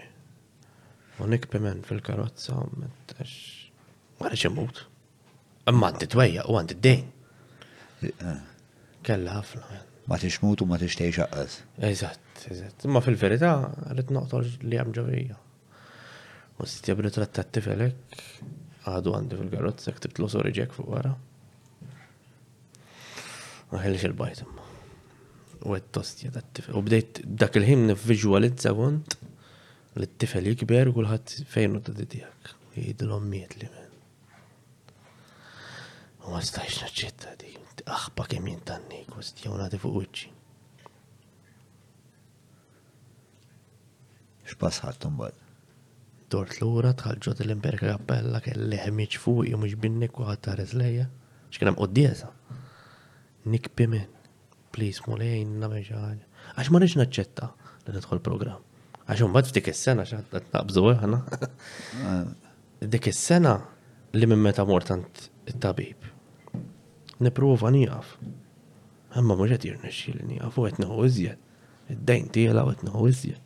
[1.26, 3.34] Unik pemen fil-karotza, mettax.
[4.22, 4.84] Għara xemut.
[5.68, 7.08] Imma għandi t-wejja u għandi d-dejn.
[8.08, 8.40] Eh.
[9.04, 9.82] Kella ħafna.
[10.08, 11.58] Ma t-ixmut u ma t-ixtej għaz.
[11.90, 12.86] Eżatt, eżatt.
[12.88, 13.52] Imma fil-verita,
[13.92, 15.36] rrit noqtol li għam ġovija.
[16.58, 17.60] U s-tjabri trattat
[18.92, 21.14] għadu għandi fil-garot, sekk tibtlu sori ġek fuq għara.
[23.74, 24.68] Maħelix il bajtum imma.
[25.68, 29.18] U għed-tosti għed U bdejt dak il ħim nif vizualizza kont
[29.98, 32.54] l tifel jikber u kullħat fejnu t t-tidijak.
[32.78, 33.94] Jidlom miet li men.
[36.28, 37.56] U ma stajx naċċetta di.
[37.88, 40.32] Aħba ah, kem jintanni, kost jgħunati fuq uċċi.
[44.52, 45.47] X'passħat tumbad?
[46.28, 51.06] Dort l-ura tħalġu l-imperka kappella kelli ħemiċ fuq u mux binnik u għatta rezleja.
[51.56, 52.28] ċkina mqoddiesa.
[53.48, 54.10] Nick Pimen,
[54.76, 56.18] please, mulejn na meġaġ.
[56.58, 57.48] Għax ma nix ċetta
[57.88, 58.60] li nidħol program.
[59.08, 60.04] Għax un bad ftik is-sena
[60.34, 61.22] t-tabżu għana.
[62.04, 62.28] Eh,
[62.96, 63.56] Dik is-sena
[64.20, 66.06] li minn meta mortant il tabib
[67.26, 71.40] Niprofa Għamma muġet jirna qed jirnexxielni, u qed neħu iżjed.
[71.96, 73.40] Id-dejn tiegħu qed neħu iżjed.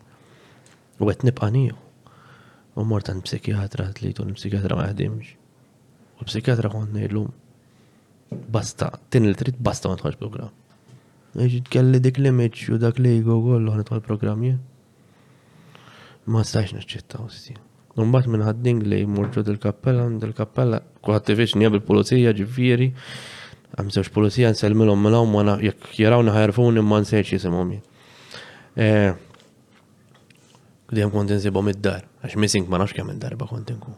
[1.00, 1.88] U għetni nibqa' niequ.
[2.80, 5.32] U mort għand psikjatra li tu psikiatra ma jaħdimx.
[6.22, 10.54] U psikiatra kont ngħidlhom basta, tin li trid basta ma tħolx program.
[11.36, 14.62] Iġi tkelli dik l-image u dak li jgħu kollu għan tħol program jien.
[16.32, 17.60] Ma stax naċċetta u stin.
[18.14, 22.92] bat minn ħadding li murġu dil-kappella, dil-kappella, kuħat tifiex njab il polizija ġifiri,
[23.76, 27.84] għam sewx polizija nselmilom mill-għom, jek jarawna ħarfuni ma nsejċi jisimom jien.
[28.76, 29.12] Eh,
[30.92, 33.94] U dijem kont insibom id-dar, għax missing ma nafx kemm id-darba kont inkun.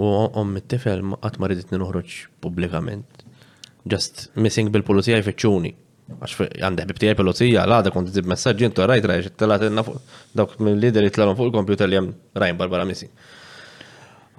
[0.00, 0.06] U
[0.40, 3.20] om it-tifel għat ma rridit nuħroċ pubblikament.
[3.84, 5.74] Just missing bil polizija jfittxuni.
[6.16, 10.00] Għax għandek bibtijaj pulizija, għada kont tib messagġi intu rajt rajt, t-telat fuq
[10.40, 12.08] dawk mill-lider jitlalhom fuq il-kompjuter li jem
[12.40, 13.12] rajn barbara missing.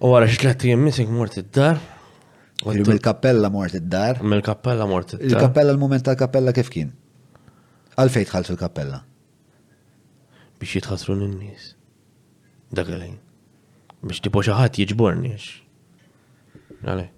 [0.01, 1.77] U għara xitlet jem missing mort id-dar.
[2.65, 4.23] Mil-kappella mort id-dar.
[4.25, 5.29] Mil-kappella mort id-dar.
[5.29, 6.95] Il-kappella, l-moment tal-kappella kif kien?
[7.93, 9.03] Għalfejt ħalt fil-kappella
[10.63, 11.71] biex jitħasru l nis
[12.73, 13.17] Dagħalajn.
[14.03, 15.35] Biex tipo xaħat jġborni.
[16.83, 17.09] Għale.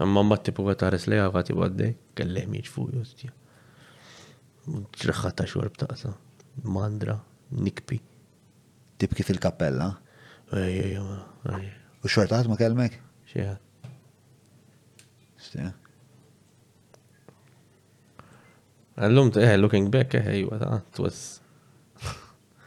[0.00, 3.32] Amma mbatt tipo għatares li għavat jibgħaddej, kellem jieġfu jostja.
[5.00, 6.12] Ġraħħata xorb taqsa.
[6.68, 7.16] Mandra,
[7.64, 7.98] nikpi.
[9.00, 9.88] Tib kif il-kappella?
[10.52, 12.98] U xortat ma kelmek?
[13.32, 13.70] Xieħat.
[15.42, 15.72] Stja.
[18.92, 21.41] Għallum, eh, looking back, eh, jwa, it was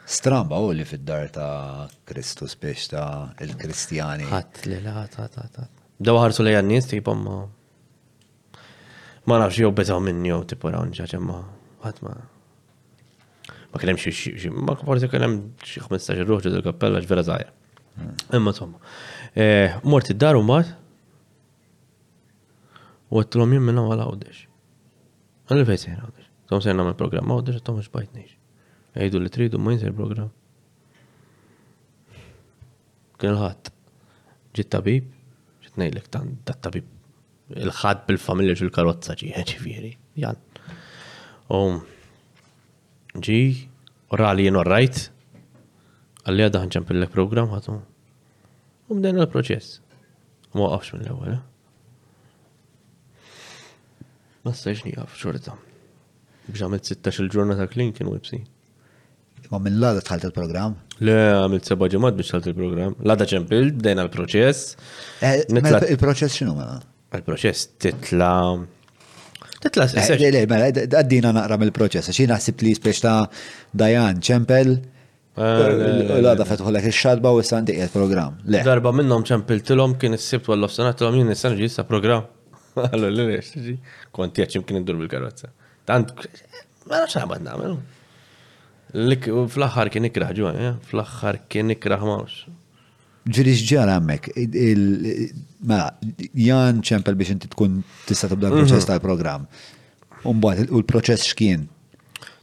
[0.06, 4.28] Stramba u li fid-dar ta' Kristus biex ta' il-Kristjani.
[4.30, 5.66] Għat li la, ta' ta' ta'
[6.06, 7.38] Daw ħarsu li għannis tipo ma.
[9.26, 11.40] Ma nafx jow betaw minn jow tipo rawn ġaġa ma.
[11.82, 12.14] Għat ma.
[13.74, 17.50] Ma kellem xie, ma forse kellem xie 15 ruħ ġudu kappella ġvera zaħja.
[17.98, 18.14] Hmm.
[18.38, 18.78] Imma tomma.
[19.34, 20.70] Eh, mort id-dar u mort.
[23.10, 24.46] U għattilom jim minna għal għawdex.
[25.50, 26.30] Għalli fejt għawdex.
[26.46, 28.38] Tom sejna għamil programma għawdex, tom xbajtnix.
[28.96, 30.30] Ejdu li tridu ma jinsir program.
[33.20, 33.68] Kien l ħat
[34.56, 35.08] Ġit tabib,
[35.66, 36.86] ġit nejlek tan dat tabib.
[37.60, 39.90] Il-ħat bil-familja ġu l-karotza ġi, ġifiri,
[40.24, 40.40] jan.
[41.52, 41.82] U um,
[43.20, 43.36] ġi,
[44.16, 45.02] orali jen orrajt,
[46.24, 47.76] għalli għadda ħanċan pillek program ħatu.
[47.76, 49.82] U um, mden l proċess
[50.56, 51.46] U għafx minn l ewel eh?
[54.48, 55.60] Ma s-sajġni għaf xorta.
[56.48, 58.48] Bġamet 16 il-ġurnata klin kien websin
[59.54, 60.74] ma minn l-għada tħalt il-program?
[61.06, 62.96] Le, għamilt seba ġemad biex tħalt il-program.
[63.02, 64.76] L-għada ċempil, bdejna l-proċess.
[65.26, 66.66] Eh, il-proċess xinu ma?
[66.68, 66.80] Mela?
[67.20, 68.32] Il-proċess titla.
[69.66, 70.16] Titla s-sess.
[70.16, 72.14] Eh, le, mela, għaddina naqra mill-proċess.
[72.16, 73.18] Xin naħsib li ta'
[73.74, 74.76] Dajan ċempel.
[75.36, 75.66] Eh,
[76.20, 78.40] l-għada fetħullek il-xadba u s-sandi il-program.
[78.58, 82.32] Darba minnom ċempil tilom kien s-sibt għallu s-sanat tilom jien s-sanġi s-program.
[82.76, 83.82] Għallu l-għiex,
[84.16, 85.48] konti għacim kien id-dur bil-karotza.
[85.88, 86.10] Tant,
[86.90, 87.78] ma nafx għabad namelu.
[88.96, 90.70] Fl-axħar kien ikraħ ġu, eh?
[90.88, 92.46] fl-axħar kien ikraħ mawx.
[93.28, 94.30] Ġiri ġġar għammek,
[95.68, 95.88] mela,
[96.38, 98.90] jan ċempel biex inti tkun tista tibda l-proċess mhm.
[98.94, 99.48] tal-program.
[100.30, 101.66] Umbat, u l-proċess xkien?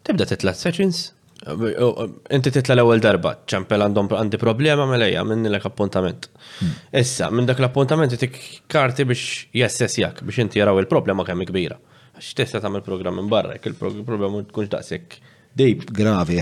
[0.04, 1.12] Tibda titla sessions.
[1.42, 6.28] Inti titla l-ewwel darba, ċempel għandhom għandi problema mela minn l appuntament.
[6.60, 6.76] Hmm.
[6.98, 8.36] Issa, minn dak l-appuntament tik
[8.70, 11.78] karti biex jessessjak biex inti jaraw il-problema kemm kbira.
[12.14, 15.18] Għax tista tagħmel program minn barra, il-problema tkunx daqshekk
[15.52, 16.40] Dejb gravi.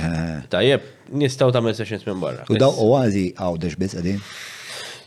[0.48, 0.82] Tajjeb,
[1.18, 2.44] nistaw ta' sessions minn barra.
[2.46, 4.20] U daw oazi għawdex biz għadin?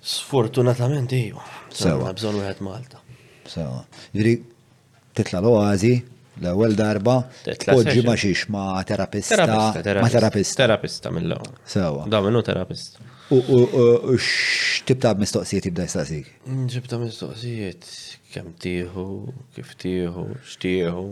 [0.04, 1.40] Sfortunatament iju.
[1.72, 2.12] Sewa.
[2.12, 3.00] u għed Malta.
[3.48, 3.86] Sewa.
[4.14, 4.34] Ġiri,
[5.16, 5.94] titla l-oazi,
[6.42, 9.40] l-ewel darba, poġi ma xiex ma terapista.
[9.48, 9.72] Ma
[10.14, 10.60] terapista.
[10.66, 11.56] Terapista mill-ewel.
[11.64, 12.04] Sewa.
[12.12, 13.00] Da minnu terapista.
[13.32, 13.64] U
[14.20, 16.28] x'tibta mistoqsijiet jibda jistaqsik?
[16.68, 17.88] Xtibta mistoqsijiet,
[18.36, 19.08] kem tiħu,
[19.56, 21.08] kif tiħu, xtiħu.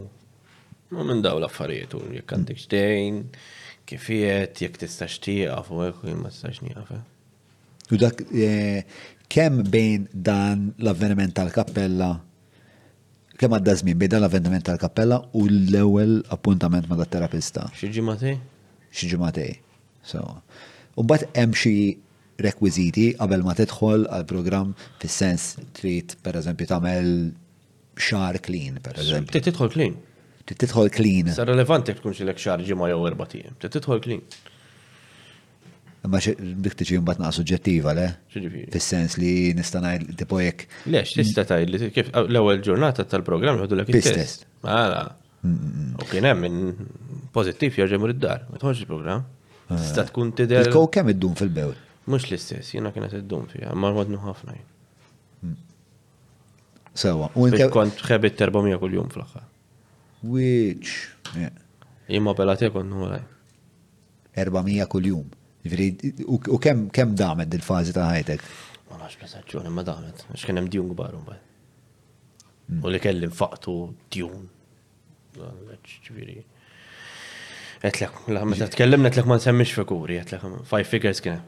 [0.91, 3.19] Ma minn daw l-affarijiet, u jek għandek xdejn,
[3.87, 6.89] kifiet, jek tista xtieqaf, u jek ma tista xnieqaf.
[6.97, 7.95] Eh.
[7.95, 8.81] U dak, eh,
[9.31, 12.09] kem bejn dan l-avveniment tal-kappella,
[13.39, 17.69] kem għadda żmien bejn dan l-avveniment tal-kappella u l-ewwel appuntament ma' dat-terapista?
[17.71, 19.55] Xi Xieġimatej.
[19.55, 19.57] Xi
[20.03, 20.41] So,
[20.97, 21.97] u bat hemm xi
[22.39, 27.31] rekwiziti qabel ma tidħol għal program fis-sens trid pereżempju tagħmel
[27.95, 29.39] xar clean per eżempju.
[29.41, 29.95] tidħol clean.
[30.59, 31.29] Titħol clean.
[31.33, 34.23] Sa' jek tkunx il xar ma' jew erba' tijem, Titħol clean.
[36.11, 38.05] Ma dik tiġi mbagħad naqa' suġġettiva le?
[38.73, 40.65] Fis-sens li nista' ngħid tipo jekk.
[40.89, 45.03] Lex, tista' tgħid li kif l-ewwel ġurnata tal-programm jħodu lek test Mala.
[45.45, 46.73] U kien hemm minn
[47.33, 49.23] pożittiv jerġa' mur id-dar, ma tħolx il-programm.
[49.71, 49.77] Ah.
[49.77, 50.71] Tista' tkun tidher.
[50.73, 51.75] kow kemm id-dum fil-bewl?
[52.09, 54.65] Mhux l-istess, jiena kienet iddum fiha, ma madnu ħafna jien.
[55.45, 55.61] Mm.
[56.97, 57.29] Sewa.
[57.37, 57.45] U
[57.77, 58.41] kont ħebit
[58.81, 59.45] kull-jum fl-aħħar.
[60.23, 61.09] Which.
[62.07, 63.09] Imma bella te konnu
[64.33, 65.25] 400 kull-jum.
[66.49, 68.43] U kem, kem damet dil-fazi ta' ħajtek?
[68.89, 70.23] Ma nax prestazzjoni, ma damet.
[70.31, 71.39] Għax kien djun kbar bħal.
[72.81, 73.75] U li kelli faqtu
[74.13, 74.45] djun.
[75.35, 76.37] Ġifieri.
[77.89, 81.39] Etlek, meta tkellimna etlek ma nsemmix fekuri, etlek five figures kene.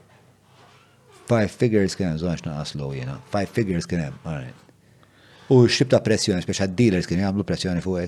[1.30, 3.20] Five figures kene, zonax na naqas low jiena.
[3.32, 5.52] Five figures kene, hemm, all right.
[5.54, 8.08] U xibta pressjoni, speċa dealers kien għamlu pressjoni fuq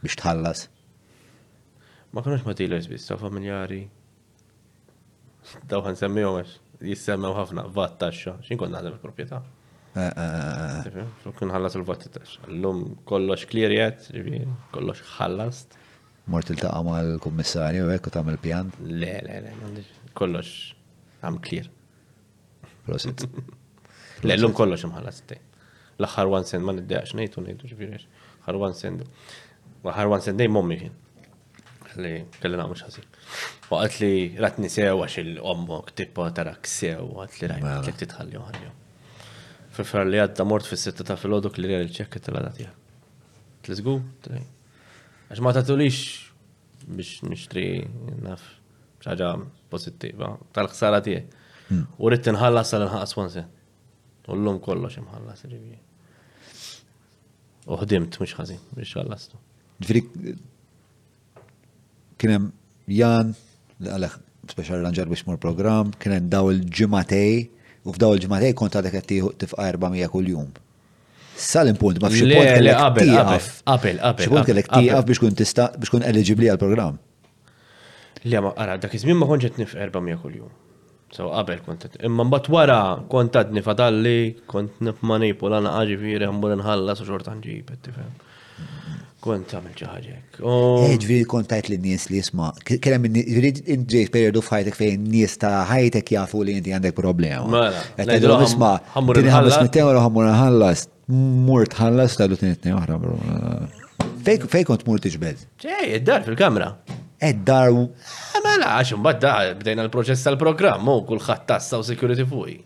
[0.00, 0.64] biex tħallas?
[2.10, 3.82] Ma kienux ma tilers biex, ta' familjari.
[5.70, 6.54] Daw għan semmiju għax,
[6.88, 9.40] jissemmew ħafna, vat taxxa, xin kon naħdem il-propieta.
[9.98, 11.06] Eh, eh, eh,
[11.38, 12.44] Kun ħallas il-vat taxxa.
[12.48, 14.10] L-lum kollox klirjet,
[14.74, 15.76] kollox ħallast.
[16.30, 18.70] Mort il-taqa ma l-kommissarju, ekku tam il-pjan?
[18.86, 19.84] Le, le, le,
[20.18, 20.52] kollox
[21.26, 21.70] għam klir.
[22.86, 23.24] Prosit.
[24.20, 25.36] Le, l-lum kollox imħallas t
[25.96, 28.00] L-axħar wan sen, ma niddeħx, nejtu, nejtu, ġviri,
[28.44, 28.98] Għar wan sen.
[29.84, 30.96] Waħar wan sendej mommi kien.
[32.00, 32.10] Li
[32.40, 33.06] kelli nagħmlu xasin.
[33.70, 34.10] U għat li
[34.44, 37.80] ratni sew għax il-ommok tippa tarak sew għat li rajna mela.
[37.86, 38.70] kif titħalli uħalli.
[39.80, 43.66] fil li għadda mort fis-sitta ta' filgħodu li il ċekk it-tela tiegħek.
[43.66, 43.94] Tlisgu?
[44.30, 46.00] Għax ma tatulix
[46.86, 47.64] biex nixtri
[48.26, 48.44] naf
[49.06, 49.32] ċaġa
[49.72, 51.36] pozittiva tal-ħsara tiegħek.
[51.70, 51.86] Hmm.
[51.98, 53.46] U rrid tinħallas sal-inħaqas wanse.
[54.28, 55.86] U l-lum kollox imħallas ġifieri.
[57.70, 59.46] Uħdimt mhux ħażin biex ħallastu.
[59.80, 60.00] Ġifiri,
[62.20, 62.50] kienem
[62.92, 63.32] Jan,
[63.80, 64.16] għalek,
[64.52, 67.38] special ranġar biex mur program, kienem daw il-ġimatej,
[67.88, 70.50] u f'daw il-ġimatej kont għadek għattiħu tifqa 400 kull-jum.
[71.50, 73.52] Sal-impunt, ma f'xie punt kellek tiqaf.
[73.74, 74.24] Apple, Apple.
[74.26, 76.98] Xie punt kellek tiqaf biex kun tista, biex kun eligibli għal-program.
[78.28, 80.50] Li għama, għara, dak izmin ma konġet nif 400 kull-jum.
[81.10, 86.94] So, qabel kont Imma mbagħad wara kont nifadalli, kont nif nifmanipula naqaġi firi, għambur ħalla
[87.00, 88.12] u xorta nġib, tifhem.
[89.20, 90.14] Kont tagħmel xi ħaġa.
[90.16, 95.02] Eh, um, ġifieri kont tajt n nies li jisma' kien n ġej perjodu f'ħajtek fejn
[95.12, 97.42] nies ta' ħajtek jafu li inti għandek problema.
[97.52, 103.16] Mela, ngħidulhom isma' ħammur inħallas mittew u ħammur Mur tħallas ta' lutin itnej oħra, bro.
[104.22, 105.40] Fej kont mur tiġbed?
[105.58, 106.68] Ġej, id-dar fil-kamra.
[107.26, 107.72] Id-dar.
[107.74, 112.62] Eh, mela, għax imbagħad da bdejna l-proċess tal-programm u kulħadd tassa u security fuq.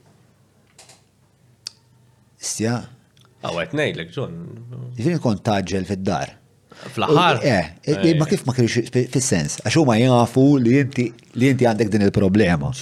[3.49, 6.37] Għawet kont taġġel dar
[6.83, 7.39] Fl-ħar.
[7.47, 11.07] Eh, eh, ma kif ma kienx fis-sens, għax huma jafu li inti
[11.39, 12.73] li inti għandek din il-problema.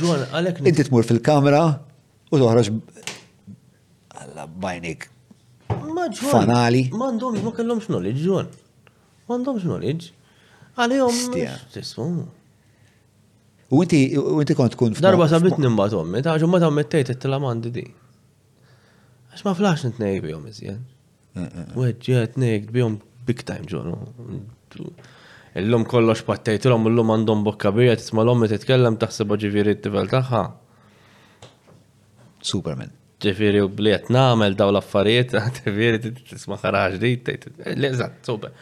[0.55, 1.63] Inti tmur fil kamera
[2.33, 2.71] u toħroġ
[4.25, 5.09] alla bajnik.
[5.73, 6.31] Ma ġon.
[6.33, 6.87] Fanali.
[6.93, 8.49] Ma għandhom ma kellhomx knowledge ġon.
[9.29, 10.11] Ma għandhomx knowledge.
[10.73, 12.27] Għalihom.
[13.73, 14.97] U inti kont tkun.
[15.05, 17.87] Darba sabit nimbat għommi, ta' ġumma ta' mettejt it-tilamandi di.
[19.33, 20.81] Għax ma flax nit-nejbi għom iżjed.
[21.33, 23.97] Eh, eh, Weġġiet nejk bjom big time ġonu.
[25.61, 29.75] Illum kollox pattejt l pattejtilhom illum għandhom bokka bija tisma' l om t-tkellem taħseb ġifiri
[29.81, 30.43] t-tifel taħħa.
[32.53, 32.91] Superman.
[33.23, 37.53] Ġifiri u bliet namel daw l-affarijiet, t tisma' ħaraġ li tgħid.
[37.77, 38.55] Eżatt, super.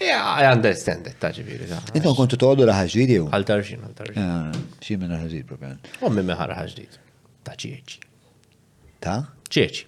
[0.00, 1.68] Ja, I understand it, ġifiri.
[2.00, 3.28] Intom kontu toqdu raħġdid jew?
[3.30, 4.24] Għal-tarxin, għal-tarxin.
[4.24, 5.78] Ah, Xie minna raħġdid, propjan.
[6.02, 6.56] U minn meħar
[7.40, 8.02] Ta' ċieċi.
[9.00, 9.86] Ta' ċieċi.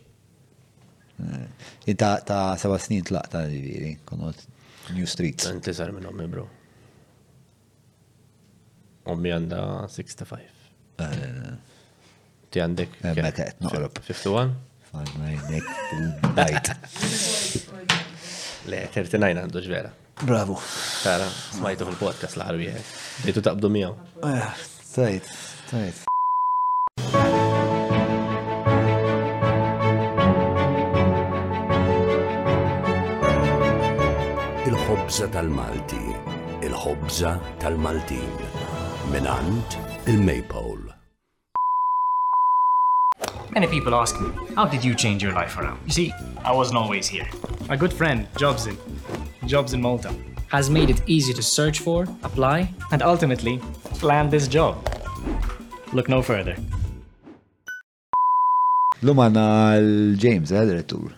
[1.87, 4.41] Eh, ta' ta' seba snin tlaq ta' ġiviri, konot
[4.97, 5.45] New Street.
[5.47, 6.47] Għan tisar minn ommi bro.
[9.13, 9.61] Ommi għanda
[9.93, 10.67] 65.
[11.03, 11.71] Eh, eh,
[12.53, 12.99] Ti għandek.
[13.07, 13.97] Meta għet noqrob.
[14.05, 14.51] 51?
[14.93, 16.69] Għandek bajt.
[18.69, 19.89] Le, 39 għandu ġvera.
[20.21, 20.59] Bravo.
[21.01, 22.71] Tara, smajtu fil-podcast l-ħarbi.
[23.25, 24.25] Dejtu taqbdu miegħu.
[24.93, 25.33] Tajt,
[25.73, 26.09] tajt.
[35.13, 36.05] il-ħobza tal-Malti,
[36.65, 38.31] il-ħobza tal-Maltin,
[39.13, 39.75] minant
[40.09, 40.89] il-Maypole.
[43.51, 45.79] Many people ask me, how did you change your life around?
[45.85, 46.15] You see,
[46.47, 47.29] I wasn't always here.
[47.69, 48.79] My good friend, Jobs in,
[49.47, 50.15] Jobs in Malta,
[50.49, 53.61] has made it easy to search for, apply, and ultimately
[54.01, 54.79] land this job.
[55.93, 56.57] Look no further.
[59.03, 59.77] Lumana
[60.15, 61.07] l-James, għad-rettur.
[61.11, 61.17] Eh,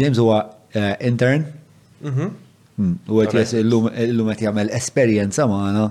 [0.00, 0.40] James huwa
[0.72, 1.44] eh, intern,
[2.00, 2.34] mhm.
[2.78, 3.64] U għet il
[4.08, 5.86] illum għet jgħamil esperienza maħna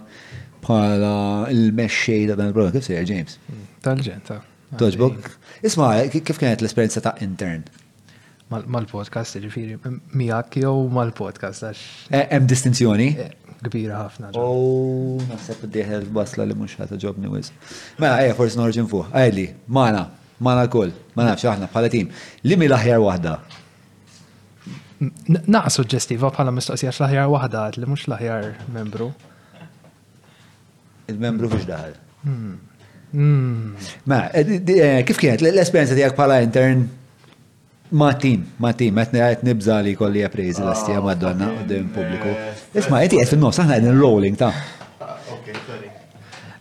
[0.64, 1.12] bħala
[1.52, 2.74] il-mesċej ta' dan il-program.
[2.80, 3.36] Kif sejja, James?
[3.48, 4.38] Mm, Tal-ġenta.
[4.80, 5.28] Toġbok?
[5.68, 7.66] Isma, kif kienet l-esperienza ta' intern?
[8.52, 9.76] Mal-podcast, ġifiri,
[10.16, 11.84] miak jew mal-podcast, għax.
[12.16, 13.10] E, hemm distinzjoni?
[13.20, 13.28] E,
[13.68, 14.32] kbira ħafna.
[14.40, 17.52] Oh, naħseb dieħel basla li mux ħata ġobni wiz.
[18.00, 19.12] Mela, eja, forse norġin fuq.
[19.12, 20.06] Għajli, maħna,
[20.40, 22.08] maħna kol, ma nafx aħna bħala tim.
[22.48, 23.36] Limi l-aħjar wahda?
[25.30, 29.12] Naqqa suġġestiva bħala mistoqsija xlaħjar wahda li mux laħjar membru.
[31.12, 31.91] Il-membru fiex daħal.
[32.24, 32.56] Hmm.
[33.12, 33.76] Hmm.
[34.10, 36.82] Ma, eh, eh, kif kienet l-esperienza tijak bħala intern
[37.95, 41.88] ma' tim, ma' tim, għet għet nibza li kolli apprezi l-astija ah, madonna u d-dim
[41.95, 42.34] publiku.
[42.34, 44.58] Eh, Isma, għet għet fil-nos, għet rolling ta' ah,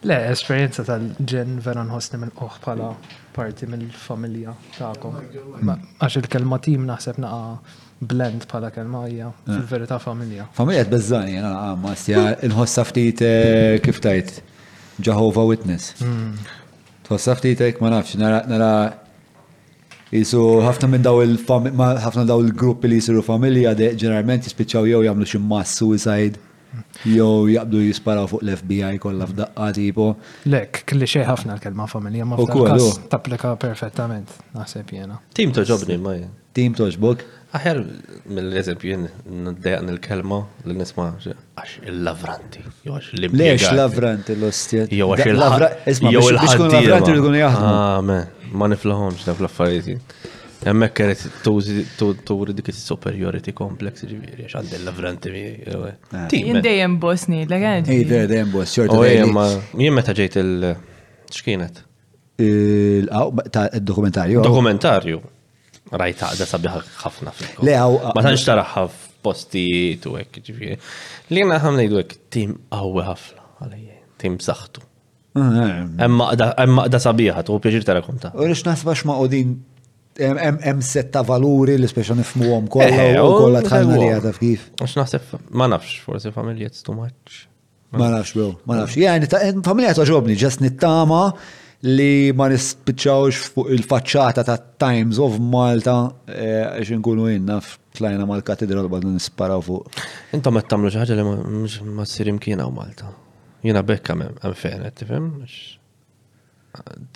[0.07, 2.93] Le, esperienza tal-ġen vera nħosni minn uħ bħala
[3.35, 5.17] parti mill-familja ta'kom.
[5.65, 9.33] Għax il-kelma tim naħseb naqa' blend pala kelma hija ah.
[9.53, 10.47] fil-verità familja.
[10.59, 14.41] Familja tbeżżani jena għamma sja inħossa ftit eh, kif tajt
[15.01, 15.95] Jehovah Witness.
[16.03, 16.35] Hmm.
[17.09, 18.77] Tħossa ftit eh, ma nafx nara
[20.15, 25.41] Isu ħafna minn daw ħafna daw il-gruppi li jisiru familja ġeneralment jispiċċaw jew jagħmlu xi
[25.43, 26.39] mass suicide
[27.09, 30.07] jew jaqbdu jisparaw fuq l-FBI kollha f'daqqa tipo.
[30.53, 32.39] Lek, kelli xejn ħafna l-kelma familja ma'
[33.13, 35.19] tapplika perfettament naħseb jena.
[35.35, 36.21] Tim toġobni ma'
[36.57, 37.21] Tim toġbok.
[37.57, 37.79] Aħjar
[38.37, 40.39] mill-eżempju n-dajqan il-kelma
[40.69, 42.61] li nisma għax il-lavranti.
[43.31, 44.83] Lex lavranti l-ostja.
[44.93, 45.93] Jow għax il-lavranti.
[46.13, 47.65] Jow il-lavranti l għunu jahdmu.
[47.67, 48.25] Amen,
[48.61, 50.01] ma niflaħomx xnaf fl-affarijiet.
[50.67, 55.43] Emmek keret turi dik il-superiority complex ġiviri għax għandil lavranti mi.
[55.73, 55.87] Ah.
[56.33, 57.83] Jien dejjem bosni, l-għan.
[57.87, 58.99] Ej, dejjem bos, jortu.
[59.79, 60.51] Jien meta ġejt il
[61.37, 61.75] ċkienet
[62.43, 64.39] Il-dokumentarju.
[64.45, 65.19] Dokumentarju
[65.91, 67.33] rajt għada sabiħa ħafna.
[67.65, 67.99] Le għaw.
[68.17, 69.65] Ma tanċ taraħħa f'posti
[70.03, 70.77] tu għek, ġifiri.
[71.33, 74.85] Li għna ħamna jidu għek tim għawe ħafna għalajje, tim saħtu.
[75.37, 79.57] Emma għada sabiħa, tu pieġir tarakom ta' U rix nasbax ma' odin
[80.17, 84.71] hemm set valuri li speċa nifmuhom kollha eh, u kollha tħallna li għadha f'kif.
[84.81, 87.45] Għax naħseb ma nafx, forsi familja too much.
[87.97, 88.97] Ma nafx, bro, ma nafx.
[88.99, 89.05] Eh.
[89.07, 91.27] Jgħani, eh, familja ta' ġas nittama
[91.87, 95.95] li ma nispiċċawx fuq il-facċata ta' Times of Malta
[96.31, 100.01] eh, għax nkunu jenna f'tlajna mal-katedra l badu nisparaw fuq.
[100.37, 103.11] Intom ma tagħmlu xi ħaġa li ma sirim kiena u Malta.
[103.67, 105.19] Jiena bekka hemm fejn qed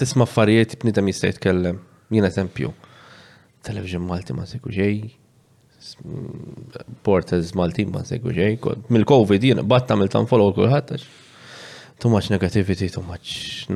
[0.01, 2.71] Tisma' affarijiet bniedem jista' kellem, jena tempju.
[3.67, 5.03] Television Malti ma segu ġej,
[6.01, 8.57] mm, Portez Malti ma segu ġej,
[8.89, 10.97] mil covid jiena batta mil tanfollow kulħadd
[12.01, 13.27] too much negativity, too much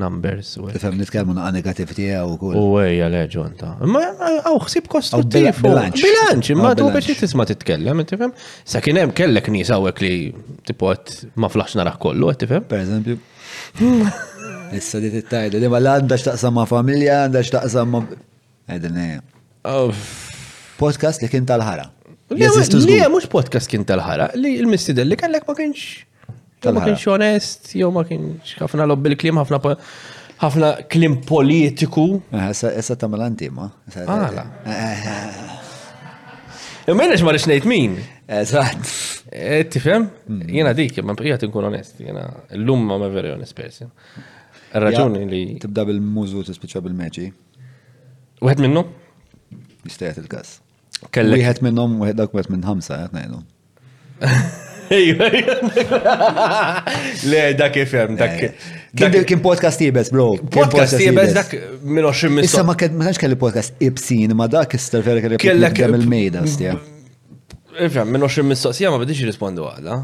[0.03, 0.47] numbers.
[0.83, 2.57] Fem nitkellmu naqa negativity għaw kull.
[2.59, 4.01] U għajja leġon ta' ma
[4.41, 5.51] għaw xsib kostruttiv.
[5.65, 6.03] Bilanċ.
[6.07, 8.33] Bilanċ, ma tu biex tisma titkellem, tifem.
[8.65, 10.13] Sa kien hemm kellek nies hawnhekk li
[10.69, 12.65] tipot ma flax naraħ kollu, tifem.
[12.71, 13.19] Per eżempju.
[14.77, 18.05] Issa di tittajdu, li ma għandax taqsam ma' familja, għandax taqsam ma'
[18.75, 18.97] Edin
[20.75, 21.85] Podcast li kien tal-ħara.
[22.35, 22.49] Le,
[23.13, 25.83] mux podcast kien tal-ħara, li il-mistidel li kellek ma kienx
[26.73, 29.59] ma kienx onest, jew ma kienx ħafna lob bil-klim, ħafna
[30.41, 32.07] ħafna klim politiku.
[32.31, 33.69] Issa eh, tamal antima.
[33.93, 34.45] Għala.
[36.91, 37.95] Immenax ma rix ah, eh, eh, nejt min.
[38.41, 38.91] Eżat.
[39.73, 40.07] Tifem?
[40.27, 40.45] Hmm.
[40.51, 42.25] Jena dik, ma bqijat nkun onest, jena
[42.59, 43.91] l-lum ma ma veri onest person.
[44.75, 45.41] Raġuni li.
[45.61, 47.27] Tibda bil-mużu tispiċa bil-meċi.
[48.43, 48.83] Wieħed minnu?
[49.87, 50.55] Jistajat il-kas.
[51.15, 51.39] Kellek.
[51.41, 53.43] Wieħed minnhom, wieħed dak wieħed minn ħamsa, għatnejnu.
[57.31, 58.35] Le, dak ifem, dak.
[58.35, 60.35] Eh, kien podcast ibes, bro.
[60.51, 62.47] Podcast ibes, dak minn 20 minuti.
[62.49, 66.75] Issa ma kienx kelli podcast ibsin, ma dak istar vera kelli kellek il-mejda stja.
[67.85, 69.97] Ifem, minn 20 mistoqsija ma bidix jirrispondu għadha.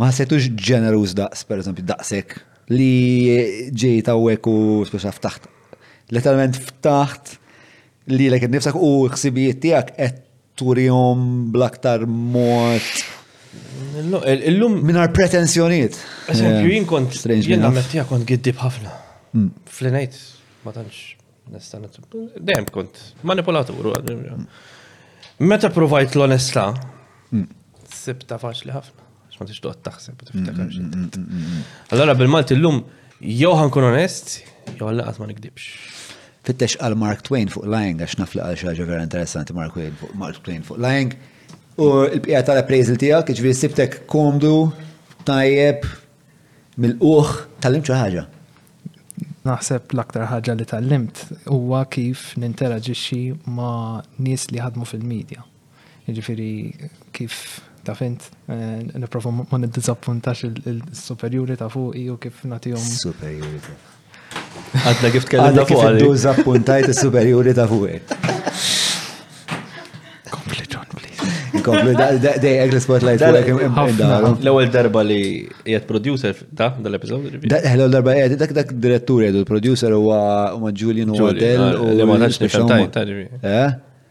[0.00, 2.36] Ma setux ġenerus daqs, per eżempju, daqsek
[2.72, 4.56] li ġejta u eku
[4.88, 5.50] speċa ftaħt.
[6.16, 7.36] Letteralment ftaħt
[8.14, 10.24] li l-ek nifsak u xsibijiet tijak et
[10.56, 13.15] turjom blaktar mot.
[14.48, 14.72] Illum.
[14.84, 15.96] Minar pretensjoniet.
[16.32, 17.12] Eżempju, jien kont.
[17.28, 18.92] Jien għamettija kont giddib ħafna.
[19.36, 19.50] Mm.
[19.78, 20.16] Flinajt,
[20.64, 21.16] ma tantx
[21.52, 21.98] nistanet.
[22.40, 23.92] Dejjem kont manipolatur.
[25.38, 26.70] Meta provajt l-onesta,
[27.32, 27.44] mm.
[27.92, 29.04] sibta faċli ħafna.
[29.34, 30.72] X'ma tix toqgħod taħseb tiftakar.
[30.72, 32.78] Mm, allora bil-Malti illum
[33.20, 34.38] jew ħankun onest,
[34.78, 35.66] jew għallaqat ma nikdibx.
[36.46, 39.76] Fittex għal Mark Twain fuq Lying għax nafli għal xaġa ħaġa vera interessanti Mark
[40.46, 41.12] Twain fuq Lying.
[41.78, 44.70] U l-bqija tal-appraisal tijak, s sibtek komdu,
[45.28, 45.84] tajjeb,
[46.80, 47.32] mil uħ
[47.64, 48.22] tal-limt ħaġa.
[49.46, 51.20] Naħseb l-aktar ħaġa li tal-limt
[51.52, 53.20] huwa kif ninteraġixxi
[53.58, 55.44] ma' nies li ħadmu fil-medja.
[56.08, 56.48] Ġifiri
[57.12, 62.80] kif ta' fint, eh, niprofu ma' nid-dizappuntax il-superjuri ta' fuq u kif natijom.
[62.80, 68.32] Superjuri ta' Għadna kif ta' fuq Għadna kif il-dużappuntajt il-superjuri ta' fuq.
[71.66, 71.92] Komplu,
[72.40, 75.18] dejjek l-spot light L-ewel darba li
[75.66, 77.40] jgħet producer ta' dal-episodju.
[77.48, 81.66] L-ewel darba jgħet, eh, dak dak direttur jgħet, eh, il-producer huwa Julian ah, u Adel.
[81.98, 83.66] Li ma nafx nifhem tajn eh?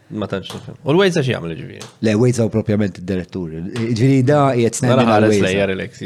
[0.08, 0.76] Ma tantx nifhem.
[0.84, 1.88] U l-Waze għax jagħmel ġifieri.
[2.06, 4.92] Le, Waze hawn propjament direttur Ġifieri da qiegħed snajm.
[4.92, 6.04] Mela ħares lejja relax.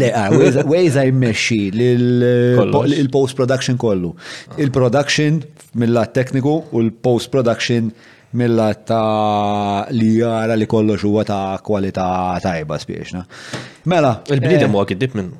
[0.00, 4.14] Le, ah, Waze jmexxi il-post production kollu.
[4.58, 5.42] Il-production
[5.78, 7.92] mill-lat tekniku u l-post production
[8.32, 13.24] milla ta' li jara li kollox xuwa ta' kwalità tajba spiexna.
[13.88, 14.20] Mela.
[14.28, 15.38] Il-bnidem eh, huwa kiddib minnu.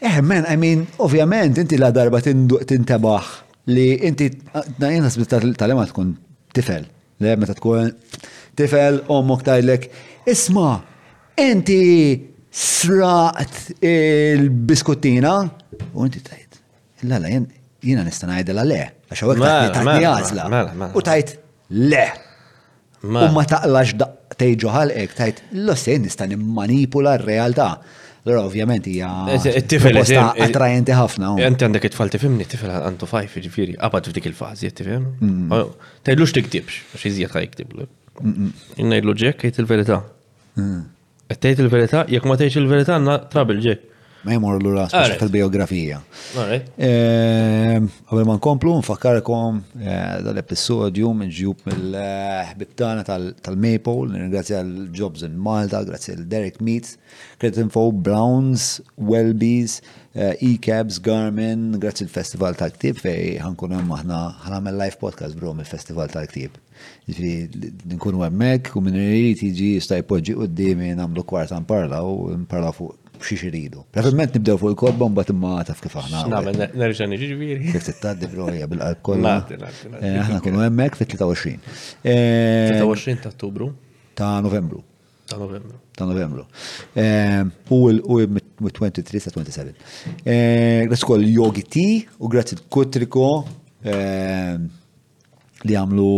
[0.00, 3.30] Eh, man, I mean, ovvjament, inti la darba tintabax
[3.72, 5.08] li inti, ah, na jena
[5.58, 6.12] tal-ema tkun
[6.54, 6.84] tifel.
[7.20, 7.90] Le, meta tkun
[8.56, 9.88] tifel, ommok tajlek,
[10.30, 10.76] isma,
[11.40, 11.80] inti
[12.48, 15.34] sraqt il biskottina
[15.94, 16.60] u inti tajt.
[17.08, 20.48] La, la, jena nistanajda la le, għaxa għek tajt mela, mela, għazla.
[20.52, 21.36] Mela, u tajt,
[21.70, 22.06] le.
[23.04, 23.94] U ma taqlax
[24.38, 27.70] tejġu ek tajt, lo sen nista nimmanipula r-realtà.
[28.26, 29.08] Allora, ovvjament, hija.
[29.36, 31.36] Eh, tifel, eh, attrajenti ħafna.
[31.46, 35.06] Inti għandek it-tfal tifimni, tifel għandu fajf, ġifiri, għabad f'dik il-fazi, tifem.
[35.22, 35.76] Mm-hmm.
[36.04, 37.78] Tajdlux tiktibx, għax jizjiet ħajktib.
[38.82, 40.02] ngħidlu ġek, jgħid il-verità.
[40.58, 40.82] Mm.
[41.30, 43.86] tgħid il-verità, jek ma tgħidx il-verità, għandna trabil ġek.
[44.24, 46.00] Ma jmur l-ura tal-biografija.
[46.42, 55.84] Eh, għabel ma nkomplu, nfakkarkom eh, dal-episodju minn ġjub mill-bibtana tal-Maple, ringrazzja l-Jobs in Malta,
[55.86, 56.96] grazzja l-Derek Meats,
[57.38, 59.78] Credit Info, Browns, Wellbees,
[60.18, 65.54] eh, E-Cabs, Garmin, grazzi l-Festival ta' Ktib fej ħankun hemm aħna ħanamel live podcast bro
[65.60, 66.58] mill-Festival ta' Ktib.
[67.06, 72.70] Ġifieri nkunu għemmek, u minn rriti irid jiġi u d-dimi namlu kwarta nparla u nparla
[72.74, 73.82] fuq b'xiex iridu.
[73.94, 76.22] Preferment nibdew fuq il-kobba bat imma taf kif aħna.
[76.32, 77.72] Nagħmel nerġa' niġifieri.
[77.74, 81.56] Kif tittaddi broja bil alkol eh, Aħna kunu hemmhekk fit-23.
[82.04, 83.70] 23 eh, ta' Ottubru.
[84.18, 84.80] Ta' Novembru.
[85.28, 85.80] Ta' Novembru.
[85.98, 86.46] Ta' Novembru.
[86.98, 87.44] Eh,
[87.74, 89.88] u il-23 sa' 27.
[90.88, 91.84] Grazzi kol Yogi T
[92.22, 93.26] u grazzi Kutriko
[95.66, 96.10] li għamlu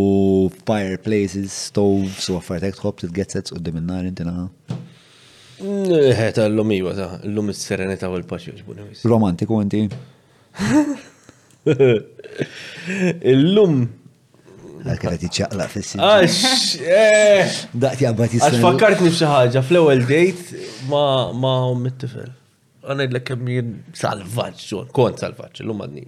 [0.67, 4.45] fireplaces, stoves u għaffariet ektħob, t-getsets u d deminnar intina.
[5.61, 8.85] Ħeta l-lum iwa ta' l-lum s-serenita u l-paċi uġbuni.
[9.05, 9.81] Romantiku għanti.
[13.31, 13.81] L-lum.
[14.81, 15.99] Għakra tiċaqla fissi.
[16.01, 16.37] Għax,
[17.83, 18.47] daqti s-serenita.
[18.47, 22.31] Għax fakkartni bxaħġa fl-ewel date ma' għom mit tifel
[22.81, 23.67] Għana id kemm jien
[23.99, 26.07] salvaġġ, kont salvaġġ, l-lum għadni.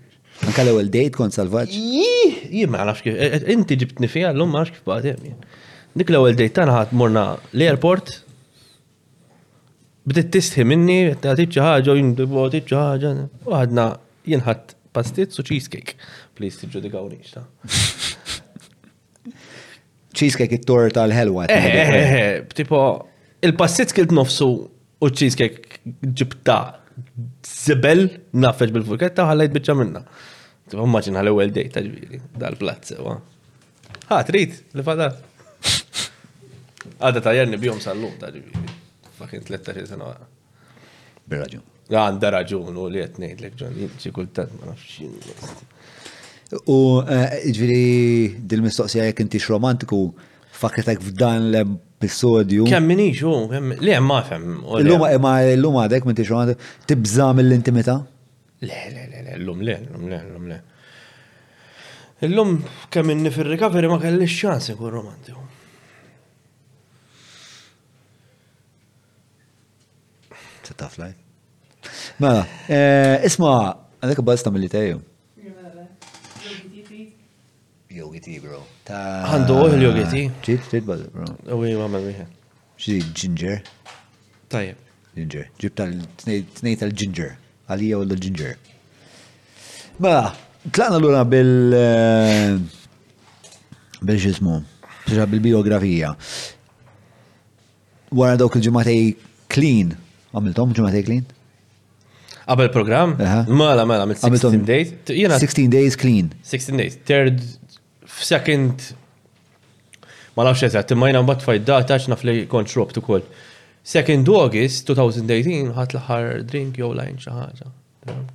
[0.49, 1.75] Anka l-ewel date kont salvaġġ?
[2.49, 5.61] Jien ma' nafx kif, e, e, inti ġibtni fija l-lum ma' nafx kif baqt
[5.93, 8.07] Dik l-ewel date tana morna l-airport,
[10.07, 13.11] bdiet tistħi minni, għatit ċaħġa, jindibu għatit ċaħġa,
[13.47, 13.85] u għadna
[14.27, 15.95] jenħat pastizz u cheesecake.
[16.37, 17.45] Please tiġu di gawni ta'
[20.17, 21.47] cheesecake it-tor tal-ħelwa.
[21.49, 22.79] Eh, eh, eh, tipo,
[23.43, 24.49] il-pastizz kilt nofsu
[25.03, 26.57] u cheesecake ġibta
[27.47, 28.05] zibel
[28.37, 30.03] nafeġ bil-furketta u ħallajt bieċa minna.
[30.69, 32.97] Tipo, maġin ħal-ewel dej ta' ġviri, dal plazz
[34.11, 35.21] Ha, trit, li fadat.
[36.99, 38.82] Għada ta' jarni bjom sal-lum ta' ġviri
[39.23, 40.25] fucking 13 sena wara.
[41.29, 41.63] Bir-raġun.
[41.93, 45.61] Għanda raġun u li qed ngħidlek ġon, ċikultat ma nafx.
[46.71, 49.99] U eh, ġifieri dil-mistoqsija jekk intix romantiku
[50.59, 52.67] fakretek f'dan l-episodju.
[52.69, 53.33] Kemm minix u,
[53.83, 54.57] li hemm ma fem.
[54.83, 57.99] Illum eh, ma luma għadek minn romantiku tibżam mill-intimità?
[58.63, 60.61] Le, le, le, le, l-lum le, l-lum le, l-lum le.
[62.23, 62.55] L-lum
[62.93, 65.49] kemm inni fir-recovery ma kellix ċans ikun romantiku.
[70.73, 71.13] fit taflaj.
[72.17, 72.45] Mela,
[73.25, 75.01] isma, għalek bazz ta' militeju.
[77.93, 78.57] Yogi tea, bro.
[78.89, 80.29] Għandu l yogi tea.
[80.41, 81.25] Ġit, ġit bazz, bro.
[81.53, 82.23] Uwi, mamma miħe.
[82.81, 83.59] Ġit, ginger.
[84.49, 84.79] Tajjeb.
[85.13, 85.45] Ginger.
[85.61, 87.35] Ġib tal-tnej tal-ginger.
[87.69, 88.53] Għalija u l-ginger.
[90.01, 90.31] Mela,
[90.73, 91.51] tlaqna l-ura bil...
[91.77, 92.57] Eh,
[94.01, 94.63] bil-ġismu.
[95.13, 96.15] bil-biografija.
[98.09, 99.03] Wara dawk il-ġimatej
[99.53, 99.93] clean
[100.33, 101.25] Għamiltom ġumma teklin?
[102.43, 103.13] Qabel program?
[103.19, 104.89] Mela, mela, 16 days.
[105.07, 106.33] 16 days clean.
[106.43, 106.95] 16 days.
[107.07, 107.37] Third,
[108.17, 108.81] second,
[110.35, 113.23] ma nafx eżat, imma jina mbatt fajt data naf li kont xrob ukoll.
[113.93, 117.47] Second August 2018 ħat l-aħħar drink jew lajn xi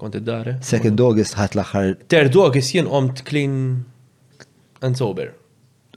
[0.00, 0.54] Kont id-dare.
[0.64, 1.90] Second August ħat l-aħħar.
[2.08, 3.82] Third August jien omt clean
[4.80, 5.32] and sober.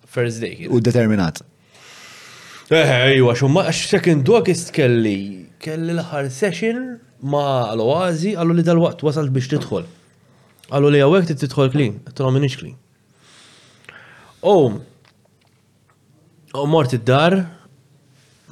[0.03, 0.65] First day.
[0.67, 1.39] U determinat.
[2.71, 6.81] Eh, ejwa, xumma, second August kelli kelli l-ħar session
[7.33, 7.43] ma
[7.75, 9.85] l-oazi għallu li dal-waqt wasal biex tidħol.
[10.71, 12.77] Għallu li għawek tidħol klin, t-tolom minix klin.
[14.41, 14.55] U,
[16.57, 17.37] u mort id-dar,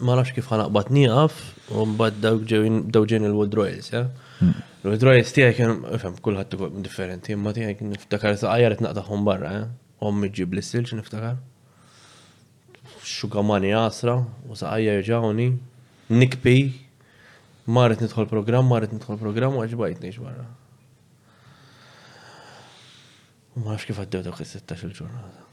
[0.06, 1.38] ma nafx kif ħanaqbat nieqaf,
[1.74, 4.06] u mbagħad daw ġejn il-Woodroyals, ja.
[4.84, 5.38] Il-Woodroyals hmm.
[5.40, 9.64] tiegħi kien ifhem kulħadd ikun differenti, imma tiegħi kien niftakar saqajjar qed naqtaħhom barra, ja.
[10.08, 11.40] Ommi ġib li silġ niftakar.
[13.10, 15.50] Xugamani asra, u saqajjar ġawni,
[16.14, 16.58] nikpi,
[17.78, 20.46] marret nidħol program, marret nidħol program, u għaxbajt nix barra.
[23.60, 25.46] U ma kif għaddew dak il-16 ġurnata.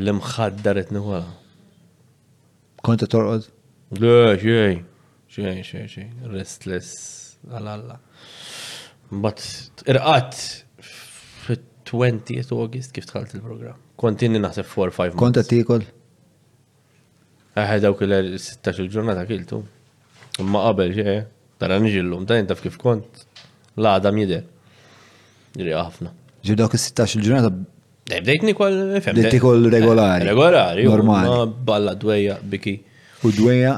[0.00, 1.20] L-imħaddaret nħuħa.
[2.86, 3.48] Konta torqod?
[3.98, 4.78] Le, xej,
[5.32, 6.92] xej, xej, xej, restless,
[7.50, 7.98] għal-alla.
[9.22, 9.42] Bat,
[9.90, 10.36] irqat
[11.46, 13.80] fit-20 th August kif tħalt il-program.
[14.00, 15.24] Kontinni naħseb 4-5 months.
[15.24, 15.84] Konta tikol?
[17.60, 19.64] Eħe dawk il-16 ġurnata kiltu.
[20.46, 21.16] Ma qabel ġe,
[21.60, 23.24] tara nġillum, ta' jintaf kif kont,
[23.78, 24.42] la' da' mide.
[25.58, 26.12] Ġri għafna.
[26.46, 27.50] Ġri dawk il-16 il-ġurnata.
[28.10, 29.16] Eh, Dejtni kol, fem.
[29.18, 30.24] Dejtni kol regolari.
[30.24, 31.48] Eh, regolari, normali.
[31.66, 32.76] Balla dweja, biki.
[33.26, 33.74] U dweja,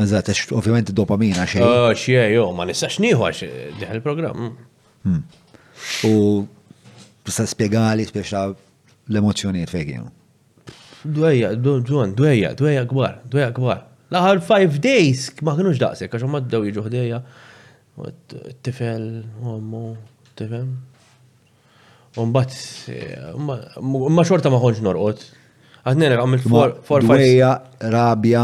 [0.00, 1.62] eżat, ovvijament dopamina xej.
[1.64, 4.56] Oh, ah, xie, jo, ma nistax nieħu għax eh, diħal il programm mm.
[5.04, 6.08] hmm.
[6.08, 10.10] U tista' spiegali, spiexa l-emozjoniet fejn kienu.
[11.00, 16.40] Dweja, dweja, dweja, dweja kbar, dweja kbar laħar 5 days ma kienux daqshekk għax ma
[16.42, 17.20] ddew jiġu ħdejja.
[18.64, 19.04] Tifel,
[19.44, 19.90] ommu,
[20.38, 20.68] tifem
[22.18, 22.54] Umbat,
[22.90, 25.20] eh, ma xorta ma ħonġ norqot.
[25.86, 26.40] Għadnena għamil
[26.82, 27.50] for Dwejja,
[27.94, 28.42] rabja,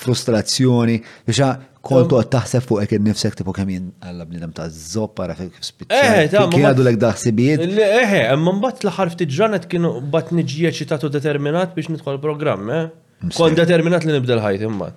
[0.00, 0.94] frustrazzjoni,
[1.28, 1.50] biexa
[1.86, 2.22] kontu ehm.
[2.22, 6.00] għad taħseb fuq ek nifsek tipu kemm jien għalla bnidem ta' zoppa ra' fek spiċċa.
[6.00, 7.66] Eh, eh, Kien għadu l-ek daħsibiet.
[7.68, 12.88] Eh, imman bat l-ħarf tiġranet kienu bat nġieċitatu determinat biex nidħol program, eh?
[13.36, 14.88] Kon determinat li nibda l-ħajt imma.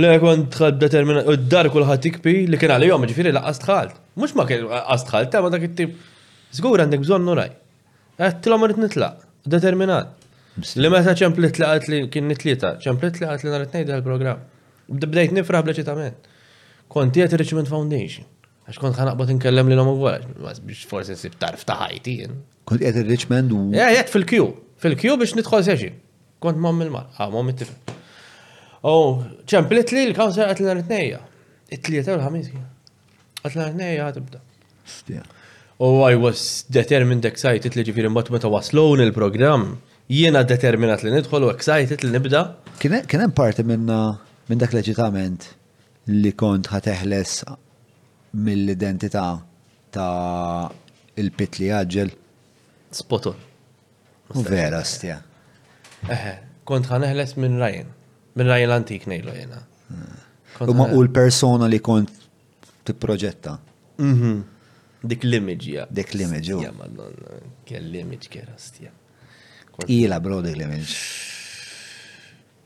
[0.00, 3.96] Le kon tħad determinat, u d-dar kullħat tikpi, li kien għal jom ġifiri laqqas tħalt.
[4.20, 5.96] Mux ma kien laqqas tħalt, ta' ma dak it-tip.
[6.54, 7.50] Zgur għandek bżon nuraj.
[8.22, 9.24] Għattilom għarit nitlaq,
[9.56, 10.14] determinat.
[10.78, 14.40] Li meta ċemplit li għat li kien nitlieta, ċemplit li għat li narit nejda l-program.
[14.88, 16.30] Bdejt nifra bleċitament.
[16.92, 18.26] Konti għat Richmond Foundation.
[18.68, 22.16] Għax kont ħanaqbot nkellem li l-om għu biex forse sib tarf ta' ħajti.
[22.70, 23.64] Kont għat Richmond u.
[23.74, 24.46] Għat fil-Q,
[24.82, 25.94] fil-Q biex nidħol seċi.
[26.40, 27.76] Kont mom il-marqa, ah, mom it-tifel.
[28.86, 31.18] Oh, ċemplit li l-kawser l rtnejja.
[31.74, 32.52] It-tlieta u l-ħamis.
[33.42, 34.44] Għatla rtnejja għatibda.
[35.18, 39.76] U oh, I was determined, excited li ġifiri mbagħad meta waslowni il-programm,
[40.14, 42.44] jiena determinat li nidħol u excited li nibda.
[42.82, 43.98] Kien hemm parti minna
[44.48, 45.50] minn dak leġitament
[46.14, 47.40] li kont ħateħles
[48.46, 49.26] mill-identità
[49.94, 50.70] ta'
[51.18, 52.14] il-pit li għagġel.
[53.02, 53.38] Spoton.
[54.46, 55.20] Vera stja.
[56.06, 56.32] Eħe,
[56.68, 57.88] kont ħan eħles minn rajn,
[58.38, 59.64] minn rajn l-antik nejlu jena.
[60.68, 62.12] U ma u l-persona li kont
[62.86, 63.56] t-proġetta.
[63.98, 64.36] Mhm.
[65.08, 65.86] Dik l-image, ja.
[65.90, 66.62] Dik l-image, oh.
[66.62, 66.72] ja.
[66.74, 68.90] madonna, kell l-image kera stja.
[69.86, 70.96] Ila, bro, dik l-image.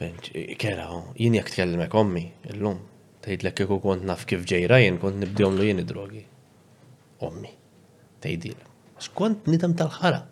[0.00, 1.10] Benċ, eh, kera, oh.
[1.18, 2.24] jini jak t tkellimek ommi,
[2.54, 2.80] l-lum.
[3.22, 6.24] Tejt l-ekke ku kont naf kif ġej rajn, kont nibdjom l-jini drogi.
[7.22, 7.52] Ommi,
[8.24, 8.58] tajdil.
[9.02, 10.24] Xkont nidam tal-ħara.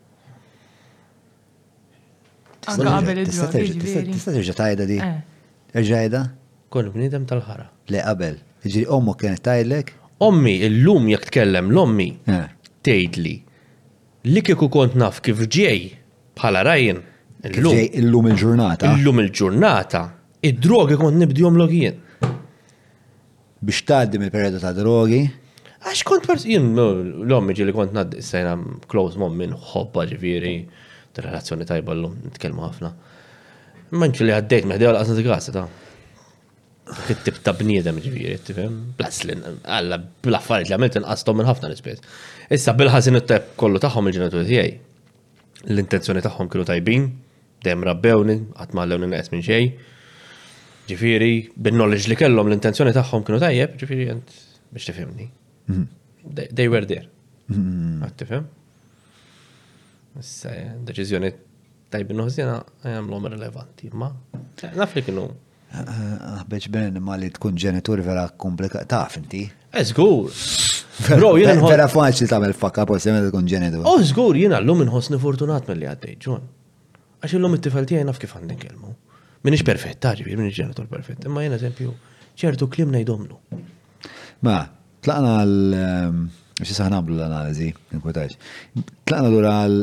[2.67, 3.33] Anka qabel id-drum.
[3.33, 4.57] Tista' terġa' jiġifieri.
[4.57, 4.99] tajda di.
[5.01, 5.79] Eh.
[5.81, 6.21] Erġajda?
[6.73, 7.67] Kull bniedem tal-ħara.
[7.93, 8.37] Le qabel.
[8.61, 12.49] Ġiri jiġifieri, ommu kienet tajlek: Ommi, illum jek tkellem l-ommi, eh.
[12.85, 13.35] tgħidli
[14.29, 15.87] li kieku kont naf kif ġej
[16.37, 17.01] bħala rajin.
[17.49, 18.91] Illum il-ġurnata.
[18.99, 20.03] Illum il-ġurnata.
[20.45, 21.97] Id-drogi kont nibdihom login.
[23.61, 25.23] Biex tgħaddi mill-perjodu ta' drogi?
[25.81, 28.55] Għax kont pers jien l-ommi ġili kont nad sejna
[28.93, 30.57] close mom minn ħobba ġifieri
[31.19, 32.91] relazzjoni tajba l-lum, nitkelmu ħafna.
[33.99, 35.65] Manċu li għaddejt meħdi għal għazna t-għasa ta'
[37.07, 38.93] kittib ta' bniedem ġviri, tifem, eh?
[38.99, 42.07] blaslin, għalla, bl li għamilt nqastom minn ħafna nispiet.
[42.51, 44.71] Issa bil-ħazin tajb kollu taħħom il-ġenituri tijaj.
[45.71, 47.09] L-intenzjoni taħħom kienu tajbin,
[47.67, 49.73] dem rabbewni, għatmallewni naqes minn xej.
[50.91, 54.09] Ġviri, bin-knowledge li kellhom l-intenzjoni taħħom kienu tajjeb, ġifiri,
[54.71, 55.29] biex tifimni.
[55.67, 55.91] Mhm.
[56.55, 57.07] They were there.
[57.53, 58.01] Mhm.
[58.07, 58.49] Għattifem?
[60.19, 61.29] Eh, deċizjoni
[61.91, 65.27] tajbin uħzina eh, għamlom relevanti, ma eh, naf kienu.
[65.71, 69.45] Ah, beċ ben ma li tkun ġenitur vera komplikat, taf inti?
[69.79, 70.27] Eżgur!
[71.07, 71.71] Bro, jena nħos.
[71.71, 73.85] Vera faċli mel fakka, po' semmet tkun ġenitur.
[73.87, 76.43] Oh, zgur, jena l-lum nħosni fortunat mill-li għaddej, ġon.
[77.23, 78.91] Għax l-lum it-tifalti għajnaf kif għandin kelmu.
[79.47, 81.25] Minix perfett, ġibir, minix ġenitur perfett.
[81.31, 81.95] Imma jena eżempju,
[82.43, 83.39] ċertu klim najdomlu.
[84.43, 84.59] Ma,
[85.07, 85.57] tlaqna għal.
[86.61, 88.37] Mxie ehm, saħna għamlu l-analizi, nkutax.
[89.09, 89.81] Tlaqna l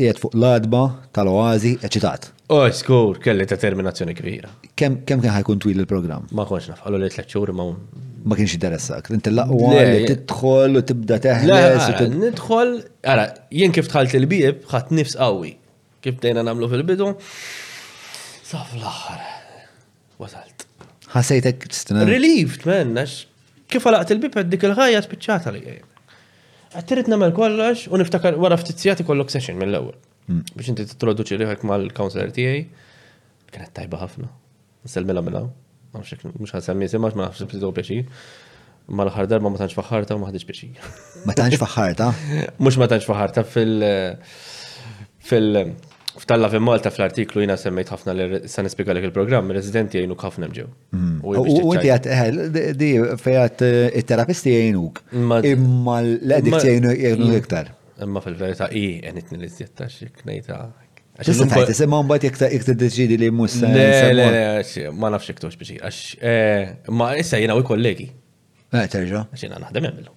[0.00, 0.80] qiegħed fuq l-adba
[1.16, 2.28] tal-oazi eċitat.
[2.50, 4.48] Oh, skur, kelli determinazzjoni kbira.
[4.74, 6.24] Kemm kemm kien ħajkun twil il-programm?
[6.36, 7.66] Ma konx naf, għallu li tliet xhur ma
[8.20, 9.10] ma kienx interessak.
[9.16, 12.00] Inti laqwa li tidħol u tibda teħles.
[12.18, 12.74] Nidħol,
[13.14, 15.54] ara, jien kif tħalt il bib ħadd nifs qawwi.
[16.04, 17.12] Kif dejna nagħmlu fil-bidu,
[18.50, 19.24] saf l-aħħar.
[20.20, 20.66] Wasalt.
[21.14, 21.70] Ħasejtek
[22.06, 22.96] Relieved, man,
[23.72, 25.89] kif għalaqt il-bieb dik il-ħajja spiċċata li għajja.
[26.70, 29.96] Għattirit namel kollox u niftakar wara ftizzjati kollok session mill ewwel
[30.28, 30.42] hmm.
[30.54, 32.60] Biex inti t-introduċi riħek mal-counselor tijaj,
[33.50, 34.28] kienet tajba ħafna.
[34.90, 35.48] Selmela minnaw.
[35.96, 37.98] Mux għasemmi sema, ma nafx b'tidu pieċi.
[38.94, 40.70] Ma l-ħar darba ma tanċ faħarta u ma ħadġ pieċi.
[41.26, 42.08] Ma tanċ faħarta?
[42.62, 43.88] Mux ma tanċ faħarta fil-
[45.26, 45.74] fil-
[46.18, 50.48] F'talla fi Malta fl-artiklu jina semmejt ħafna li san nispiega lek il-programm, residenti jgħinuk ħafna
[50.50, 50.64] mġew.
[50.96, 51.12] Mm.
[51.22, 52.88] U inti għat, eh, di
[53.22, 55.00] fejat eh, il-terapisti jgħinuk.
[55.62, 56.94] Imma l-edikti jgħinu
[57.28, 57.36] mm.
[57.38, 57.70] iktar.
[58.02, 60.62] Imma fil-verita i għenitni li zjetta xik nejta.
[61.20, 62.50] Ġista tajt, semma mbat iktar
[62.80, 63.70] deċidi li mussa.
[63.70, 66.00] Le, le, le, ma nafx iktux biex.
[66.18, 68.10] Eh, ma issa jina u kollegi.
[68.72, 69.28] Eh, terġa.
[69.34, 70.16] Għaxina naħdem jgħamilu.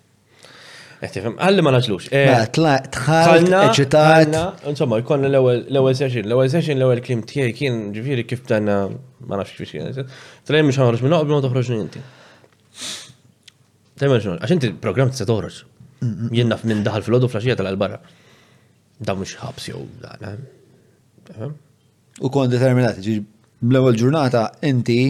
[1.03, 2.05] Għettifem, għalli ma naġlux.
[2.15, 4.35] Eh, mela, Tħalna, eġitat.
[4.71, 8.95] Insomma, jkonna l-ewel session, l-ewel session, l-ewel klim tijaj kien ġifiri kif tanna, eh,
[9.27, 9.89] ma nafx kif kien.
[10.47, 12.03] Tlejn mux ħanħroġ minna, għabli ma toħroġ ninti.
[13.99, 15.57] Tlejn mux ħanħroġ, għaxinti program t toħroġ.
[16.37, 17.99] Jennaf minn daħal fil-ħodu flasġija tal-albara.
[19.03, 20.15] Da mux ħabs jow, da.
[21.35, 21.43] Eh.
[22.23, 23.17] U kon determinati, ġi
[23.67, 25.01] l-ewel ġurnata, inti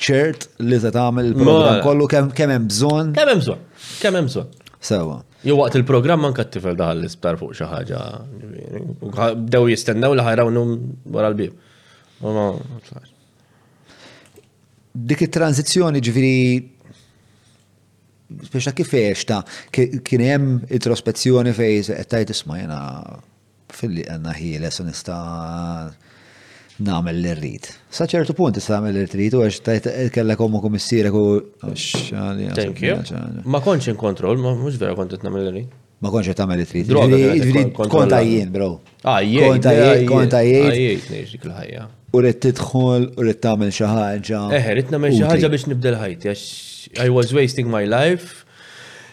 [0.00, 3.16] ċert li ta' tagħmel il-program kollu kemm hemm bżonn.
[3.16, 3.66] Kemm hemm bżonn,
[4.04, 4.56] kemm hemm bżonn.
[4.80, 5.18] Sewa.
[5.44, 8.00] Jo waqt il-programm anka t-tifel daħal l-isptar fuq xi ħaġa.
[9.48, 10.74] Dew jistennew li ħajrawnhom
[11.14, 11.54] wara l-bib.
[14.92, 16.42] Dik it-tranzizzjoni ġifieri
[18.50, 18.92] speċa kif
[19.30, 19.40] ta'
[19.74, 22.78] kien hemm introspezzjoni fejn qed tajt isma' jiena
[23.80, 25.16] fil-li għanna ħieles nista'
[26.84, 27.68] namel l-irrit.
[27.92, 31.24] Saċertu punt istamel l rrit u għax tajt kella komu komissirek u.
[33.48, 35.76] Ma konċ in kontrol, ma mux vera kont namel l-irrit.
[36.00, 38.72] Ma konċ namel l rrit Konta jien, bro.
[39.04, 39.50] Ah, jien.
[39.56, 41.88] Konta jien, konta ah, jien.
[42.16, 44.40] U rrit tidħol, u rrit namel xaħġa.
[44.58, 46.48] Eħe, rrit namel xaħġa biex nibdel ħajti, għax
[47.04, 48.38] I was wasting my life.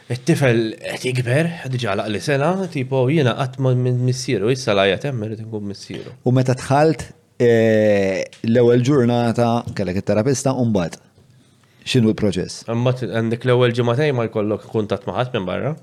[0.07, 5.33] Il-tifel qed jikber, diġa laqli sena, tipo jiena qatt ma minn missieru, issa lajja temmer
[5.35, 6.13] qed nkun missieru.
[6.23, 7.03] U meta dħalt
[7.37, 9.47] E, l-ewwel ġurnata
[9.77, 10.95] kellek it-terapista u mbagħad
[11.85, 12.63] x'inhu l-proċess?
[12.65, 15.75] Mbagħad għandek l-ewwel ġimgħatej ma jkollok kuntatt ma' ħadd minn barra.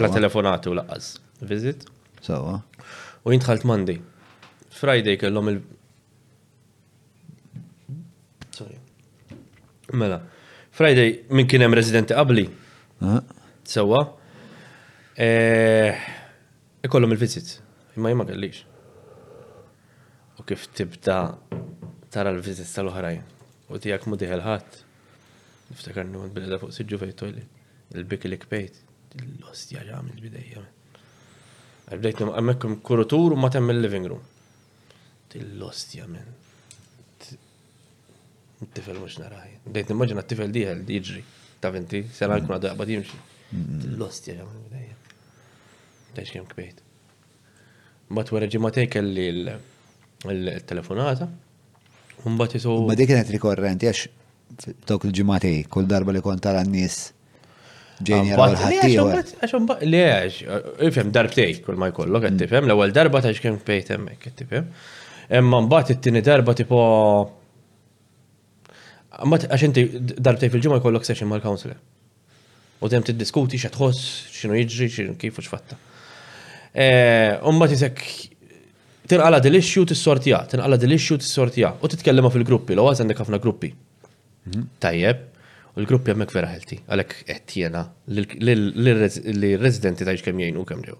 [0.00, 1.18] La telefonati u laqqas.
[1.44, 1.84] vizit.
[2.24, 2.54] Sawa.
[3.28, 3.98] U jintħalt Monday.
[4.72, 5.60] Friday kellhom il
[8.56, 8.78] Sorry.
[9.92, 10.22] Mela.
[10.72, 12.46] Friday minn kien hemm residenti qabli.
[13.68, 14.06] Sewwa.
[15.20, 15.30] E,
[16.84, 17.58] ikollhom il vizit
[17.94, 18.64] Imma jien ma kellix
[20.46, 21.16] kif tibda
[22.12, 23.22] tara l-vizit tal-oħrajn
[23.74, 24.80] u tijak mu diħel ħadd.
[25.70, 27.60] Niftakar nu bil fuq siġu fej toilet,
[27.96, 28.76] il-bik li kpejt,
[29.24, 30.62] l-ostja ġam il-bidejja.
[31.94, 34.22] n nu għamekum kurutur u matem il-living room.
[35.34, 36.22] l ostja men.
[38.74, 41.22] Tifel mux naraħi Bdejt nimmaġina t-tifel diħel diġri
[41.60, 43.18] ta' venti, sena jkun għadu għabad jimxi.
[43.96, 44.96] L-ostja ġam il-bidejja.
[46.14, 46.80] Dajx kem kpejt.
[48.14, 49.58] Mat wara kelli l-
[50.32, 51.28] il-telefonata.
[52.24, 52.74] Mbagħad isu.
[52.88, 56.98] Ma dik kienet rikorrenti għax dawk il-ġimgħati kull darba li kont tara n-nies
[58.04, 59.18] ġejni ah, għal ħaddieħor.
[59.42, 63.32] Għax mbagħad li għax uh, ifhem darbtej kull ma jkollok qed tifhem l-ewwel darba ta'
[63.36, 64.68] x'kemm fejt hemmhekk qed tifhem.
[65.42, 66.80] Imma mbagħad it-tieni darba tipo
[69.24, 71.76] għax inti darbtej fil-ġimgħa jkollok session mal-counselor.
[72.84, 74.00] U dem tiddiskuti x'tħoss,
[74.34, 75.76] x'inhu jiġri, kif u x'fatta.
[76.74, 78.00] Eh, Umma tisek
[79.08, 83.70] tinqala dil-issue tissortija, tinqala dil-issue tissortija u titkellema fil-gruppi, l-għaz għandek ħafna gruppi.
[84.48, 84.64] Mhm.
[84.80, 85.20] Tajjeb,
[85.74, 87.82] u l-gruppi għamek vera ħelti, għalek għettjena
[88.14, 90.96] l-residenti taħġ kem jgħinu kem ġew.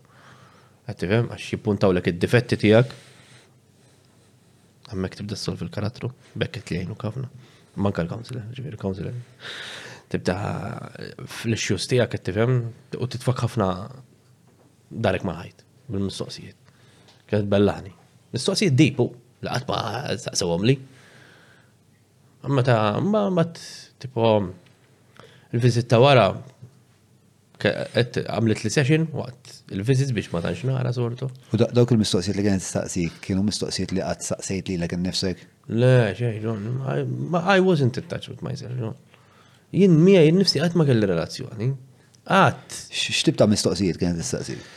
[0.88, 2.92] Għattifem, għax jippuntaw l-ek id-difetti tijak,
[4.92, 7.30] għamek tibda s-solv il karatru bekket li jgħinu kafna.
[7.80, 9.16] Manka l-counselor, ġivir counselor.
[10.12, 10.36] Tibda
[11.00, 12.58] eh, fl issu stijak, għattifem,
[13.00, 13.70] u titfak ħafna
[14.94, 16.60] darek maħajt, bil-mistoqsijiet
[17.28, 17.92] kienet bellani.
[18.34, 19.06] Nistoqsi d-dipu,
[19.44, 19.78] laqat ma
[20.24, 20.76] saqsawom li.
[22.44, 23.60] Amma ta' ma mat
[24.02, 24.34] tipo
[25.54, 26.26] il-vizit ta' wara
[27.64, 31.30] għamlet li session waqt il-vizit biex ma tantx nara sortu.
[31.30, 35.42] U dawk il-mistoqsijiet li t tistaqsi kienu mistoqsijiet li qatt saqsejt li l lek innifsek?
[35.80, 36.42] Le, xej,
[37.54, 38.96] I wasn't in touch with myself.
[39.74, 41.70] Jinn mija jinn nifsi qatt ma kelli relazzjoni.
[42.28, 42.80] Qatt.
[42.92, 44.72] X'tib ta' mistoqsijiet t tistaqsijiet?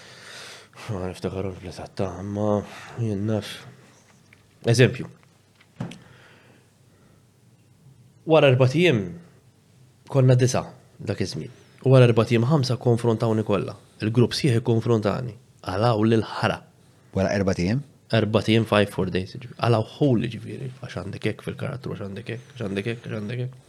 [0.94, 2.62] ma niftakar l-platatta, ma
[3.04, 3.50] jennaf.
[4.68, 5.08] Eżempju,
[8.28, 8.98] wara erbatijiem
[10.12, 10.64] konna disa
[11.00, 11.52] dak iż-żmien.
[11.86, 13.76] wara erbatijiem ħamsa konfrontawni kollha.
[14.02, 15.34] Il-grupp sieħ konfrontani.
[15.64, 16.58] Għalaw l-ħara.
[17.16, 17.80] Wara erbatijiem?
[18.12, 22.62] Erbatijiem 5 4 days Għalaw ħul ġifieri għax għandek hekk fil-karattru għax għandek hekk, għax
[22.66, 23.64] għandek hekk, għax għandek hekk.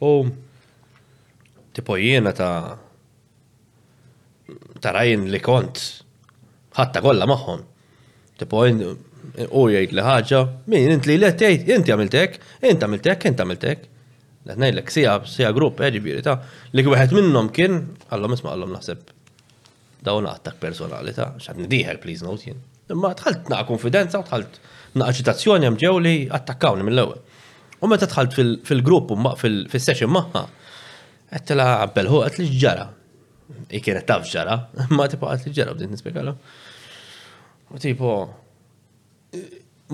[0.00, 0.12] U
[1.74, 2.78] tipo jiena ta'
[4.84, 5.80] tarajn li kont
[6.78, 7.62] ħatta kollha magħhom.
[8.40, 10.40] Tipo u jgħid li ħaġa,
[10.72, 12.38] min int li let jgħid, inti għamiltek,
[12.70, 13.88] int għamiltek, inti għamiltek.
[14.50, 16.38] Ngħidlek sija sija grupp eġbiri eh, ta'
[16.72, 17.74] li wieħed minnhom kien
[18.08, 19.16] għallhom isma' għallhom naħseb
[20.06, 22.56] dawn għattak personali ta' xadni diħel please note jien.
[22.90, 24.56] Imma tħalt naqa' konfidenza u tħalt
[24.98, 27.20] naqa' ċitazzjoni hemm ġew li attakkawni mill-ewwel.
[27.84, 28.34] U meta tħalt
[28.66, 30.42] fil-grupp u fil-session magħha,
[31.32, 32.10] qed tilha qabbel
[32.40, 32.88] li ġġara.
[33.70, 34.56] I kienet taf ġara,
[34.96, 36.34] ma tipo għat li ġara bdejt nispjegala.
[37.70, 38.12] U tipo,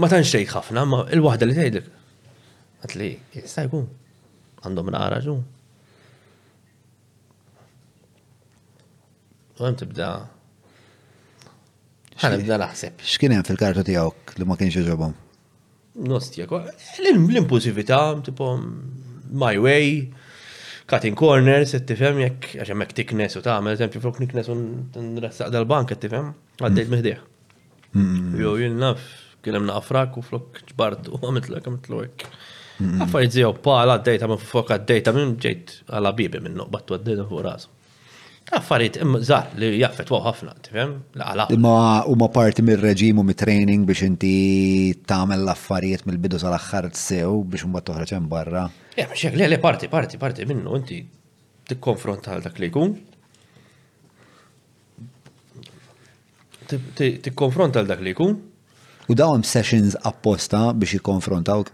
[0.00, 1.90] ma tantx tgħid ħafna, ma il-waħda li tgħidlek.
[2.86, 5.36] Għat li, jista' għandhom nara ġu.
[9.56, 10.10] U għem tibda
[12.20, 13.00] ħana tibda naħseb.
[13.06, 15.16] X'kien hemm fil-kartu tiegħek li ma kienx jogħġobhom?
[16.06, 16.52] Nostjek,
[17.00, 20.02] l-impulsività, tipo my way,
[20.90, 25.90] cutting corners, tifhem jekk għax hemmhekk tiknes u tagħmel, eżempju fuq niknes u nrassaq dal-bank
[25.92, 26.32] qed tifhem,
[26.62, 27.22] għaddejt meħdieħ.
[27.92, 28.34] Mm.
[28.40, 29.12] Jo jien naf
[29.46, 32.24] naqfrak u flok ġbart u għamitlek għamtlu hekk.
[32.82, 33.02] Mm.
[33.04, 35.12] Affarijiet żew pala għaddejta minn fuq għaddejta
[35.46, 37.70] ġejt għal bibi minn noqbattu għaddejta fuq rasu.
[38.58, 40.92] Affarijiet żar li jaffet waw ħafna, tifhem?
[41.18, 41.48] Laqala.
[41.54, 41.76] Imma
[42.10, 44.34] huma parti mir-reġim u mit-training biex inti
[45.06, 48.66] tagħmel l-affarijiet mill-bidu sal-aħħar sew biex imbagħad toħroġ hemm barra.
[48.96, 51.02] Ja, eh, mxek, li għalli parti, parti, parti minnu, inti
[51.68, 52.94] t-konfronta għal dak li jkun.
[57.36, 58.38] konfronta għal dak li jkun.
[59.06, 61.68] U dawem sessions apposta biex jikkonfrontawk?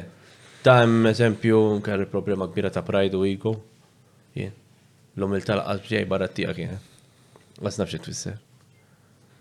[0.65, 3.55] Tam eżempju, kar problema kbira ta' pride u ego.
[4.45, 6.53] L-omil tal-qas bġej barra kien.
[6.53, 7.63] tijak eh.
[7.63, 8.39] Għasnaf twisser.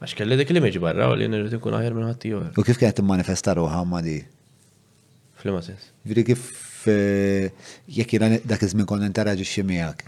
[0.04, 2.98] Għax kelli dik l-image barra u li nirrid nkun aħjar minn ħadd U kif kienet
[3.00, 4.18] immanifesta ruħha ma di?
[5.40, 5.86] Flima sens.
[6.04, 6.42] Vidi kif
[6.92, 7.46] eh,
[7.88, 10.04] jekk jiena dak iż-żmien kont interaġixxi miegħek.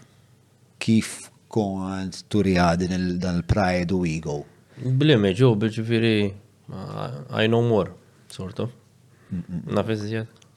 [0.84, 1.14] Kif
[1.48, 4.36] kont turija din dan il-pride u ego?
[4.84, 6.12] Bl-image u bil-ġifieri
[7.40, 7.94] I know more,
[8.28, 8.64] sortu.
[8.64, 8.72] of.
[9.30, 9.74] Mm, mm, mm.
[9.80, 10.48] Nafis jgħat.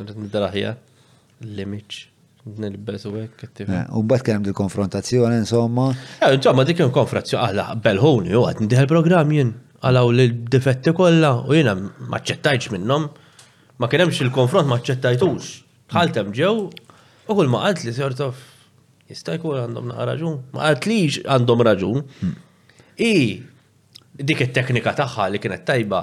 [0.00, 2.08] Nirrid nidra l-image.
[2.42, 5.90] Nilbes eh, u għek, U bat kienem dil-konfrontazzjoni, insomma.
[6.18, 9.52] Eh, insomma, dik konfrontazzjoni, għalla, belħuni, u għat ndiħel program jien,
[9.86, 13.06] għalla u l-difetti kolla, u jena maċċettajċ minnom,
[13.78, 15.52] ma kienemx il-konfront maċċettajtux.
[15.94, 16.54] Ħaltem ġew,
[17.30, 18.42] u kull ma għalt li sort of,
[19.12, 22.02] jista' jkun għandhom raġun, ma għalt li għandhom raġun.
[23.06, 23.12] I,
[24.18, 26.02] dik it-teknika tagħha li kienet tajba,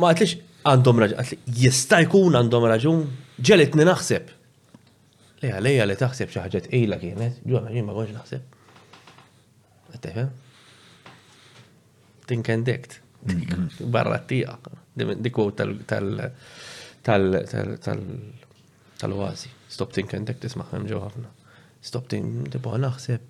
[0.00, 1.32] ma għatlix għandhom raġun,
[1.62, 3.02] jista' jkun għandhom raġun,
[3.38, 4.40] ġelitni naħseb
[5.44, 8.60] Le għalija li taħseb xi ħaġa kienet, ġona jien ma konx naħseb.
[9.94, 10.28] Għattifem?
[10.28, 10.32] Eh?
[12.30, 12.98] Tinkendekt.
[13.24, 13.90] Mhm.
[13.92, 14.56] Barra t-tija.
[14.96, 15.34] Dik
[18.94, 19.48] tal-oasi.
[19.74, 21.28] Stop tinkendekt isma' hemm ġew ħafna.
[21.84, 23.20] Stop tin tibgħu naħseb.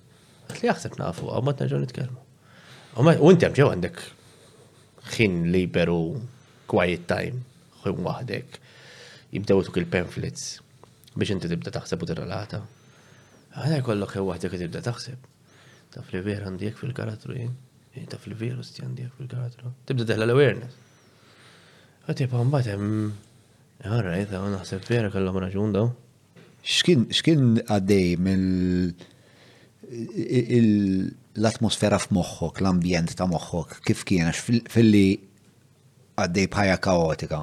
[0.52, 2.20] Għatli jaħseb nafu, għaw matna ġew nitkellmu.
[3.00, 4.04] U inti hemm ġew għandek
[5.16, 6.20] xin liberu,
[6.70, 7.40] quiet time,
[7.82, 8.60] ħin waħdek,
[9.34, 10.46] jibdew il-pamphlets,
[11.16, 12.60] biex inti tibda taħseb u tirrelata.
[13.54, 15.28] Għadha jkollok hew waħdek tibda taħseb.
[15.94, 17.52] Taf li vera għandijek fil-karattru jien,
[17.94, 19.70] eh, taf li virus ti għandijek fil-karattru.
[19.86, 20.88] Tibda teħla l-awareness.
[22.08, 23.20] Għati pa mbagħad hemm ah,
[23.84, 25.88] Għarra, jitha, naħseb vera kellhom raġun daw.
[26.64, 28.14] X'kien għaddej
[31.34, 35.06] l-atmosfera f'moħħok, l-ambjent ta' moħħok, kif kienax fil-li
[36.22, 37.42] għaddej bħajja kaotika.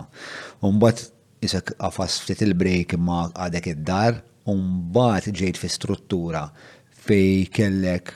[0.66, 1.04] Umbat
[1.44, 4.20] isek għafas ftit il-break imma għadek id-dar,
[4.52, 6.44] un-bat ġejt fi struttura
[7.02, 8.14] fej kellek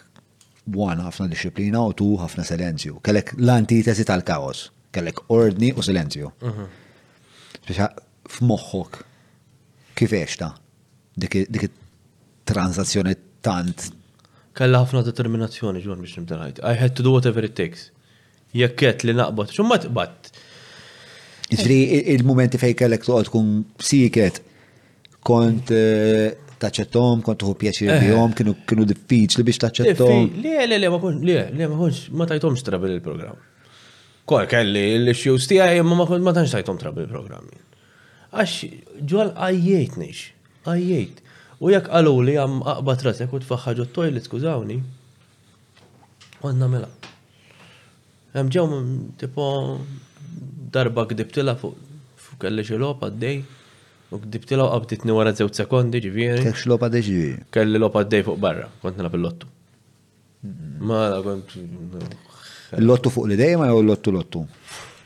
[0.66, 3.00] buwan ħafna disciplina u tu ħafna silenzju.
[3.06, 4.62] Kellek l-antitesi tal-kaos,
[4.96, 6.32] kellek ordni u silenzju.
[7.66, 7.88] Biex
[8.36, 9.02] f'moħħok
[9.98, 10.52] kif ta'
[11.16, 11.68] dik
[12.50, 13.14] transazzjoni
[13.46, 13.88] tant.
[14.58, 16.62] Kalla ħafna determinazzjoni ġur biex nimtarajt.
[16.64, 17.90] I had to do whatever it takes.
[18.56, 20.35] Jekket li naqbad, xumma tqbad.
[21.54, 21.78] Ġri,
[22.16, 24.40] il-momenti fej kellek toqgħod tkun siket,
[25.26, 26.32] kont eh,
[26.62, 28.00] taċċettom, kont tuħu pjaċir eh.
[28.08, 30.32] bihom, kienu li biex taċċettom.
[30.42, 33.38] Le, le, le, ma konx, le, le, ma konx, ma tajtomx trabil il-programm.
[34.26, 37.62] Kol kelli l-issues tiegħi ma ma tantx tajtom trabil il-programmi.
[38.34, 38.56] Għax
[39.14, 40.24] ġwal għajjejt nix,
[40.66, 41.22] għajjejt.
[41.64, 44.80] U jekk għalu li għam aqba tratek u tfaħħaġu t-toilet, skużawni,
[46.46, 46.90] għanna mela.
[48.36, 48.66] Għam ġew
[49.22, 49.46] tipo
[50.76, 53.38] darba gdibtila fuq kelli xi lopa d-dej.
[54.14, 56.44] U gdibtila u qabtitni wara żewġ sekondi ġifieri.
[56.48, 57.38] Kellx lopa dej ġifieri.
[57.56, 59.52] Kelli lopa d-dej fuq barra, kont nilab fil lottu
[60.90, 61.56] Mala kont.
[62.80, 64.44] Il-lottu fuq li dejma ma jew l-lottu lottu?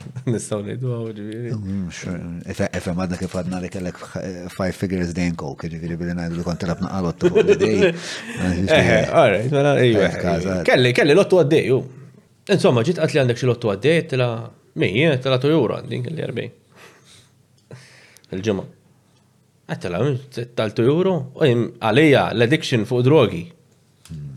[0.32, 1.50] Nistaw nejdu għaw ġiviri.
[1.54, 2.44] Mm,
[2.80, 3.98] efe madda kif għadna li kellek
[4.54, 7.90] five figures dejn kok, ġiviri billi najdu li konti rabna għalottu fuq l-dej.
[7.90, 10.62] Eh, alright, mela, iva, eh, eh.
[10.66, 11.74] Kelli, kelli lottu għaddej,
[12.50, 14.26] Insomma, ġit għatli għandek xil lottu għaddej, tila
[14.80, 16.48] Mija, telatu euro din kelli erbej.
[18.34, 18.64] Il-ġemma.
[19.70, 23.42] Għattala, eh, telatu euro, u jim għalija l-addiction fuq drogi.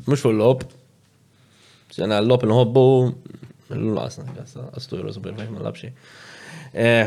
[0.06, 0.66] Mux fuq l lop
[1.94, 2.82] Sena l-lob nħobbu,
[3.78, 5.92] l-lasna, għastu euro super fejn ma labxie.
[6.74, 7.06] Eh,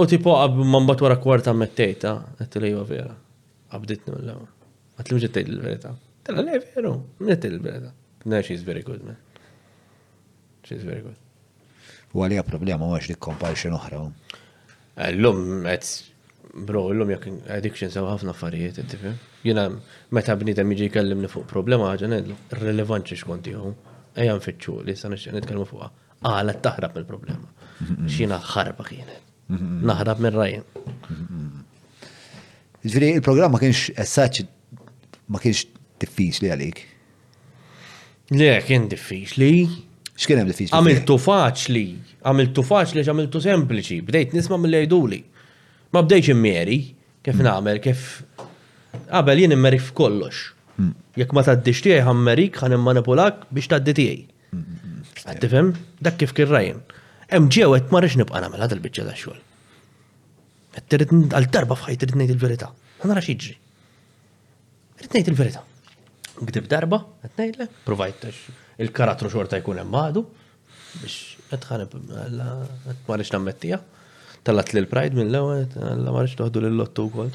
[0.00, 3.12] u tipo għab man bat wara kwarta mettejta, għattela jwa vera.
[3.68, 4.48] Għabditni mill-lewa.
[4.96, 5.92] Għatlimġi t-tejt l-verita.
[6.24, 7.92] Tella, le, veru, mitt l verita
[8.24, 9.18] No, she's very good, man.
[10.64, 11.20] She's very good.
[12.14, 14.00] U għalija problema għax dik compulsion oħra.
[14.96, 15.64] Eh, l-lum,
[16.66, 17.26] bro, l-lum jek
[17.56, 19.16] addiction sew ħafna affarijiet, tifhem.
[19.44, 19.66] Jiena
[20.14, 23.74] meta bnidem jiġi kellimni fuq problema ħaġa ngħidlu, irrelevanti x'kont jieħu.
[24.22, 25.90] Ejja nfittxu li sa nixtieq nitkellmu fuqha.
[26.24, 27.50] Għala taħrab mill-problema.
[28.08, 29.26] Xina ħarba kienet.
[29.58, 30.68] Naħrab minn rajin.
[32.84, 34.44] Ġviri, il-programm ma kienx essaċ
[35.34, 35.66] ma kienx
[36.04, 36.84] diffiċli għalik.
[38.38, 39.50] Le, kien diffiċli,
[40.14, 40.74] X'kien hemm diffiċli?
[40.78, 41.82] Għamiltu faċli,
[42.22, 45.18] għamiltu faċli għamiltu sempliċi, bdejt nisma' mill-jgħiduli.
[45.94, 46.76] Ma bdejx immieri,
[47.24, 47.48] kif hmm.
[47.48, 50.44] nagħmel, kif qabel jien immerik f'kollox.
[50.78, 50.92] Hmm.
[51.18, 54.24] Jekk ma taddix tiegħi ħammerik ħan immanipulak biex taddi tiegħi.
[54.54, 55.72] Qed hmm, tifhem?
[56.08, 56.80] Dak kif kien rajn.
[57.34, 59.42] Hemm ġew qed ma rridx nibqa' nagħmel ħadd il-biċċa tax-xogħol.
[60.78, 62.70] Qed trid għal darba f'ħajt irid ngħid il-verità.
[63.02, 63.56] Ma narax jiġri.
[65.02, 65.64] Irid ngħid il-verità.
[66.42, 70.22] Gdib darba, qed ngħidlek, provajtax il-karattru xorta jkun hemm għadu
[71.02, 71.18] biex
[71.50, 73.80] qed ħanib ma rridx nammettija.
[74.44, 77.30] Talat lil Pride minn l-ewwel, alla ma rridx toħdu lil Lottu wkoll.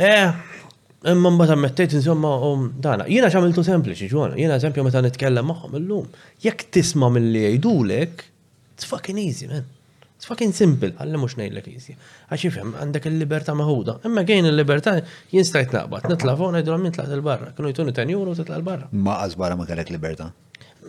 [0.00, 0.32] Eh,
[1.14, 2.32] imma mbagħad ammettejt insomma
[2.84, 3.06] dana.
[3.10, 6.08] Jiena x'għamiltu sempliċi ġona, jiena eżempju meta nitkellem magħhom illum,
[6.44, 8.24] jekk tisma' milli jgħidulek,
[8.74, 9.68] it's fucking easy, man.
[10.20, 11.94] It's fucking simple, għalli mux nejlek jizja.
[12.28, 13.94] Għax jifem, għandek il-liberta maħuda.
[14.04, 14.92] Imma għajn il-liberta
[15.32, 17.46] jinstajt naqbat, nitla fuq, najdu għamni nitla il-barra.
[17.56, 20.26] Kienu jtuni ten euro, titla l barra Ma għazbara ma kellek liberta.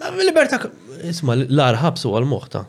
[0.02, 0.60] Ma liberta,
[1.08, 2.66] isma, l-ar ħabsu għal muħta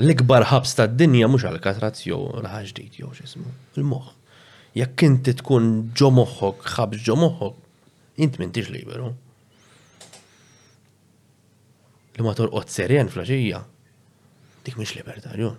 [0.00, 4.08] L-ikbar ħabs ta' dinja mux għal-katrazz jow, l dit jow, xismu, il muħ
[4.80, 7.60] Jekk inti tkun ġo moħħok, ħabs ġo moħħok,
[8.24, 9.12] int mintix liberu.
[12.16, 13.60] Li ma torqot serjen flaġija
[14.64, 15.58] dik mhix libertà, ġun.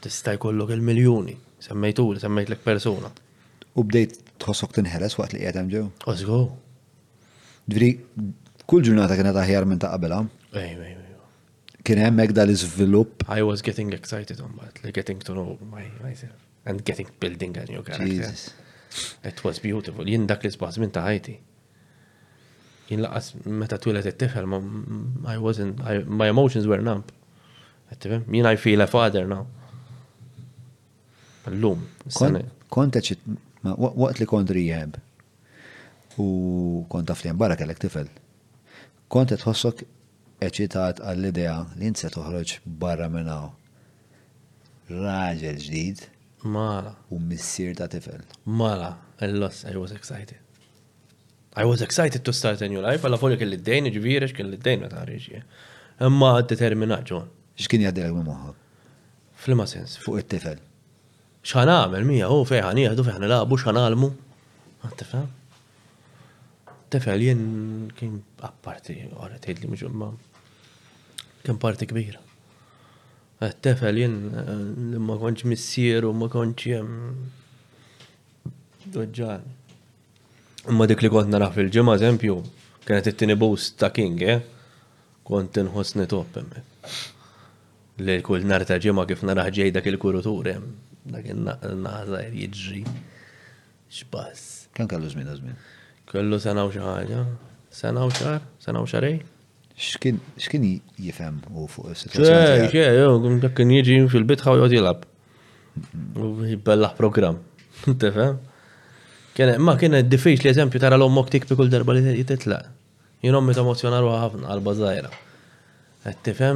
[0.00, 3.10] Tista' jkollok il-miljuni, semmejtu li semmejtlek persuna.
[3.78, 5.84] U bdejt tħossok tinħeles waqt li qiegħed hemm ġew.
[6.08, 6.38] Let's go.
[7.70, 7.90] Dvri,
[8.68, 10.20] kull ġurnata kienet aħjar minn ta' qabel
[11.80, 13.22] Kien hemmhekk dal iżvilupp.
[13.32, 16.36] I was getting excited on that, like getting to know my, myself
[16.68, 18.04] and getting building a new character.
[18.06, 18.52] Jesus.
[19.24, 20.04] It was beautiful.
[20.04, 21.38] Jien dak li sbaħ minn ta' ħajti.
[22.90, 24.44] Jien laqas meta twilet it-tifel,
[25.32, 27.08] I wasn't, I, my emotions were numb.
[27.98, 29.46] Jien I feel a father now.
[31.46, 31.88] L-lum.
[33.62, 34.94] waqt li kont rehab
[36.22, 36.26] u
[36.92, 38.08] konta li barra kellek tifel.
[39.10, 39.82] Konta tħossok
[40.46, 43.50] eċitat għall-idea li inse toħroġ barra minnaw.
[44.90, 46.06] Raġel ġdid.
[46.44, 46.94] Mala.
[47.12, 48.22] U missir ta' tifel.
[48.44, 48.94] Mala.
[49.20, 50.38] Ellos, I was excited.
[51.54, 54.86] I was excited to start a new life, għalla folja kelli d-dejn, ġviri, kelli d-dejn,
[54.86, 57.26] ma ta' Imma determinat, ġon
[57.60, 58.52] x'kien jgħaddilek minn moħħa?
[59.44, 59.98] Flima sens.
[60.02, 60.60] Fuq it-tifel.
[61.44, 64.08] X'ħan għamel mija, u fejħan jieħdu fejħan labu, x'ħan għalmu.
[64.88, 65.26] Għattifel?
[66.92, 67.42] Tifel jien
[67.96, 68.16] kien
[68.46, 70.10] apparti, għarret tgħid mġumma.
[71.44, 72.20] kien parti kbira.
[73.40, 76.82] jen l eh, ma konċ missier u ma konċ eh,
[78.96, 79.46] doġġan.
[80.70, 82.40] Imma dik li kont naraf fil ġemma eżempju,
[82.84, 84.40] kienet it-tieni boost ta' King, eh?
[85.24, 87.16] Kont inħossni top hemmhekk
[88.06, 90.48] li kull nar ta' ġimma kif naraħ ġej dak il-kurutur
[91.10, 91.42] dak in
[91.84, 92.82] nazar jidġi.
[93.90, 94.68] X'bass.
[94.76, 95.56] Kan kellu żmien żmien.
[96.10, 97.18] Kallu sena u xi
[97.70, 99.20] Sena u sena u xarej.
[99.78, 100.16] X'kien
[101.54, 102.66] u fuq is-sitwazzjoni?
[102.72, 105.04] Xe, jew dak kien jiġi fil-bitħa u jgħod jilab.
[106.18, 107.38] U jibbellaħ programm.
[108.02, 108.40] Tifhem?
[109.64, 112.66] Ma kien diffiċli eżempju tara l-ommok tikpi kull darba li titlaq.
[113.24, 115.10] Jien ommi ta' emozjonar ħafna għalba żgħira.
[116.02, 116.50] Qed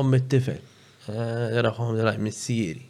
[0.00, 0.62] ommi t-tifel.
[1.06, 2.80] Eh, raħom raħ missieri.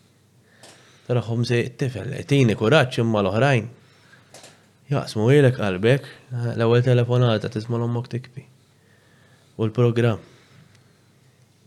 [1.11, 3.67] Raħom se tifel, tini kuraċ imma l-oħrajn.
[4.93, 6.07] Jaqsmu ilek qalbek,
[6.55, 8.45] l-ewwel telefonata tisma' l-ommok tikbi.
[9.59, 10.21] U l-programm.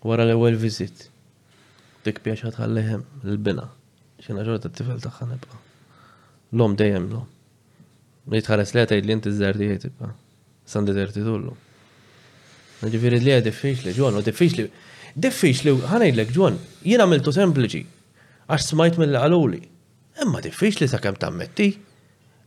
[0.07, 1.09] Wara l-ewwel viżit.
[2.07, 3.67] Tikbi għaxħat għalliħem l-bina.
[4.23, 5.59] Xena ġorta t-tifel tagħha nibqa.
[6.55, 7.27] L-om dejjem l-om.
[8.31, 10.13] Li tħares li għataj l inti z-zardi jgħetibqa.
[10.67, 11.57] Sandi t-irti tullu.
[12.87, 14.71] Ġifiri li għad diffiċli, ġuħan, u diffiċli.
[15.18, 17.80] Diffiċ li ħanajdlek ġon, jien għamiltu sempliċi,
[18.53, 19.60] għax smajt mill għaluli.
[20.22, 21.72] Imma diffiċ li sakemm tammetti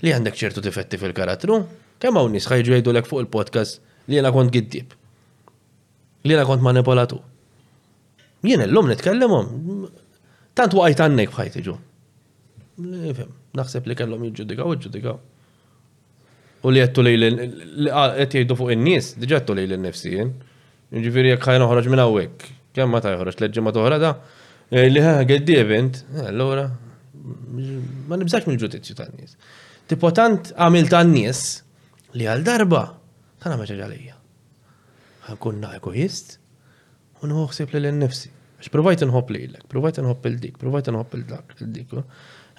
[0.07, 1.57] li għandek ċertu difetti fil karatru
[2.01, 4.95] kemm hawn nies ħajġu jgħidulek fuq il-podcast li jiena kont giddib.
[6.23, 7.19] Li jiena kont manipolatu.
[8.47, 9.51] Jien illum nitkellimhom
[10.57, 11.75] tant waqgħid għandek f'ħajti ġu.
[12.87, 13.27] Eh,
[13.59, 15.19] naħseb li kellhom jiġġudikaw, jġudikaw.
[16.63, 20.33] U li għettu li għet jgħidu fuq in-nies, diġa għettu li l-nifsi jien.
[20.95, 24.11] Ġifiri jek ħajna ħarġ minn għawek ġemma ta' jħorġ, l-ġemma toħra da,
[24.71, 29.35] eh, li ħa għeddi event, l eh, allora, ma nibżax minn ġudizzju ta' n nis
[29.91, 31.41] Tipotant għamil ta' n nis
[32.19, 32.85] li għal darba,
[33.43, 34.17] ta' għamil ġalija.
[35.31, 36.39] na' egoist, jist,
[37.23, 38.31] unħuħsib li l-nifsi.
[38.61, 41.93] Għax provajt nħob li l-ek, provajt nħob il-dik, provajt nħob il-dak, il-dik.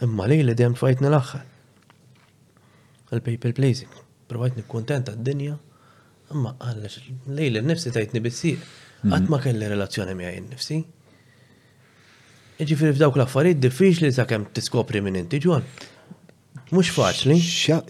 [0.02, 1.44] Imma li li dem fajtni nil-axħal.
[3.12, 3.92] Il-people pleasing.
[4.32, 5.56] Provajt nikkontent għad-dinja,
[6.32, 7.00] imma għallax
[7.36, 8.60] li l-nifsi tajtni bissir.
[9.02, 9.32] Għat mhm.
[9.34, 10.76] ma kelli relazzjoni mi għajn nifsi.
[12.62, 15.66] Iġifiri f'dawk l-affarijiet diffiċ li sa' kem tiskopri minn inti ġon.
[16.72, 17.36] Mux faċli.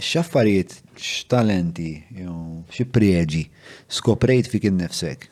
[0.01, 1.89] Xaffarijiet, x-talenti,
[2.71, 3.43] x-prieġi,
[3.91, 5.27] skoprejt fik innifsek: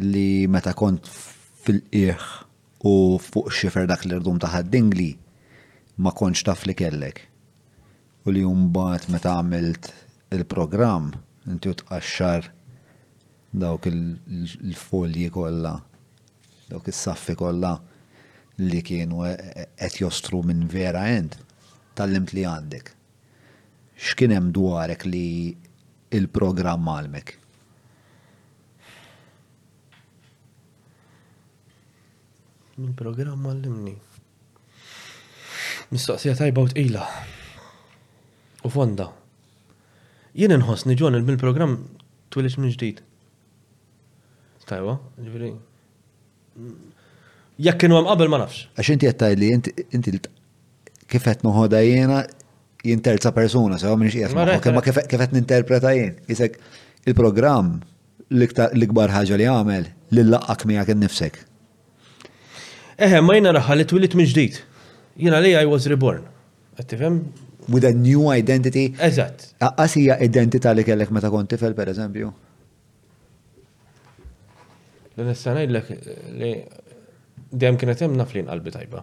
[0.00, 2.28] li meta kont fil-iħ
[2.88, 5.10] u fuq xifer dak l-irdum taħad dingli
[6.04, 7.20] ma konċ taf li kellek.
[8.28, 9.90] U li jumbat meta għamilt
[10.36, 11.10] il-program,
[11.50, 12.50] inti utqaxxar
[13.60, 15.74] dawk il-folji kollha,
[16.70, 17.72] dawk is-saffi kollha
[18.58, 19.32] li kienu e,
[19.62, 21.36] e, qed jostru minn vera end,
[21.94, 22.90] tal-limt li għandek.
[23.94, 25.28] X'kien hemm dwarek li
[26.18, 27.34] il-programm għalmek?
[32.82, 33.94] Il-programm għallimni.
[35.94, 37.04] Mistoqsija tajba u tqila.
[38.66, 39.12] U fonda.
[40.34, 41.78] Jien inħossni ġonil mill programm
[42.34, 43.04] t minn ġdid
[44.68, 45.50] Tajwa, ġifiri.
[47.64, 48.64] Jekk kienu għam qabel ma nafx.
[48.78, 50.14] Għax inti għattaj li inti
[51.12, 52.22] kifet nuħoda jena
[52.84, 56.16] jinterza persona, sewa minix jgħat ma kifet ninterpreta jien.
[56.30, 56.56] Jisek
[57.08, 57.74] il-program
[58.32, 61.38] l-ikbar ħagġa li għamel l-laqqak miegħek innifsek.
[63.02, 64.62] Eħe, ma jina raħħa li twilit minn ġdid.
[65.20, 66.24] Jina li I was reborn.
[66.78, 67.20] Għattifem?
[67.72, 68.88] With a new identity.
[68.98, 69.50] Eżat.
[69.62, 72.32] Għasija identità li kellek meta kont tifel, per eżempju.
[75.16, 75.90] Dan issa ngħidlek
[76.42, 76.48] li
[77.52, 79.02] dejjem kienet hemm naf li nqalbi tajba.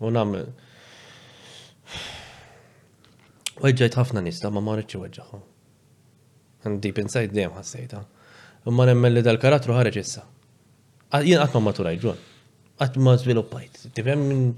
[0.00, 0.50] U nagħmel
[3.60, 5.38] Weġġajt ħafna nista ma marritx weġġaħu.
[6.64, 7.98] And deep inside dejjem ħassejta.
[8.70, 10.22] Imma nemmen li dal-karattru ħareġ issa.
[11.26, 12.22] Jien qatt ma maturaj ġun.
[12.80, 13.82] Qatt ma żviluppajt.
[13.96, 14.54] Tifhem minn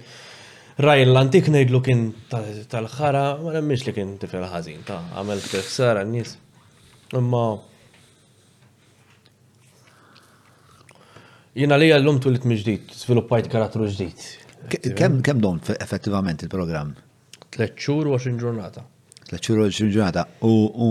[0.78, 6.30] Rajl l-antik ngħidlu kien tal-ħara, ma nemmix li kien tifel ħażin ta' għamel kif n-nies.
[7.18, 7.42] Imma
[11.52, 14.22] Jina li għallum tu li t-mġdijt, sviluppajt karattru ġdijt.
[14.96, 16.94] Kem don effettivament il-program?
[17.52, 18.84] Tleċċur u għaxin ġurnata.
[19.28, 20.22] Tleċċur u għaxin ġurnata.
[20.48, 20.88] U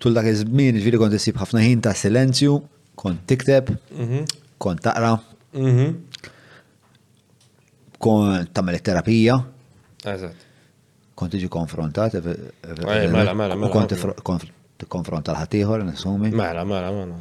[0.00, 2.54] tul dak iż-żmien ġviri kont isib ħafna ħin ta' silenzju,
[2.96, 4.22] kont tikteb, mhm.
[4.64, 5.10] kont taqra,
[5.60, 5.90] mhm.
[8.06, 9.34] kont tamel terapija.
[10.14, 10.46] Eżatt.
[11.20, 12.16] Kont iġi konfrontat.
[12.22, 14.48] Mela, mela, mela, Kont mela.
[14.96, 16.32] konfrontat ħatiħor, nesumi.
[16.32, 17.20] Mela, mela, mela.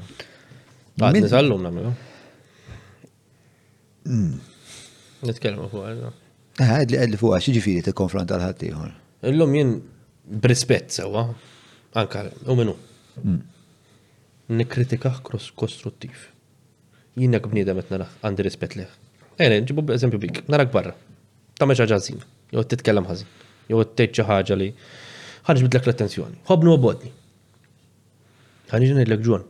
[1.01, 1.91] Għadni sallum lum namlu.
[4.11, 4.35] Mm.
[5.27, 6.09] Nitkellmu fuq għadna.
[6.59, 8.91] Eh, għad għadli għad li fuq għax ġifiri t-konfront għal-ħattijħor.
[9.31, 9.73] Illum jien
[10.43, 11.23] brispet sewa,
[11.99, 12.73] anka u minu.
[13.21, 13.39] Mm.
[14.59, 15.21] Nikritikaħ
[15.55, 16.25] kostruttiv.
[17.19, 18.97] Jien jek bnidem etna għandi rispet liħ.
[19.41, 20.93] Ejne, ġibu eżempju bik, narak barra.
[21.59, 22.19] Ta' meċa ġazin,
[22.51, 23.29] jow t-tkellem ħazin,
[23.69, 24.69] jow t-tejċa ħagġa li
[25.47, 26.41] ħanġ bidlek l-attenzjoni.
[26.49, 27.13] Hobnu għobodni.
[28.73, 29.47] Ħanġ nidlek ġun.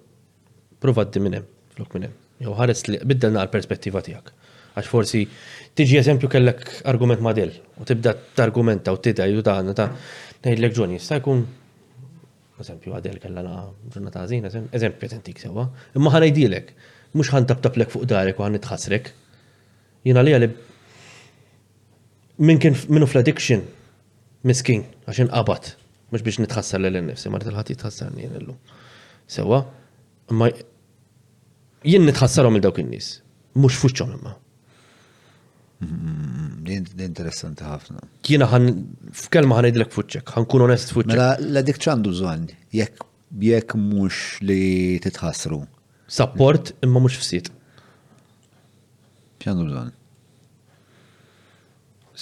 [0.81, 2.13] Prova d-diminem, flok minem.
[2.41, 4.31] Jow ħares li biddel naqal perspettiva tijak.
[4.71, 5.21] Għax forsi
[5.75, 9.59] tiġi eżempju kellek argument ma' del u tibda t-argumenta u tida ju ta'
[10.41, 11.41] ngħidlek ġoni, jista' jkun
[12.63, 15.65] eżempju għadel kella la' ġurnata għazina, eżempju tentik sewa,
[15.95, 16.71] imma ħanajdilek,
[17.17, 19.11] mux ħan tabtaplek fuq darek u ħan itħasrek,
[20.07, 20.53] Jina li għalib
[22.41, 23.61] minn kien minnu fl-addiction
[24.49, 25.67] miskin għax inqabad,
[26.09, 28.55] mux biex nitħassar l-nifsi, ma rritilħat jitħassarni jien l lu
[29.29, 29.59] Sewa,
[30.33, 30.47] imma
[31.85, 33.19] jien nitħassarom il-dawk il-nis,
[33.61, 34.33] mux fuċċom imma.
[35.81, 38.01] Interessanti ħafna.
[38.21, 38.67] Kiena ħan,
[39.17, 41.13] f'kelma ħan idlek fuċċek, ħan kun onest fuċċek.
[41.13, 42.45] Mela, la dik ċandu bżonn,
[42.77, 43.07] jekk
[43.41, 45.57] jekk mhux li titħasru.
[46.19, 47.49] Support imma mhux fsit.
[49.43, 49.89] ċandu bżonn?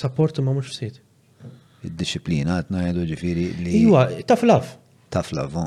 [0.01, 1.01] Support imma mhux fsit.
[1.89, 3.75] Id-disciplina għatna jadu ġifiri li.
[3.83, 4.75] Iwa, taf laf.
[5.11, 5.59] Taf laf,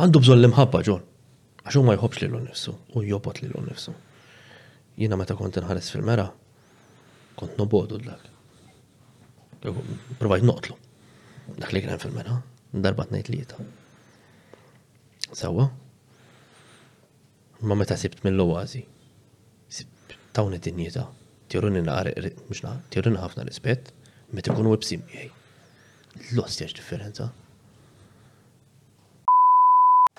[0.00, 1.02] Għandu bżonn l-imħabba ġon.
[1.64, 3.92] Għaxu ma jħobx li l-nifsu u jobot li l-nifsu.
[5.00, 6.28] Jiena meta kont nħares fil-mera,
[7.40, 8.24] kont nobodu dak.
[10.18, 10.76] Provajt noqtlu.
[11.62, 12.36] Dak li kien hemm fil-mena,
[12.86, 13.60] darba tnejt li jita.
[15.36, 15.66] Sawa?
[17.64, 18.84] Ma meta sibt mill-oazi,
[20.36, 21.06] tawni dinjeta.
[21.50, 22.08] tjuruni naqar,
[22.48, 23.88] mux naqar, tjuruni ħafna rispet,
[24.38, 25.24] meta kunu websim jgħi.
[26.30, 27.26] L-ostjax differenza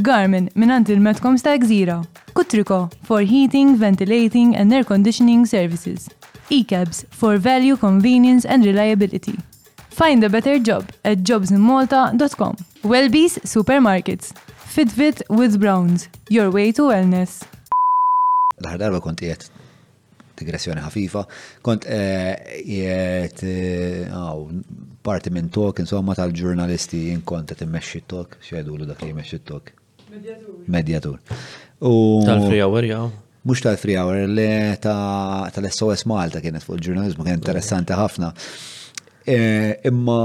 [0.00, 2.02] Garmin minant il metcom sta' Gżira.
[2.32, 6.08] Kutriko for heating, ventilating and air conditioning services.
[6.50, 9.34] E-cabs for value, convenience and reliability.
[9.90, 12.56] Find a better job at jobsinmalta.com.
[12.84, 14.32] Wellbees Supermarkets.
[14.68, 16.08] Fitbit with Browns.
[16.30, 17.42] Your way to wellness.
[18.62, 19.48] Laħar darba kont jiet
[20.38, 21.24] digressjoni ħafifa,
[21.66, 24.06] kont eh, jiet eh,
[25.02, 29.74] parti minn tok insomma tal-ġurnalisti jinkont qed immexxi talk, xedu dak li jmexxi tok.
[30.66, 31.18] Medjatur.
[32.26, 33.10] Tal-free hour, jaw.
[33.44, 38.30] Mux tal-free hour, le tal-SOS Malta kienet fuq il-ġurnalizmu, kien interessanti ħafna.
[39.28, 39.36] E,
[39.90, 40.16] imma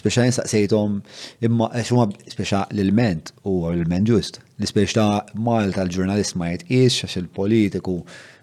[0.00, 0.98] speċa jinsaqsejtom,
[1.46, 4.40] imma xumma, speċa l-ilment u l-ilment ġust.
[4.58, 8.00] L-speċa ta' Malta l-ġurnalist ma jitqis xax il-politiku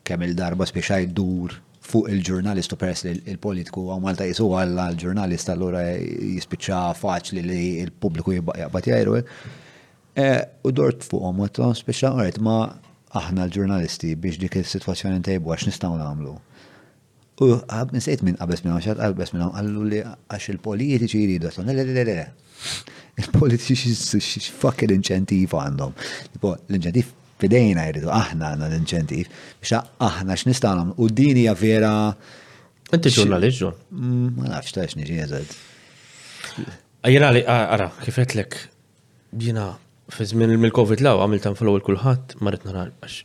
[0.08, 5.52] kemm il-darba speċa jiddur fuq il ġurnalistu pers li il-politiku għaw Malta jisu għalla l-ġurnalist
[5.54, 9.22] allura jispiċa faċli li il-publiku jibbaqja jaqbat jajru.
[10.18, 12.54] Eh, u dort fuqom, u għatlom speċa, u ma
[13.20, 16.32] aħna l-ġurnalisti biex dik il-situazzjoni ntejbu għax nistaw namlu.
[17.46, 21.70] U għab nsejt minn qabes minn għaxat, qabes minn għallu li għax il-politiċi jiridu, għatlom,
[21.70, 22.16] le, le, le,
[23.22, 23.94] il-politiċi
[24.42, 25.94] x-fucking inċentif għandhom.
[26.42, 29.30] L-inċentif fidejna jiridu, aħna għanna l-inċentif,
[29.62, 30.98] biex aħna x-nistaw namlu.
[30.98, 31.94] U dini għavera.
[32.90, 33.78] Inti ġurnalist ġur?
[33.94, 35.56] Mm, ma nafx taċ nġi jazad.
[37.06, 38.64] Għajra li, għara, kifetlek,
[39.38, 39.76] jina
[40.08, 43.16] Fizmin il covid law għamil tan follow il-kulħat, marret nara għax.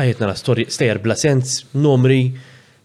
[0.00, 2.30] Għajet nara storja, stejjer bla sens, numri,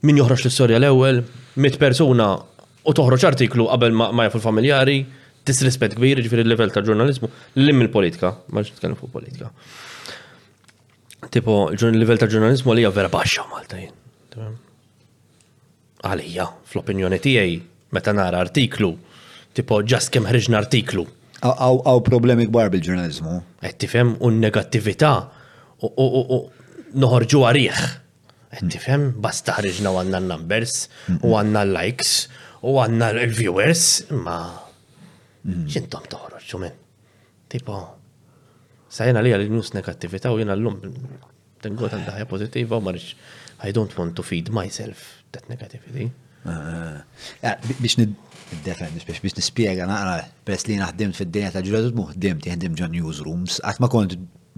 [0.08, 1.22] min joħroġ l-istorja l ewwel
[1.64, 4.98] mit persuna u toħroġ artiklu qabel ma jafu l-familjari,
[5.48, 9.48] disrispett kbir ġifier il-level ta' ġurnalizmu, l-lim il-politika, maġ t-tkellem fuq politika.
[11.32, 14.52] Tipo, il-level ta' ġurnalizmu għalija vera baxxa Malta jien.
[16.04, 17.58] Għalija, fl-opinjoni tiegħi,
[17.96, 18.92] meta nara artiklu,
[19.56, 21.08] tipo, ġast kemm ħriġna artiklu,
[21.42, 23.40] Għaw problemi kbar bil-ġurnalizmu.
[23.66, 25.12] Għed tifem un negattività
[25.90, 26.40] u
[27.02, 27.80] noħorġu għarieħ.
[28.52, 28.74] Għed hmm.
[28.76, 30.76] tifem basta ħarġna u għanna l numbers
[31.08, 31.22] hmm.
[31.26, 32.12] u għanna l likes
[32.68, 35.66] u għanna l viewers ma hmm.
[35.74, 36.78] xintom toħroġu minn.
[37.50, 37.80] Tipo,
[38.94, 40.78] sajna li għal-nus negattività u jena l-lum
[41.62, 43.18] tengħu tal daħja pozitiva u marriċ
[43.66, 46.08] I don't want to feed myself that negativity.
[46.46, 47.02] Ah, ah.
[47.46, 47.94] Ah, biex
[48.66, 52.90] Defend, biex biex nispiega naqra, peress li naħdimt fid-dinja ta' ġuradu mu ħdimt, jħdim ġo
[52.92, 54.16] newsrooms, għat ma kont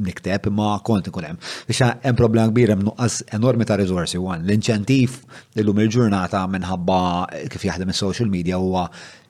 [0.08, 1.42] nikteb, ma kont nkun hemm.
[1.70, 4.44] Biex hemm problema kbira nuqqas enormi ta' resorsi wan.
[4.48, 5.20] L-inċentiv
[5.62, 6.98] illum il-ġurnata minħabba
[7.54, 8.88] kif jaħdem is-social media huwa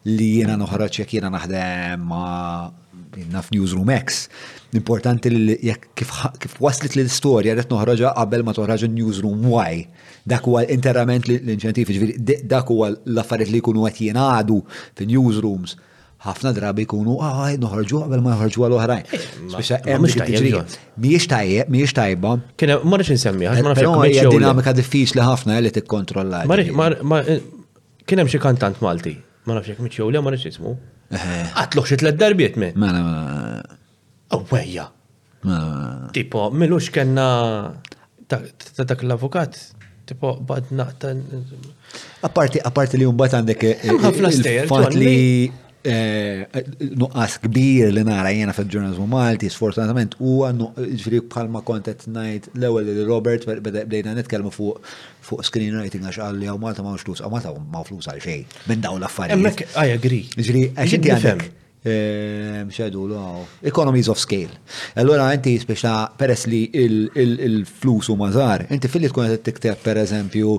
[0.08, 2.08] li jiena noħroġ jekk jiena naħdem
[3.36, 4.30] naf Newsroom X.
[4.80, 5.92] Importanti li jekk
[6.48, 9.84] kif waslet l-istorja qed noħroġa qabel ma toħroġ Newsroom Y
[10.26, 11.90] dak huwa interament l-inċentif,
[12.48, 14.58] dak huwa l-affarijiet li jkunu għet jingħadu
[15.00, 15.76] fin-newsrooms
[16.24, 19.10] ħafna drabi jkunu għaj ah, ah, noħorġu għabel ma noħorġu għal oħrajn.
[19.52, 20.06] Speċa eh, hemm
[21.04, 22.32] mhijiex tajjeb, mhijiex tajba.
[22.56, 23.82] Kien ma rridx insemmiha, ma nafx.
[23.82, 26.46] Però hija dinamika diffiċli ħafna li tikkontrolla.
[26.56, 27.34] Eh,
[28.08, 29.18] kien hemm xi kantant Malti,
[29.50, 30.78] ma nafx jekk miċċew marriċ ma nafx ismu.
[31.12, 31.36] Eh.
[31.60, 32.80] Għatluħ xi darbiet minn.
[32.80, 33.28] Mela mela.
[33.28, 34.44] mela.
[34.54, 34.90] mela,
[35.44, 37.26] mela tipo, milux kellna
[38.32, 38.40] ta'
[38.88, 39.60] dak l-avukat
[40.06, 41.16] Tipo, bad naqta.
[42.28, 43.68] Apparti, apparti li jumbat għandek.
[43.70, 45.48] Eh, Fat li
[45.88, 46.60] eh,
[47.00, 52.88] nuqqas kbir li nara jena fil-ġurnalizmu Malti, sfortunatament, u għannu ġviri bħalma kontet najt l-ewel
[52.90, 54.84] li Robert bdejna netkelmu fuq
[55.24, 58.84] fuq screenwriting għax għalli għaw Malta ma' flus, għaw Malta ma' flus għal xej, minn
[58.84, 59.66] daw l-affarijiet.
[59.76, 61.60] Għaj, I Ġviri, Ġifri, għax inti għandek.
[61.86, 64.58] Mxedu, ehm, l Economies of scale.
[64.96, 70.54] Allora, inti speċa peress li il-flus u mażar, inti fil-li tkun għed tikteb per eżempju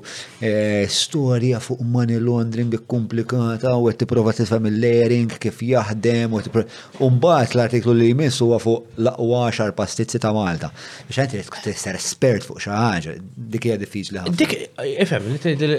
[0.45, 6.43] eh, storja fuq money laundering komplikata u għed t-prova t-fem il-layering kif jaħdem u
[7.07, 10.69] Umbat l-artiklu li jmiss huwa fuq laqwa xar pastizzi ta' Malta.
[11.09, 13.17] Biex għanti t tisser espert fuq xaħġa,
[13.57, 14.37] dik hija diffiċli ħafna.
[14.45, 15.33] Dik, eh, efem,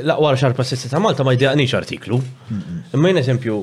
[0.10, 2.22] laqwa xar pastizzi ta' Malta ma jdaqnix artiklu.
[2.98, 3.60] Imma eżempju,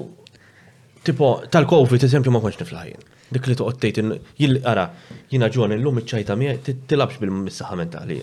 [1.04, 3.06] tipo tal-Covid eżempju ma konċ niflaħin.
[3.34, 8.18] Dik li toqgħod tgħid ara jina jiena ġon illum iċċajta miegħi tilabx bil-missaħa mentali.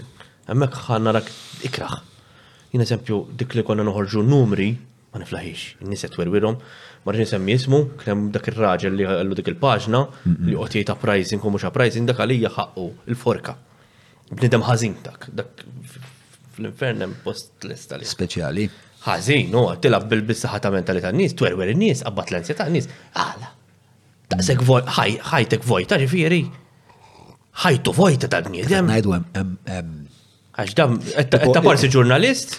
[0.50, 1.32] Hemmhekk ħanna rak
[1.70, 1.98] ikraħ.
[2.74, 4.70] Jien eżempju dik li konna noħorġu numri
[5.14, 6.56] ma niflaħix, in-nies
[7.00, 10.02] ma rġin nsemmi jismu kien dak ir-raġel li għallu dik il-paġna
[10.52, 13.56] li qed jgħid uprising u mhux uprising dak għalija ħaqqu il-forka.
[14.36, 15.64] Bnidem ħażin dak, dak
[16.60, 18.04] fl-infern hemm post l-istali.
[18.06, 18.68] Speċjali
[19.04, 22.90] ħażin, no, tilab bil-bissaħa ta' mentalità n-nies, twerwer in-nies, għabbat l-ansja ta' n-nies.
[23.16, 23.52] Għala.
[24.34, 24.84] Daqsek voj,
[25.30, 26.42] ħajtek voj, ta' ħaj
[27.60, 28.88] Ħajtu voj ta' tal-bniedem.
[28.90, 29.88] għem, għem.
[30.62, 30.94] Għax dam,
[31.28, 32.54] ta' parsi eh, ġurnalist,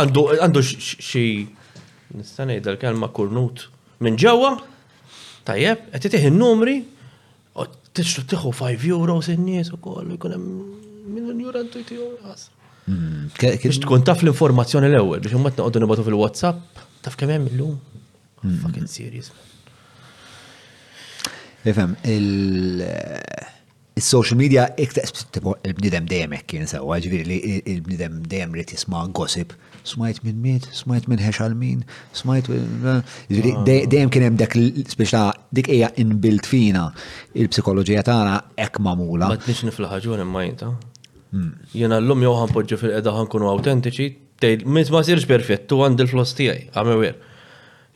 [0.00, 1.20] għandu xi
[2.16, 3.66] nista' ngħid l-kelma kurnut
[4.06, 4.54] minn ġewwa,
[5.44, 6.78] tajjeb, qed titih in-numri,
[7.98, 10.60] t-tiħu 5 euros in-nies ukoll, jkun hemm
[11.12, 12.48] miljon euro intuitiju għas.
[12.88, 16.58] Biex tkun taf l-informazzjoni l-ewwel biex imma naqdu nibgħatu fil-WhatsApp,
[17.02, 17.72] taf kemm hemm illum.
[18.44, 18.58] Mm.
[18.62, 19.28] Fucking serious.
[21.66, 27.38] Ifem, il-social eh, media il-bnidem dejjem hekk sawa, sewwa, li
[27.74, 29.50] il-bnidem dejjem rid jisma' gossip
[29.86, 31.82] smajt minn mit, smajt minn ħex għal-min,
[32.20, 33.00] smajt eh, ah.
[33.34, 34.52] dejjem kien hemm dek,
[34.94, 35.20] speċa
[35.58, 36.84] dik hija inbuilt fina
[37.38, 39.28] il-psikoloġija tagħna hekk mamula.
[39.34, 40.68] Ma tnix niflaħaġun imma jinta.
[41.36, 41.52] Mm.
[41.76, 44.04] Jena l-lum jow ħanpoġġu fil-qeda ħankunu autentiċi,
[44.76, 47.18] mis ma sirx perfett, tu għandil flos tijaj, għamewer.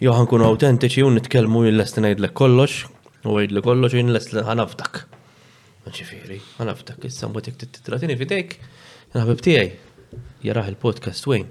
[0.05, 2.83] Jow ħankunu autentiċi u nitkelmu jill-lestin għajdlek kollox,
[3.29, 5.01] u għajdlek kollox u jill-lestin ħanafdak.
[5.91, 8.55] Ġifiri, ħanafdak, issa mbotek titratini fidejk,
[9.15, 9.71] jena ħabib tijaj,
[10.51, 11.49] jaraħ il-podcast wejn,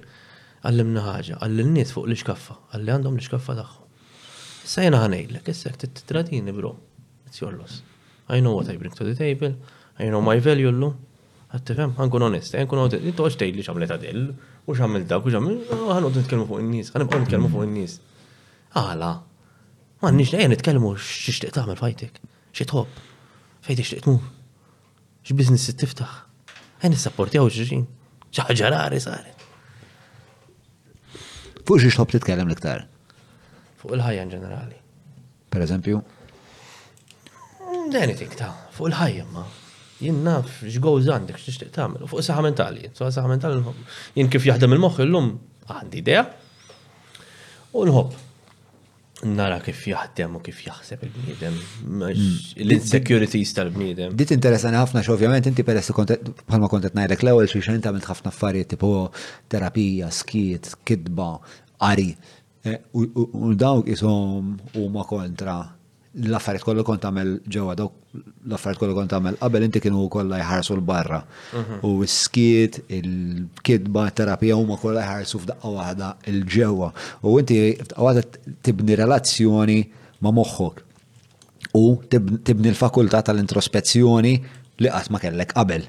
[0.66, 3.86] għallimna ħagġa, għallil-nies fuq l-iskaffa, għalli għandhom l-iskaffa taħħu.
[4.70, 6.76] Issa jena ħanejlek, issa titratini bro,
[7.26, 7.82] it's your loss.
[8.30, 9.56] I know what I bring to the table,
[9.98, 10.98] I know my value l-lum,
[11.50, 14.20] Għattifem, għankun onest, għankun onest, jittu għaxtej li xamlet għadil,
[14.70, 17.64] u xamlet dak, u xamlet, x'għamil, t ah, nitkellmu fuq il in-nies, t nitkellmu fuq
[17.66, 17.94] il-nis.
[18.78, 22.20] Għala, nix m'għandniex nejja nitkellmu x'tixtieq tagħmel fajtek,
[22.54, 23.00] xi tħobb,
[23.66, 24.28] fejn tixtieq tmur,
[25.26, 26.12] x'business tiftaħ.
[26.88, 27.82] s-sapporti x'xin,
[28.30, 29.34] xi ħaġa s-għari.
[31.66, 32.86] Fuq xi t titkellem l-iktar?
[33.82, 34.78] Fuq il-ħajja ġenerali.
[35.50, 36.04] Per eżempju?
[37.66, 39.48] Mm, t ta' fuq il-ħajja ma'
[40.04, 42.08] jien naf x'gows għandek x'tixtieq tagħmel.
[42.12, 43.60] Fuq saħa mentali, so saħa mentali
[44.18, 45.30] jien kif jaħdem il-moħħ illum
[45.76, 46.26] għandi idea
[47.78, 48.26] u nħobb.
[49.30, 52.20] Nara kif jaħdem u kif jaħseb il-bniedem, mm.
[52.64, 54.14] l-insecurities tal-bniedem.
[54.20, 58.72] Dit interesani ħafna x'ovvjament inti peress bħalma kontet ngħidlek l-ewwel xi xejn tagħmel ħafna affarijiet
[58.78, 58.94] tipo
[59.52, 61.34] terapija, skiet, kidba,
[61.92, 62.14] ari
[62.68, 65.60] eh, U dawk ishom huma kontra
[66.28, 67.96] l-affarijiet kollu kont tagħmel ġewwa dawk
[68.48, 71.22] l-affarijiet kollu kont tagħmel qabel inti kienu kollha jħarsu l-barra.
[71.56, 71.80] Mhm.
[71.88, 76.92] U s-skiet, il-kidba, terapija huma kollha jħarsu f'daqqa waħda il-ġewwa.
[77.32, 79.78] U inti f'daqqa tibni relazzjoni
[80.20, 80.82] ma' moħħok.
[81.74, 84.36] U tibni l-fakultà tal-introspezzjoni
[84.84, 85.88] li qatt ma kellek qabel.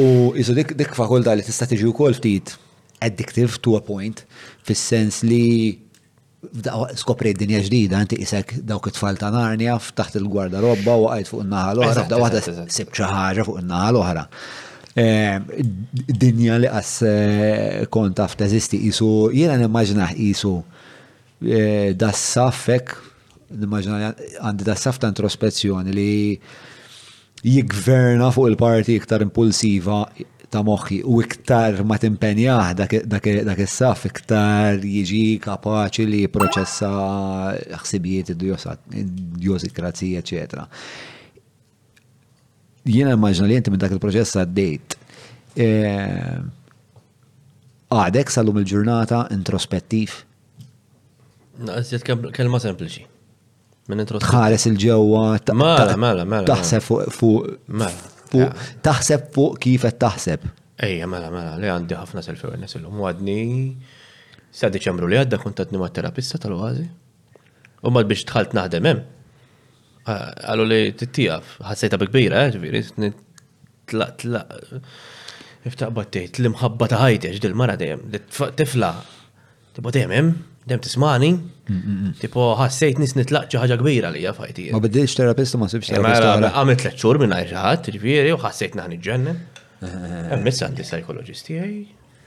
[0.00, 0.08] U
[0.38, 2.56] jisu dik, dik fakultà li tista' tiġi wkoll ftit
[3.02, 4.24] addictive to a point
[4.68, 5.88] fis-sens li
[6.96, 11.42] Skoprejt dinja ġdida, inti isek dawk it-tfal ta' Narnia f'taħt il-gwarda robba u għajt fuq
[11.44, 14.22] in-naħa l-oħra, f'da waħda sibċa ħaġa fuq in-naħa l-oħra.
[15.02, 15.50] Ehm,
[16.08, 20.54] dinja li qas eh, konta f'teżisti jisu, jiena nimmaġnaħ jisu
[21.44, 22.96] eh, dassaffek,
[23.60, 26.10] nimmaġna għandi dassaf ta' introspezzjoni li
[27.44, 30.06] jigverna fuq il-parti iktar impulsiva
[30.50, 36.88] ta' moħi u iktar ma timpenja dak is-saf iktar jiġi kapaċi li proċessa
[37.82, 38.44] ħsibijiet id
[39.38, 40.64] dijosikrazija eċetera.
[42.88, 44.96] Jiena immaġna li jenti minn dak il-proċess għaddejt.
[45.60, 46.40] Eh,
[47.92, 50.18] għadek sal-lum il-ġurnata introspettiv?
[51.66, 53.04] Naqsiet kelma sempliċi.
[53.92, 54.32] Minn introspettiv.
[54.32, 55.24] Tħares il-ġewwa.
[55.54, 56.46] Mela, mela, mela.
[56.48, 57.10] Taħseb mela.
[57.14, 57.58] fuq.
[57.68, 60.44] Mela fuq, taħseb fuq kif qed taħseb.
[60.80, 63.00] Ejja, mela, mela, li għandi ħafna self-awareness illum.
[63.00, 63.76] Għadni,
[64.50, 66.86] sa' Deċembru li għadda kont għadni ma' terapista tal-oazi.
[67.84, 69.08] U mad biex tħalt naħdem hemm.
[70.10, 72.80] Għallu li tittijaf, ħassejta bikbira, eh, ġviri,
[73.90, 74.80] tlaq, tlaq.
[75.68, 78.06] Iftaq battejt, l-imħabba ta' ħajtex dil-mara dejjem,
[78.58, 78.94] tifla,
[79.76, 80.32] tibba dejjem hemm,
[80.68, 81.30] dem tismani,
[82.20, 84.66] tipo ħassejt nis nitlaq ħaġa kbira li fajti.
[84.74, 86.52] Ma bidilx terapista ma sibx eh, terapista.
[86.52, 89.40] Għamilt leċċur minna ħadd, ġifieri, u ħassejt naħni ġennen.
[89.80, 90.36] Eh.
[90.44, 91.74] Missa għandi psychologisti għaj,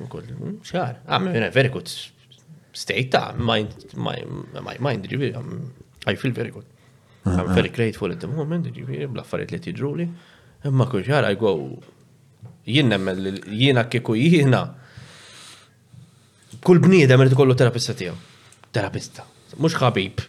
[0.02, 0.98] u kull hmm, xar.
[1.06, 4.16] Għam ah, minna veri kut state ta' mind, my
[4.82, 5.58] mind, ġifieri,
[6.10, 6.66] I feel very good.
[7.24, 10.10] Eh, I'm very grateful at the moment, ġifieri, blaffariet li tiġruli.
[10.66, 11.54] Imma kull xar, I go,
[12.66, 14.66] jien nemmen, jiena kieku jiena
[16.68, 18.16] kull bniedem irid ikollu terapista tiegħu.
[18.74, 19.26] Terapista.
[19.60, 20.24] Mhux ħabib.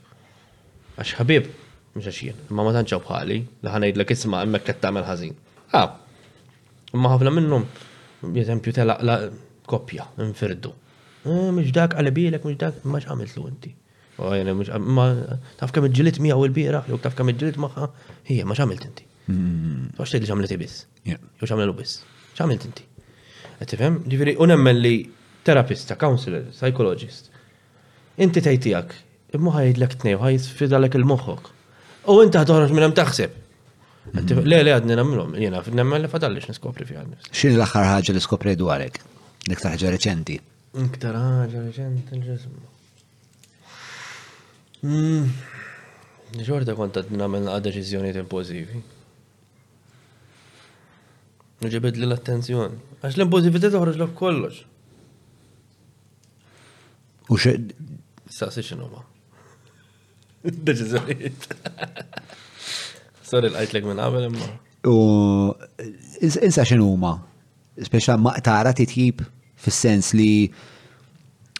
[0.98, 1.48] Għax ħabib
[1.94, 2.40] mhux għax jien.
[2.50, 5.36] Imma ma tantxew bħali li ħanejdlek isma' hemmhekk qed tagħmel ħażin.
[5.78, 5.94] Ah.
[6.94, 7.64] Imma ħafna minnhom
[8.36, 9.16] jeżempju telaqla
[9.70, 10.74] koppja infirdu.
[11.24, 13.72] Eh, mhux dak qalbilek, mhux dak ma x'għamiltlu inti.
[14.22, 14.30] Oh,
[14.94, 15.08] ma
[15.58, 17.88] taf kam iġġilit mija u l-bira, jew taf kam iġġilit maħħa,
[18.30, 19.06] hija, ma xamilt inti.
[19.32, 19.88] Mm.
[19.96, 20.82] Għax tgħid li xamilt biss.
[21.08, 22.02] Jew xamilu biss.
[22.36, 22.86] Xamilt inti.
[23.64, 24.94] Għetifem, ġifiri, unemmen li
[25.44, 27.30] terapista, counselor, psychologist.
[28.18, 28.94] Inti tajtijak,
[29.36, 31.50] imma l-ek t-nej, ħajfidalek il-moħħok.
[32.10, 33.40] U inti ħadħorġ minnem taħseb.
[34.14, 37.20] Le, le, għadni namlom, jena, nemmen li fadallix niskopri fi għadni.
[37.30, 39.00] Xin l-axar ħagġa li skopri dwarek?
[39.50, 40.36] Niktar ħagġa reċenti.
[40.80, 42.70] Niktar ħagġa reċenti l ġesmu
[46.44, 46.78] Ġorda hmm.
[46.78, 48.82] konta namel għad deċizjoni impożivi.
[51.64, 53.00] Ġibed li l-attenzjoni.
[53.00, 54.62] Għax l t toħroġ l-kollox.
[57.30, 57.66] U xe.
[58.28, 58.98] Staqsi xinuma.
[63.24, 63.52] Sorry l
[63.86, 64.46] minn imma.
[64.86, 64.88] U
[66.20, 67.12] insa xinuma.
[67.80, 69.24] Speċa maqtara titjib
[69.58, 70.50] fis-sens li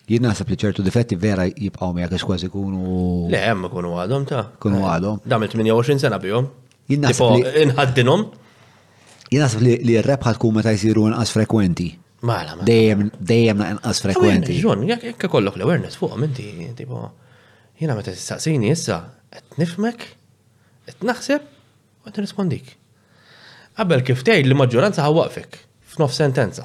[0.08, 2.78] jidna naħseb li ċertu difetti vera jibqaw mi għax kważi kunu.
[3.32, 4.40] Le hemm kunu għadhom ta.
[4.60, 5.16] Kunu għadhom.
[5.24, 6.46] Dam il-28 sena bjom.
[6.92, 8.20] Jidna naħseb li inħaddinhom.
[9.32, 11.88] Jien li r-reb ħadkun meta jsiru inqas frekwenti.
[12.24, 14.56] Mala, Dejjem, dejjem naqas frekwenti.
[14.64, 16.46] Ġon, jekk kollok l-awareness fuq, minti,
[16.78, 17.02] tipo,
[17.80, 18.96] jiena meta tistaqsini issa,
[19.32, 20.06] qed nifmek,
[20.88, 22.70] qed naħseb, u qed nirrispondik.
[23.76, 25.58] Qabel kif tgħid li maġġoranza waqfek,
[25.94, 26.64] f'nof sentenza.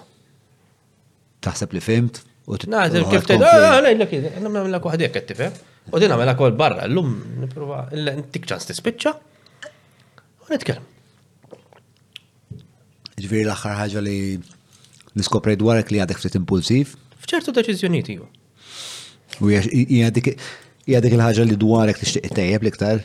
[1.43, 2.21] Taħseb li fimt?
[2.49, 5.57] Naħseb kif tgħid, ah, l nagħmellek waħdek qed tifhem.
[5.91, 7.81] U din nagħmelek wkoll barra, llum nipprova
[8.15, 9.11] ntik ċans tispiċċa
[10.47, 10.87] u nitkellem.
[13.19, 14.15] Ġifieri l-aħħar ħaġa li
[15.17, 16.95] niskopri dwarek li għadek ftit impulsiv?
[17.23, 18.27] Fċertu deċizjoniet ju.
[19.45, 20.35] U jgħadek
[20.87, 23.03] il-ħagġa li dwarek tixtieq tejjeb liktar?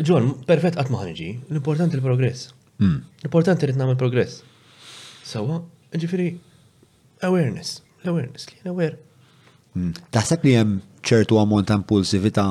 [0.00, 2.52] John, perfett qatt ma l-importanti l-progress.
[2.80, 3.02] Hmm.
[3.22, 4.40] L-importanti rritna nagħmel progress.
[5.26, 5.60] Sawa,
[5.92, 6.30] ġifiri,
[7.28, 8.96] awareness, l-awareness li aware.
[9.74, 9.92] Hmm.
[10.12, 12.46] Taħseb li hemm ċertu ammont ta' impulsività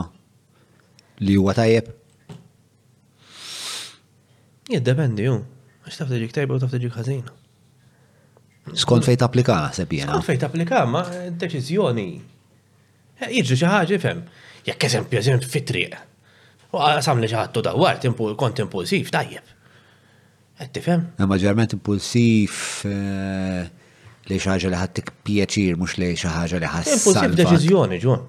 [1.26, 1.90] li huwa tajjeb?
[4.72, 5.40] Jiddependi, ju.
[5.86, 7.22] Għax taf tiġik ktajba u taf tiġik ħażin?
[8.78, 10.14] Skont fejn applika, sepp jena.
[10.14, 11.02] Skont fejt tapplika, ma
[11.42, 12.06] deċiżjoni.
[13.26, 14.20] Eh, Jiġu xi ħaġa fem.
[14.68, 15.96] Jekk eżempju, eżempju fit-triq.
[16.72, 18.06] U għasam li ġaħattu għart,
[18.38, 19.50] kont impulsiv, tajjeb.
[20.62, 21.08] Għed tifhem?
[21.18, 23.66] Eh, ma ġerment impulsiv eh,
[24.30, 27.00] li xaħġa li ħattik pjaċir, mux li xaħġa li ħassan.
[27.02, 28.28] Impulsiv deċiżjoni, ġun.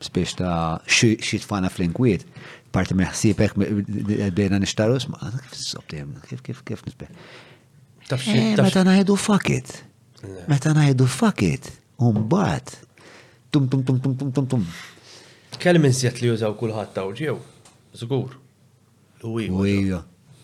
[0.02, 2.24] spiex ta' xie tfana fl-inkwiet,
[2.74, 3.56] parti meħsibek
[4.36, 7.12] bejna nishtaru, sma, kif s-sobtim, kif, kif, kif nisbeh.
[8.08, 9.74] Eh, meta najdu fuck it.
[10.48, 11.66] Meta najdu fuck it.
[12.00, 12.76] Umbat.
[13.52, 14.64] Tum, tum, tum, tum, tum, tum, tum.
[15.58, 17.34] Kelmin sjat li jużaw kullħat taw ġew,
[17.98, 18.38] zgur.
[19.26, 20.02] Uwija.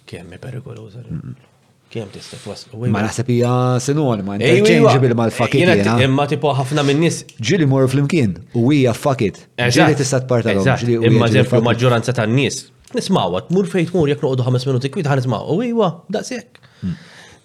[0.08, 1.04] Kemm perikoluza.
[1.06, 1.53] Eh?
[1.94, 2.88] Kem tista' twaslu.
[2.90, 3.48] Ma naħseb hija
[3.82, 5.84] sinonima, interchangeable mal-fakit.
[6.02, 7.20] Imma tipo ħafna minn nies.
[7.50, 9.38] Ġili mor flimkien u hija fakit.
[9.62, 10.66] Ġili tista' tpartalhom.
[11.06, 12.64] Imma eżempju maġġoranza tan-nies.
[12.98, 15.46] Nismawa, tmur fejn tmur jekk noqogħdu ħames minuti kwid ħan nismaw.
[15.54, 16.64] U iwa, daqshekk.
[16.82, 16.98] Hmm.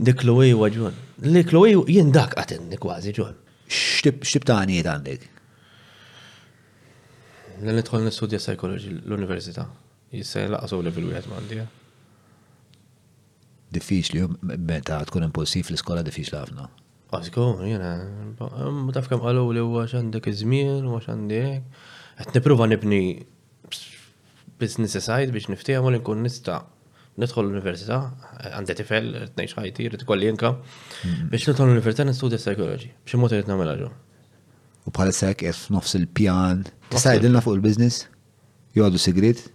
[0.10, 0.98] Dik Chloe wa ġun.
[1.30, 3.38] Li Chloe jien dak għatinni kważi ġun.
[3.70, 5.30] X'tib ta' għanijiet għandek?
[7.68, 9.70] L-nidħol nistudja psikoloġi l-università.
[10.18, 11.70] Jissa laqsu level wieħed m'għandija
[13.76, 14.22] diffiċli
[14.70, 16.68] meta tkun impulsiv l-iskola diffiċli għafna.
[17.14, 17.92] Għazgħu, jena,
[18.76, 21.86] mutaf kam għalu li huwa għandek iż-żmien, u għandek.
[22.22, 23.02] Għet nipruva nibni
[24.60, 26.60] business aside biex niftija ma li nkun nista
[27.20, 27.98] nidħol l-università,
[28.54, 31.30] għandet tifel, t-nejx ħajti, kolli jenka, mm-hmm.
[31.34, 33.90] biex nidħol l-università nistudja psychology, biex imot rrit namela ġu.
[34.88, 36.64] U bħal sek jess nofs il-pjan,
[36.94, 38.06] t-sajdilna fuq il-business,
[38.78, 39.48] jgħadu sigrit?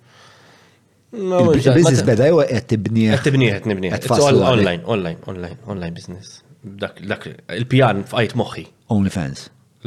[1.15, 3.13] Business uh, beda jew Għed tibnieh.
[3.15, 3.95] Qed tibnieh qed nibnieh.
[4.15, 6.41] Online, online, online, online business.
[6.65, 8.65] Dak dak il-pjan fqajt moħħi.
[8.95, 9.45] OnlyFans.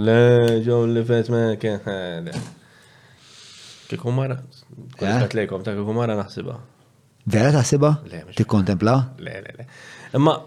[0.08, 0.18] Le,
[0.66, 2.32] ġew OnlyFans ma kien.
[3.90, 4.38] Kieku mara.
[4.44, 5.02] Eh?
[5.02, 6.56] Kont lejkom ta' kieku mara naħsibha.
[7.28, 7.92] Vera taħsibha?
[8.38, 8.96] Tikkontempla?
[9.24, 9.68] Le, le, le.
[10.18, 10.38] Imma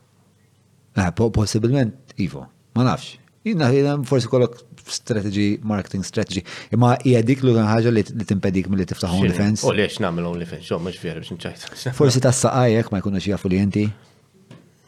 [0.98, 2.43] Eh, possibilment, Ivo,
[2.74, 3.19] ma nafx.
[3.47, 6.40] Jina, jina, forsi kollok strategy, marketing strategy.
[6.74, 9.62] Imma hija dik l ħaġa li timpedik mill-li tiftaħ OnlyFans.
[9.69, 11.66] U li liex nagħmel OnlyFans, xo mhux fjer biex nċajt.
[11.97, 13.85] Forsi tassa għajek ma jkunna xie għafu li jenti.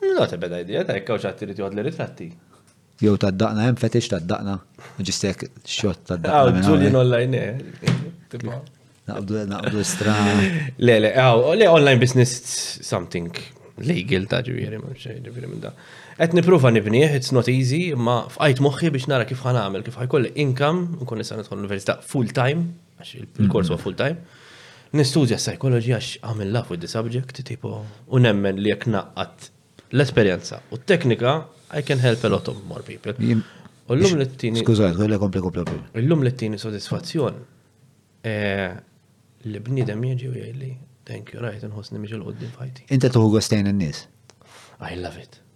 [0.02, 2.26] No, ta' beda idea, ta' li t tiħad li ritratti
[3.00, 4.58] Jew ta' d daqna, jem fetix ta' d daqna.
[4.98, 6.58] Ġistek xot ta' d daqna.
[6.58, 8.50] Għaw, Julian online, eh.
[9.10, 10.34] Naqbdu naqbdu strana.
[10.76, 13.38] Le, le, għaw, le online business something
[13.86, 15.72] legal ta' ġivjeri, ma' xejn ġivjeri minn da'.
[16.20, 20.32] Qed nippruva nibnieh, it's not easy, imma fqajt moħħi biex nara kif ħanamel, kif ħajkolli
[20.42, 22.66] income, nkun nisa nidħol l-università full time,
[23.00, 23.84] għax il-kors huwa mhm.
[23.86, 24.20] full time.
[25.00, 27.72] Nistudja psychology għax għamil laf with the subject, tipo,
[28.04, 29.48] u nemmen li jekk naqqat
[29.96, 31.34] l-esperjenza u t-teknika,
[31.72, 33.16] I can help a lot of more people.
[33.16, 33.40] U
[33.96, 34.60] l-lum li t-tini.
[34.66, 35.80] Skużaj, għolja kompli kompli.
[36.04, 37.40] L-lum li t-tini soddisfazzjon
[38.28, 38.36] e,
[39.48, 40.70] li bnidem jieġi u jgħidli,
[41.14, 42.90] thank you, right, nħosni miġi l għoddin fajti.
[42.92, 44.10] Inta tuħu għostajn n-nis.
[44.92, 45.46] I love it.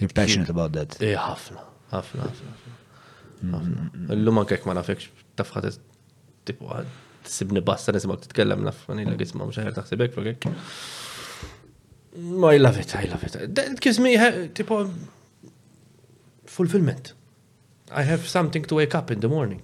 [0.00, 0.94] You're passionate about that.
[1.02, 3.88] Eh, ħafna, ħafna, ħafna.
[4.14, 5.08] L-lum anke ma nafekx
[5.40, 5.74] tafħat
[6.48, 10.48] tipu għad sibni bassa nisimak titkellem nafħani l-għisma mux ħajr taħsibek, flokek.
[12.38, 13.36] Ma I love it, I love it.
[13.58, 14.14] That gives me
[14.58, 14.78] tipu
[16.48, 17.12] fulfillment.
[17.90, 19.62] I have something to wake up in the morning.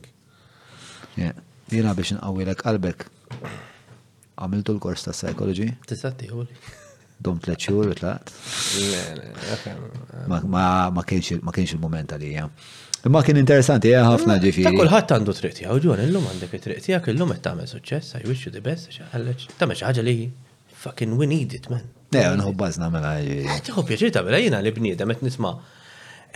[1.16, 1.38] Yeah.
[1.70, 3.06] Jena biex nqawilek qalbek.
[4.34, 5.70] Għamiltu l-kors ta' psychology?
[5.86, 6.64] Tista' tiħu li
[7.24, 8.32] dom tlet xhur u tlaqt.
[10.34, 12.48] Ma kienx il-moment għalija.
[13.04, 14.64] Imma kien interessanti, ja, eh, ħafna eh, ġifiri.
[14.64, 18.14] Ta' kullħat għandu triq tiegħu, ġun illum għandek it għak tiegħek illum qed tagħmel suċċess,
[18.16, 20.14] għaj wish you the best, Ta' xi ħaġa li
[20.84, 21.84] fucking we need it, man.
[22.14, 23.58] Ne, eh, nħu baż nagħmel ħaġa.
[23.68, 25.52] Tieħu ta' tagħmel jina li bniedem qed nisma'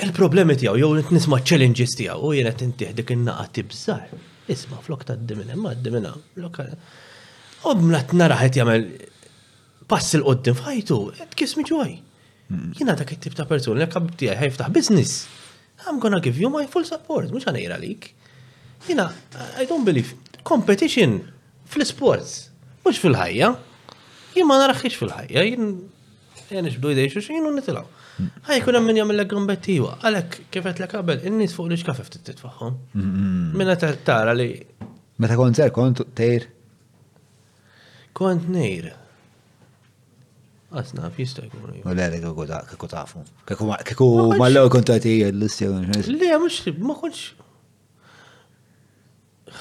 [0.08, 4.04] il-problemi tiegħu jew qed nisma' challenges tiegħu u jina qed intih dik in tibżar.
[4.52, 6.12] Isma' flok ta' d-dimina, ma' d-dimina.
[7.68, 8.84] U mlat nara ħed jagħmel
[9.88, 11.96] pass il-qoddim f'ħajtu, it gives me joy.
[12.78, 15.26] Jina dak it-tip ta' persuna, l-kabib tiegħi ħajftaħ business.
[15.86, 18.10] I'm gonna give you my full support, mhux ħanejra lik.
[18.88, 19.08] Jina,
[19.60, 20.14] I don't believe.
[20.46, 21.18] Competition
[21.68, 22.36] fl-sports,
[22.86, 23.50] mhux fil-ħajja.
[24.36, 25.72] Jien ma naraħħiex fil-ħajja, jien
[26.48, 27.86] jenix bdu idej xux jienu nitilaw.
[28.48, 32.80] ħaj kuna minn jgħamil l-ek għambettiva, għalek kifet l għabel, innis fuq li xkafef t-titfaxħom.
[33.60, 34.50] Minna tara li.
[35.18, 36.48] Meta kont ser, kont tejr?
[38.18, 38.88] Kont nejr.
[40.68, 41.76] Għasna, jista' jkun.
[41.80, 43.22] U l-għalek għu da, kiku tafu.
[43.48, 45.86] Kiku mal għu kontati l-istjon.
[46.12, 47.22] Le, mux, ma konx.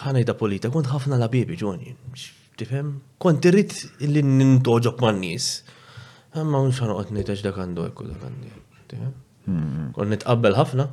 [0.01, 1.93] ħanajda polita, kont ħafna la bibi ġoni.
[2.59, 2.91] Tifem?
[3.23, 5.51] Kont irrit li nintoġob man nis.
[6.35, 8.51] Għamma mux ħan għotni taċ dak għandu ekku dak għandi.
[8.91, 9.15] Tifem?
[9.47, 9.87] Mm-hmm.
[9.95, 10.89] Kont nitqabbel ħafna.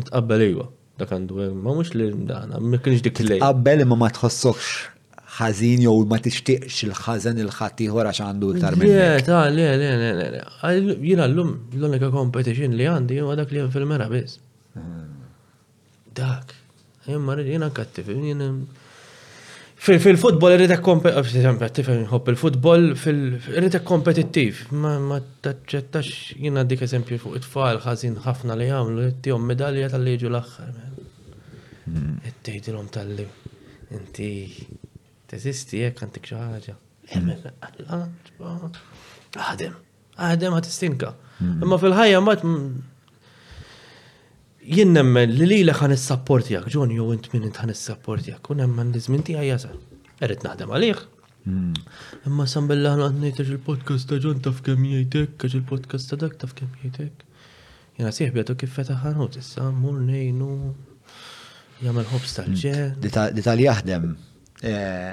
[0.00, 0.66] Nitqabbel iwa.
[0.98, 3.42] Dak għandu ma mux li dana, ma kienx dik li.
[3.44, 4.94] Qabbel imma ma tħossokx
[5.38, 8.90] ħażin jew ma tixtieqx il-ħażen il-ħaddieħor għax għandu iktar minn.
[8.94, 10.98] Le, ta, le, le, le, le.
[11.08, 14.40] Jiena llum l-unika competition li għandi huwa dak li hemm fil-mera biss.
[14.76, 15.22] Hmm.
[16.18, 16.54] Dak.
[17.14, 18.50] Imma jiena kattif, jiena
[19.78, 21.88] Fil-futbol irritek ah, kompetittiv,
[22.32, 22.88] il-futbol
[23.60, 26.08] irritek kompetittiv, ma taċċettax
[26.42, 30.82] jina dik eżempju fuq it-tfal ħażin ħafna li jagħmlu ittihom medalja tal-liġu l-aħħar.
[31.86, 32.18] Hmm.
[32.32, 33.28] Ittejtilhom tal-li
[33.94, 34.28] inti
[35.28, 36.74] Teżisti jek għantik xaħġa.
[37.18, 38.68] Emmen, għalla,
[39.36, 39.74] għadem,
[40.28, 41.10] għadem għat istinka.
[41.40, 41.60] Hmm.
[41.66, 42.78] Imma fil-ħajja mat hmm,
[44.72, 49.02] jien nemmen li li l-ħan s-sapportijak, ġon jow int minn ħan s-sapportijak, u nemmen li
[49.04, 49.74] zmin tija jasa.
[50.24, 51.04] Erit naħdem għalih.
[51.48, 51.76] Hmm.
[52.28, 56.56] Imma san għan ħan il-podcast ta' ġon taf kem jajtek, għax il-podcast ta' dak taf
[56.58, 57.26] kem jajtek.
[58.00, 60.54] Jena siħ għatu kif feta ħanut, issa mur nejnu
[61.82, 62.96] jgħamil ħobs tal-ġen.
[63.36, 64.08] Dita li jahdem.
[64.62, 65.12] Eh,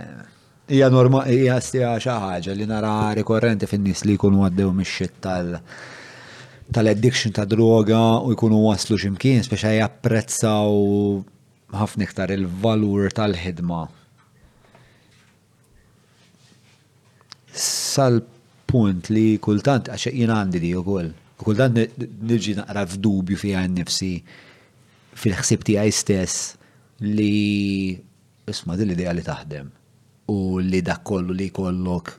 [0.74, 5.60] ija norma, ija stija xaħġa li nara rikorrenti fin-nis li jkunu għaddew mix tal-
[6.74, 11.22] tal-addiction ta' droga u jkunu waslu ximkien, speċa japprezzaw
[11.78, 13.84] ħafna iktar il-valur tal-ħidma.
[17.56, 24.12] Sal-punt li kultant, għax jina għandi di u koll, kultant nirġi naqra f'dubju fija nifsi
[25.16, 26.56] fil-ħsib tiegħi stess
[27.06, 27.54] li
[28.52, 29.70] isma din l-idea li taħdem
[30.32, 32.12] u li dak kollu li kollok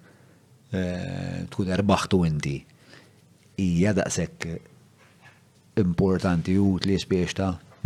[0.74, 2.56] eh, tkun erbaħtu inti
[3.62, 7.36] hija daqshekk importanti u li spiex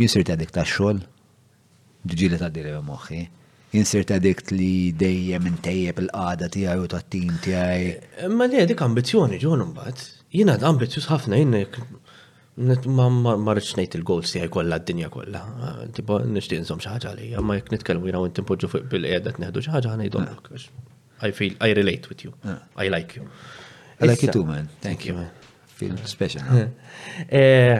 [0.01, 1.03] jinsir ta' dik ta' xogħol
[2.17, 3.21] ġili ta' diri moħħi
[3.75, 7.91] jinsir ta' li dejjem intejjeb il-qada tiegħi u tat-tim tiegħi.
[8.25, 9.97] Eh, ma li ambizjoni ambizzjoni ġon jina
[10.57, 11.61] Jiena ambizjus ħafna jina
[12.57, 15.39] Ma rridx ngħid il-goals tiegħi kollha d-dinja kollha.
[15.63, 19.31] Ah, tipo nixtieq insom xi ħaġa għalija, ma jekk nitkellmu jiena wint impoġġu fuq bil-qiegħda
[19.37, 20.51] tneħdu xi ħaġa ngħidhomlok.
[20.51, 21.29] Ah.
[21.29, 22.33] I feel I relate with you.
[22.43, 22.57] Ah.
[22.75, 23.29] I like you.
[24.01, 24.67] I like you too, man.
[24.83, 25.29] Thank you, man.
[25.79, 26.43] Feel special.
[27.31, 27.79] Eh,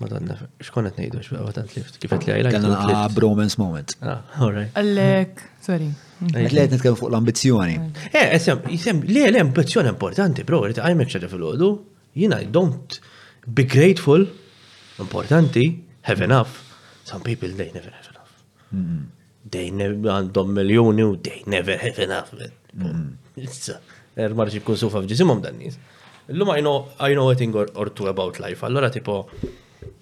[0.00, 2.52] madonna, xkon qed ngħidu x'beqa lift kifet li għajla.
[2.60, 3.96] Għanna Kellna bromens moment.
[4.06, 4.70] Ah, all right.
[4.78, 5.90] Għallek, sorry.
[6.30, 7.74] Għallek fuq l ambizjoni
[8.14, 11.74] Eh, isem, le, le, ambizzjoni importanti, bro, għajmek xaġa fil-ħodu.
[12.16, 12.96] Jina, don't,
[13.48, 14.26] Be grateful,
[14.98, 16.74] importanti, have enough.
[17.04, 18.32] Some people, they never have enough.
[18.74, 19.02] Mm.
[19.48, 22.32] They never għandhom miljoni u they never have enough.
[22.74, 23.76] Eh,
[24.26, 25.76] Ermarġi kun sufa fġizimum dan nis.
[26.26, 28.64] L-lum I know, I know a thing or, or two about life.
[28.66, 29.20] Allora tipo,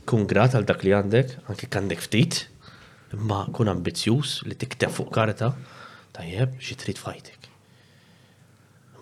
[0.09, 2.39] kun grat għal dak li għandek, anki għandek ftit,
[3.13, 5.51] imma kun ambizjus li tikteb fuq karta,
[6.17, 7.51] tajjeb, xi trid fajtik.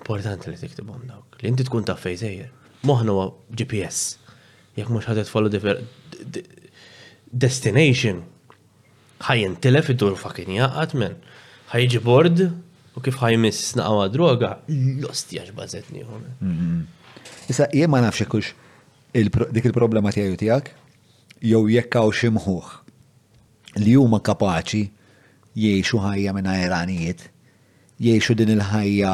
[0.02, 1.38] Importanti li tiktibhom dawk.
[1.44, 2.50] Li inti tkun taf fejzejer.
[2.50, 2.82] sejjer.
[2.90, 3.14] Moħna
[3.54, 4.02] GPS
[4.76, 5.52] jekk mhux ħadet follow
[7.32, 8.22] destination
[9.26, 11.16] ħajjen tilef id-dur fakin jaqat men.
[11.72, 12.42] ħajġi bord
[12.96, 16.06] u kif miss naqwa droga, l bazetni ġbazetni.
[17.48, 18.52] Issa, jien ma nafx kux
[19.12, 20.72] dik il-problema tiegħu tiegħek
[21.42, 22.30] jew jekk hawn xi
[23.82, 24.90] li huma kapaċi
[25.56, 27.30] jiexu ħajja minn iranijiet
[28.02, 29.12] jiexu din il-ħajja.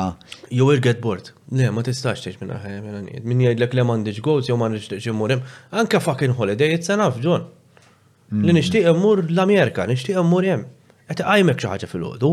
[0.54, 1.32] You will get bored.
[1.54, 3.26] Le, ma tistax teċ minna ħajja minna mela nijed.
[3.28, 5.42] Min jgħidlek le diġ għoz, jew ma nixtieq immurim.
[5.82, 7.44] Anka fucking holiday, it's enough, John.
[8.32, 8.56] Li mm.
[8.58, 10.64] nixtieq immur l-Amerika, nixtieq immur jem.
[11.08, 12.32] Għet għajmek xaħġa fil-ħodu.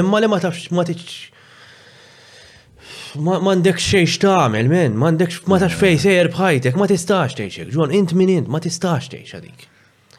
[0.00, 1.12] Imma li ma tafx ma tiċ.
[3.18, 5.84] Ma ndek xej xtamel, men, ma ndek ma tafx mm.
[5.84, 9.68] fej sejr bħajtek, ma tistax tgħixek, John, int min int, ma tistax tgħix għadik.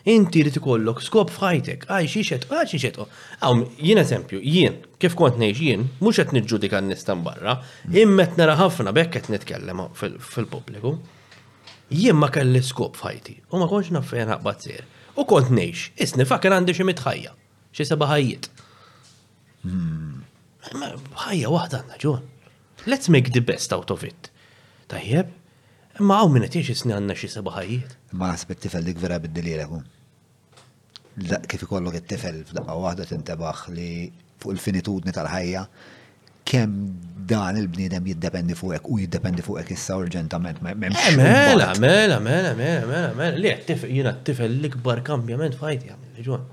[0.05, 2.97] Inti li tikollok skop fħajtek, għaj xiexet, għaj xiexet.
[3.41, 7.55] Għaw, jien eżempju, jien, kif kont nejx jien, mux għet nġudika n-nistan barra,
[7.89, 10.91] immet nara ħafna bekk għet nitkellem fil-publiku.
[11.89, 14.83] Jien ma kelli skop fħajti, u ma konx naffejn ħabbat sir.
[15.17, 17.33] U kont nejx, isni fakken għandi xie mitħajja,
[17.73, 18.51] xie seba ħajjiet.
[19.65, 20.21] Hmm.
[21.25, 22.29] Ħajja wahda għanna ġun.
[22.85, 24.29] Let's make the best out of it.
[24.93, 25.33] Tajjeb,
[26.05, 27.97] ma għaw minnet jiex isni għanna xie seba ħajjiet.
[28.15, 29.81] Ma għasbet tifel dik vera bid dilirekum
[31.47, 33.89] kif ikollok it-tifel f'daqqa waħda tintebaħ li
[34.43, 35.61] fuq il-finitudni tal-ħajja
[36.45, 36.89] kemm
[37.27, 40.59] dan il-bniedem jiddependi fuqek u jiddependi fuqek issa urġentament.
[40.59, 42.51] Eh, mela, mela, mela, mela,
[42.87, 46.43] mela, mela, li għattif jina t l-ikbar kambjament fajti għamil, ġon.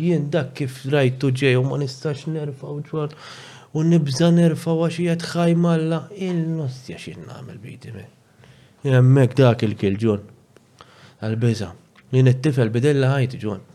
[0.00, 3.12] Jien dak kif rajtu ġej u ma nistax nerfa u ġon
[3.76, 8.06] u nibza nerfa għax jiet xajmalla, il-nostja xin namel bidi me.
[8.86, 10.22] Jemmek dak il-kil ġon.
[11.20, 11.74] Għal-beza,
[12.14, 13.66] jien t-tifel bidella ħajti ġon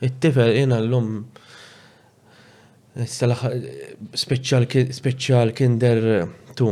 [0.00, 1.06] it-tifel jena l-lum
[4.94, 6.00] special kinder
[6.58, 6.66] tu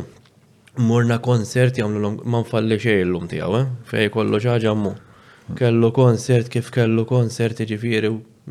[0.89, 3.67] morna konsert jamlu l-lum man falli xej l-lum tijaw, eh?
[3.91, 4.95] fej kollu ċaġa mu.
[5.59, 8.11] Kellu konsert kif kellu konsert ġifiri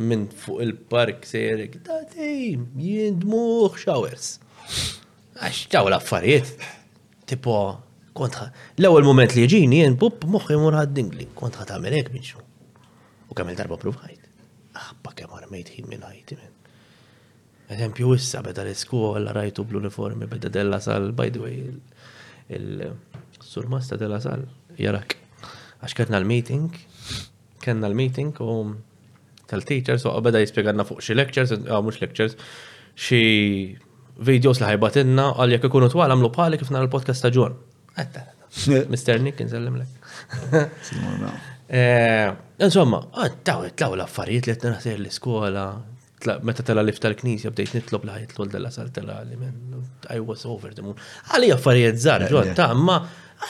[0.09, 1.65] minn fuq il-park sejr,
[2.17, 4.37] jind muħ showers.
[5.37, 6.53] Għax ċaw l-affarijiet.
[7.29, 7.55] Tipo,
[8.17, 8.47] kontra,
[8.79, 12.39] l-ewel moment li ġini, jind bub moħi mur dingli kontra ta' minn minxu.
[13.29, 14.16] U kamil darba provajt.
[14.77, 16.53] Abba kemm armejt ħin minn ħajti minn.
[17.75, 21.63] Eżempju, issa beda l-iskola rajtu bl-uniformi beda della sal, by the way,
[22.55, 24.45] il-surmasta della sal,
[24.79, 25.17] jarak.
[25.81, 26.69] Għax kena l-meeting,
[27.63, 28.53] kena l-meeting u
[29.51, 32.37] tal-teachers u beda jispiegħanna fuq xie lectures, għaw ah, mux lectures,
[32.95, 33.77] xie
[34.27, 37.59] videos li ħajbatinna għal jek ikunu twal għamlu bħali kifna l-podcast ta' ġon.
[37.97, 39.19] Mr.
[39.21, 41.56] Nick, nsellim lek.
[41.67, 42.27] Eh,
[42.63, 45.65] insomma, għattaw, ah, għattaw l-affarijiet li t-naħsir l-iskola,
[46.47, 48.87] meta tala lift tal-knisja bdejt nitlob li ħajt l-għol della sal
[49.27, 49.75] li men,
[50.13, 50.95] I was over the moon.
[51.33, 52.79] Għalli affarijiet zar, eh, ġotta, eh.
[52.79, 52.97] ma,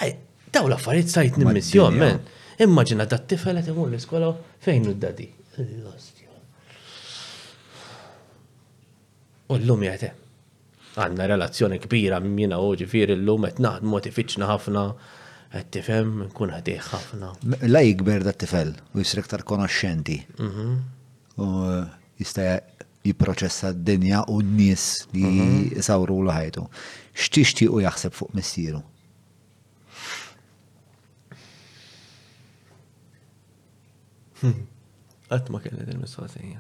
[0.02, 2.20] għattaw l-affarijiet sajt nimmissjon, men.
[2.66, 4.34] Immaġina da t-tifela t l-iskola
[4.66, 5.28] fejn u d-dadi.
[9.50, 9.86] U l-lum
[10.98, 14.84] Għanna relazzjoni kbira minna uġi fir l-lum, etnaħd motifiċna ħafna
[15.56, 17.30] għattifem kun nkun ħafna.
[17.72, 20.18] La jikber da tifel, u jisrek tar konoxxenti.
[20.42, 20.76] Mhm.
[21.38, 21.46] U
[22.20, 22.60] jista
[23.08, 25.66] jiproċessa d-dinja u n-nis li mhm.
[25.80, 26.66] jisawru l-ħajtu.
[27.18, 28.82] Xtixti u jaxseb fuq missieru?
[34.42, 34.60] Hmm.
[35.34, 36.60] Għat ma kienet il-mistoqsija.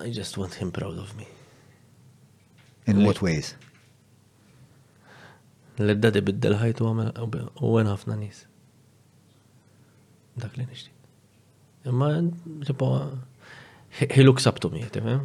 [0.00, 1.28] I just want him proud of me.
[2.86, 3.54] In what ways?
[5.78, 8.44] l edda di biddel ħajtu u għen ħafna nis.
[10.38, 10.92] Dak li nishtiq.
[11.90, 12.10] Imma,
[12.66, 12.90] tipo,
[14.02, 15.24] he looks up to me, tifem?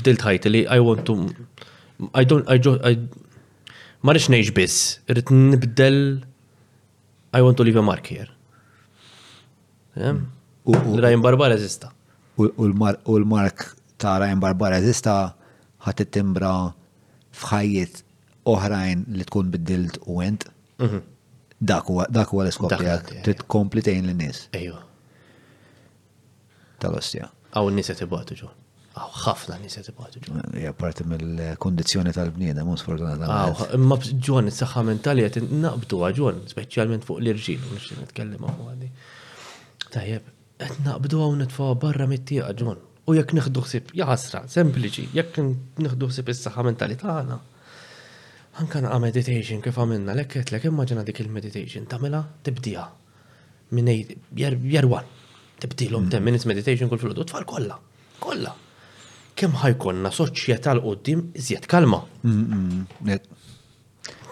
[0.00, 1.18] bdilt ħajti li I want to,
[2.14, 2.96] I don't, I just, I,
[4.06, 4.80] marriċ neġ bis,
[5.10, 6.20] rrit nibdel,
[7.34, 8.26] I want to leave a mark here.
[9.94, 11.92] Rajn Barbara zista
[13.06, 13.58] u l-mark
[14.00, 15.12] ta' Ryan Barbara zista
[15.84, 16.52] ħat timbra
[17.40, 18.02] fħajiet
[18.54, 20.46] oħrajn li tkun biddilt u għent.
[20.80, 20.98] Mhm.
[21.60, 24.46] Dak huwa l-iskopjak, titkompli tejn l-nis.
[24.58, 24.78] Ejju.
[26.80, 27.28] Tal-ostja.
[27.58, 28.48] Aw n-nis jtibatu ġo.
[28.96, 30.40] Aw, ħafna n-nis jtibatu ġo.
[30.62, 33.28] Ja, parti mill-kondizjoni tal-bnieda, mus fortunata.
[33.50, 38.70] Aw, imma ġon, s-saxħa mentali jt naqbdu għagħon, specialment fuq l-irġin, u nix nitkellem għu
[38.72, 38.90] għadi.
[39.92, 42.80] Tajjeb, qed naqbdu għaw nitfaw barra mit-tieqa ġun.
[43.08, 45.40] U jekk nieħdu ħsieb jaħasra, sempliċi, jekk
[45.80, 47.38] nieħdu ħsieb is-saħħa mentali tagħna.
[48.60, 52.86] Anka naqa' meditation kif għamilna lekk qed lek immaġina dik il-meditation tagħmilha tibdija.
[53.76, 55.08] Minn jerwan.
[55.60, 57.78] Tibdilhom 10 minutes meditation kull filgħodu tfal kollha.
[58.20, 58.52] Kollha.
[59.40, 62.02] Kemm ħajkonna soċjetà l qoddim iżjed kalma.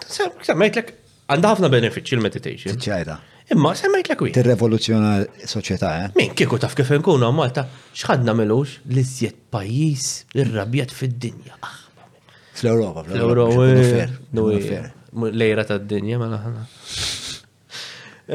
[0.05, 0.93] Semmejtlek
[1.29, 3.17] għandha ħafna benefiċċji il-meditation.
[3.51, 4.29] Imma semmejt la kwi.
[4.29, 5.11] Tirrevoluzjona
[5.49, 6.09] soċjetà, eh?
[6.19, 7.63] Min kieku taf kif nkunu Malta,
[7.97, 10.05] xħadna melux l-iżjed pajjiż
[10.43, 11.57] irrabjat fid-dinja.
[12.59, 14.77] Fl-Ewropa, fl-Ewropa.
[15.33, 16.67] Lejra tad-dinja mela ħana.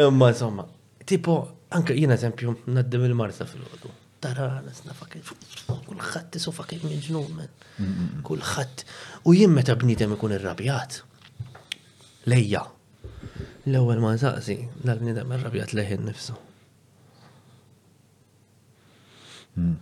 [0.03, 0.67] Imma insomma,
[1.07, 1.37] tipo,
[1.71, 3.95] anke jiena eżempju naddim il-Marsa fil-ħodu.
[4.25, 5.23] Tara nisna fakil.
[5.71, 7.55] Kulħadd isu fakil miġnun, men.
[7.55, 8.23] Mm, mm, mm.
[8.27, 8.85] Kulħadd.
[9.31, 11.03] U jien meta bniedem ikun irrabjat.
[12.27, 12.65] Lejja,
[13.65, 16.35] L-ewwel ma nsaqsi l-bniedem arrabjat leħin nifsu.
[19.55, 19.77] Hmm.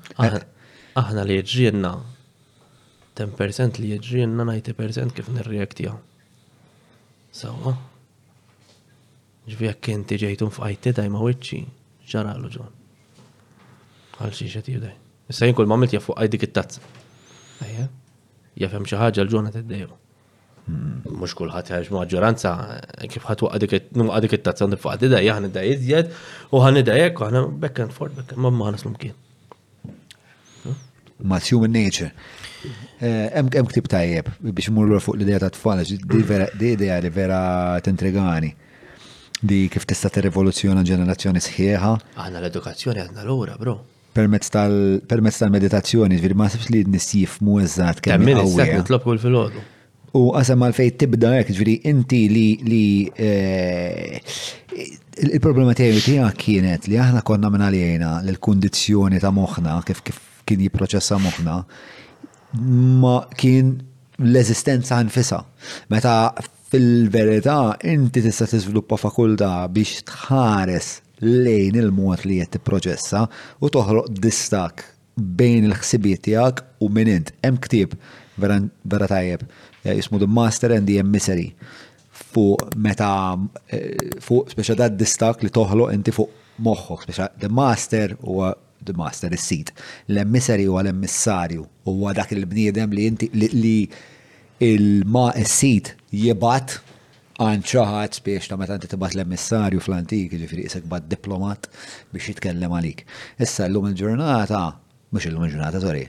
[1.00, 1.90] Aħna li jġrienna
[3.18, 5.96] 10% li jġrienna 90% kif nirreaktja.
[7.40, 7.72] Sawa.
[9.48, 11.58] kenti ġejtum inti ġejtun ma dajma wiċċi,
[12.12, 12.70] ġaralu ġon.
[14.20, 14.94] Għal xi xed jidej.
[15.32, 16.80] Issa jinkul kull ma għamilt jafuq dik it-tazza.
[17.66, 17.88] Ejja.
[18.62, 19.50] Jafhem xi ħaġa l-ġona
[21.20, 22.50] mux kullħat ħarġ maġġoranza
[23.10, 26.12] kif ħat għadik it-tazza nifqa dida jgħan id jizjed
[26.54, 29.16] u għan id dajek u għan back and forth back and ma għan slumkien.
[31.22, 32.12] Mas human nature.
[33.00, 37.42] Eh, hemm ktib tajjeb biex murru fuq l-idea ta' tfal, di idea li vera
[37.82, 38.54] t-intrigani
[39.42, 41.92] di kif tista' tirrivoluzzjona ġenerazzjoni sħiħa.
[42.22, 43.80] Aħna l-edukazzjoni għadna l-ura, bro
[44.12, 48.20] permezz tal-meditazzjoni, vir ma sibx li n-nisjif mu eżat kemm.
[48.20, 49.62] Temmin, s-sekk nitlobku l-filodu.
[50.18, 52.80] U qasam għalfej tibda jek ġviri inti li li
[53.24, 54.18] eh,
[55.32, 60.64] il-problema tiegħi tiegħek kienet li aħna konna minn għalina l-kundizzjoni ta' moħħna kif kif kien
[60.66, 61.54] jipproċessa moħħna
[63.00, 63.72] ma kien
[64.20, 65.40] l-eżistenza nfisa.
[65.88, 66.16] Meta
[66.72, 67.56] fil-verità
[67.88, 70.90] inti tista' tiżviluppa fakultà biex tħares
[71.24, 73.24] lejn il-mod li qed tipproċessa
[73.64, 74.84] u toħroq distak
[75.16, 77.96] bejn il-ħsibiet tiegħek u minn int hemm ktieb
[78.42, 79.48] vera tajjeb
[79.90, 81.54] jismu eh, The Master and the Emissary
[82.32, 83.08] fuq meta
[83.72, 83.90] eh,
[84.20, 88.52] fuq speċa da distak li toħloq inti fuq moħħok, speċa The Master huwa
[88.82, 89.72] The Master is seat
[90.10, 93.72] l-Emissary huwa l-Emissarju, huwa dak il-bniedem li inti li
[94.62, 96.78] il-ma is-sit jibat
[97.42, 101.66] għan ċaħat biex ta' meta tibat l-emissarju fl-antik, ġifiri isek bat diplomat
[102.12, 103.02] biex jitkellem għalik.
[103.42, 104.60] Issa l-lum il-ġurnata,
[105.14, 106.04] mux l-lum il-ġurnata, sorry,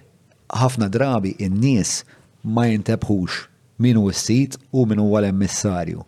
[0.53, 2.03] ħafna drabi in-nies
[2.43, 3.39] ma jintebħux
[3.79, 6.01] min hu s-sit u min huwa l-emissarju.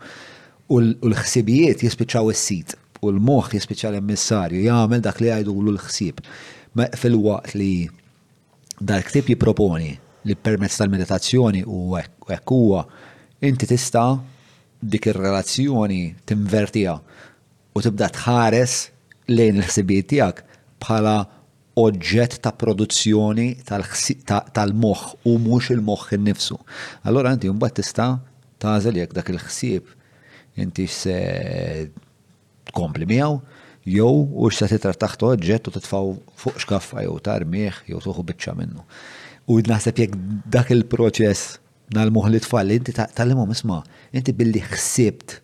[0.70, 6.24] U l-ħsibijiet jispiċċaw is-sit u l-moħħ jispiċaw l-emissarju jagħmel dak li jgħidulu l-ħsieb.
[7.02, 7.72] Fil-waqt li
[8.82, 9.92] dal-ktib jipproponi
[10.26, 12.84] li permezz tal-meditazzjoni u hekk huwa
[13.46, 14.10] inti tista'
[14.82, 18.80] dik ir-relazzjoni timvertija u tibda tħares
[19.32, 20.46] lejn l-ħsibijiet tiegħek
[20.86, 21.18] bħala
[21.76, 26.56] oġġett ta' produzzjoni tal-moħ u mhux il-moħ innifsu.
[27.04, 28.08] Allora inti mbagħad tista'
[28.64, 29.92] tażel jekk dak il-ħsieb
[30.64, 31.16] inti se
[32.72, 33.42] tkompli miegħu
[33.96, 36.16] jew u x'se titra taħt oġġett u titfgħu
[36.46, 38.80] fuq xkaffa jew tarmieħ jew toħu biċċa minnu.
[39.52, 40.24] U naħseb jekk
[40.56, 41.58] dak il-proċess
[41.96, 43.82] nal-moħ li tfal, inti tal-imom isma,
[44.16, 45.42] inti billi ħsibt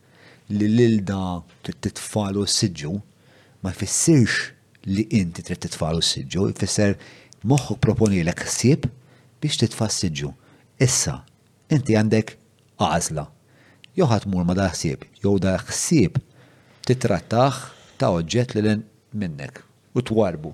[0.56, 1.44] li l-ilda
[1.84, 2.95] titfal u s-sidġu
[3.62, 4.49] ma fissirx
[4.86, 6.95] li inti trid titfalu s-sidġu, jfisser
[7.48, 8.88] moħħu proponi l ħsieb
[9.41, 10.32] biex titfa s-sidġu.
[10.82, 11.20] Issa,
[11.70, 12.34] inti għandek
[12.82, 13.28] għazla.
[13.98, 16.18] Joħat mur ma daħsib, ħsieb, jew da ħsieb
[16.88, 17.60] titrattaħ
[18.02, 18.76] ta' oġġett li
[19.22, 19.60] minnek
[19.94, 20.53] u twarbu.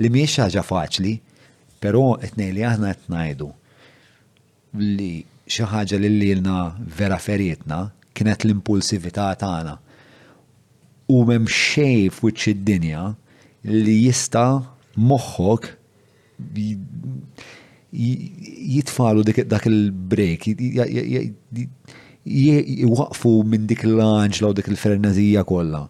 [0.00, 1.14] Li miex ħaġa faċli,
[1.82, 3.50] però etnej li aħna qed ngħidu
[4.76, 5.16] li
[5.50, 9.76] xi ħaġa li lilna vera ferietna kienet l-impulsività tagħna.
[11.12, 13.04] U m'hemm xejn f'wiċċ id-dinja
[13.70, 14.46] li jista
[14.96, 15.68] moħħok
[17.92, 20.48] jitfalu dak il-break,
[22.26, 25.84] jwaqfu minn dik l-anġla u dik il-frenazija kollha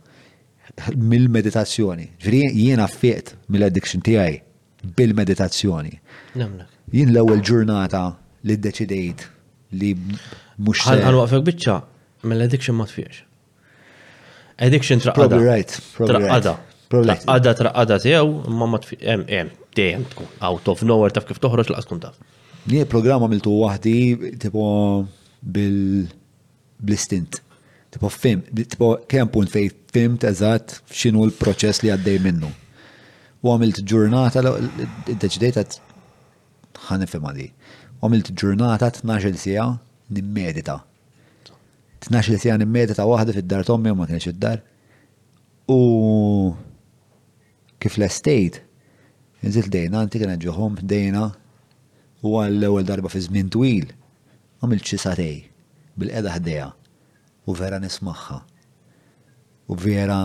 [0.93, 2.05] mill-meditazzjoni.
[2.23, 4.41] Ġri jiena fiqt mill-addiction tiegħi
[4.99, 5.93] bil-meditazzjoni.
[6.37, 8.03] Jien l-ewwel ġurnata
[8.47, 9.25] li ddeċidejt
[9.81, 11.79] li mhux Ħalqan waqfek biċċa
[12.27, 13.23] mill-addiction ma tfiex.
[14.57, 15.37] Addiction traqada.
[15.37, 15.79] Probably right.
[15.99, 16.57] Traqada.
[16.87, 21.87] Għadda traqqada tiegħu imma ma hemm dejjem tkun out of nowhere taf kif toħroġ laqas
[21.89, 22.19] tkun taf.
[22.71, 24.67] Nie programm għamiltu wahdi, tipo
[25.43, 26.07] bil
[26.79, 27.41] blistint.
[27.95, 32.53] Tipo fim, tipo kemm punt fej fim teżat x'inhu l-proċess li għaddej minnu.
[33.43, 34.43] U għamilt ġurnata,
[35.11, 35.65] id-deċidejta
[36.91, 37.49] ħanifhem għadi.
[37.99, 39.67] Għamilt ġurnata t-naġel sija
[40.15, 40.79] nimmedita.
[42.05, 44.63] T-naġel sija nimmedita waħda fid-dar tommi u ma kienx id-dar.
[45.67, 46.55] U
[47.87, 48.63] kif l-estate,
[49.47, 51.29] nżil dejna, nti kien ġuħom dejna
[52.27, 53.87] u għall-ewwel darba fi żmien twil,
[54.61, 55.37] għom il-ċisatej
[56.01, 56.69] bil-qeda ħdeja
[57.47, 58.39] u vera nismaħħa.
[59.71, 60.17] U vera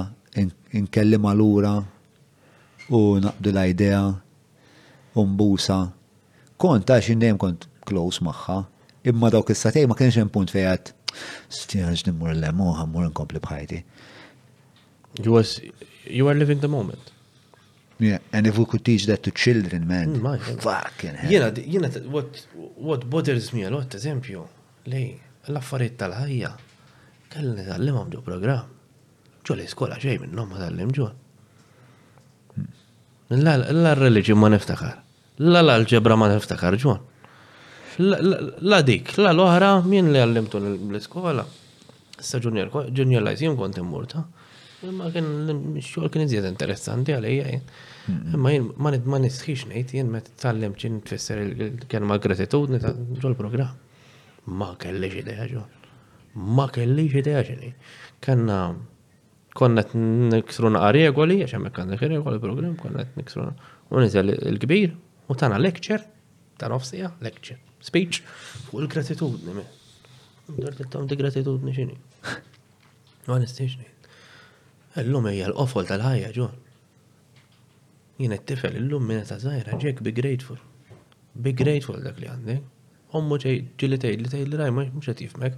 [0.74, 1.76] nkellima lura
[2.90, 4.02] u naqbdu l-idea
[5.22, 5.78] u mbusa.
[6.62, 8.58] Kont għax jindem kont close maħħa,
[9.12, 10.96] imma dawk is-satej ma kienx hemm punt fejat
[11.52, 13.84] stjarġ nimmur l-lemuħa, mur nkompli bħajti.
[15.22, 15.74] You are
[16.10, 17.12] you were living the moment.
[18.02, 20.16] Yeah, and if we could teach that to children, man.
[20.16, 21.30] Mm, my fucking hell.
[21.52, 24.42] Jena, jena, what, what bothers me a lot, eżempju,
[24.90, 25.12] lej,
[25.52, 26.50] l affariet tal-ħajja,
[27.36, 28.72] kellin tal-lim għamdu program.
[29.46, 31.12] Ġo li skola ġej xej minnom ma tgħallem ġo.
[33.38, 34.96] L-religion ma niftakar.
[35.54, 37.04] La l-alġebra ma niftakar ġon.
[38.02, 41.46] La dik, la l ohra min li għallimtu l-iskola.
[42.18, 44.26] Issa junior lajsim kont immurta.
[44.90, 45.30] Ma kien
[45.78, 47.58] xogħol kien iżjed interessanti għalija.
[48.08, 48.38] Mm-hmm.
[48.42, 48.90] Ma jien ma
[49.22, 52.96] nejt, jen jien meta tallem ċin tfisser il-kelma gratitudni ta'
[53.30, 53.76] l program
[54.48, 55.68] Ma kellix idea ġol.
[56.34, 57.70] Ma kellix idea ġeni.
[58.20, 58.56] Kanna
[59.54, 63.46] konna t-niksru għoli, regoli, għax hemmhekk għandek regoli program, konna t-niksru
[63.92, 64.96] u niżel il-kbir
[65.30, 66.02] u tana lecture,
[66.58, 68.24] ta' nofsija, lecture, speech,
[68.74, 69.68] u l-gratitudni me.
[70.58, 72.00] Dort il-tom di gratitudni ċini.
[73.30, 74.10] Ma nistħix nejt.
[75.06, 76.58] Illum hija l ofol tal-ħajja ġol
[78.22, 80.60] jien it-tifel illum minna ta' zaħira ġek bi grateful.
[81.46, 82.58] Be grateful dak li għandi.
[83.18, 85.58] Ommu ġili tgħid li tgħid li raj mhux qed jifmek.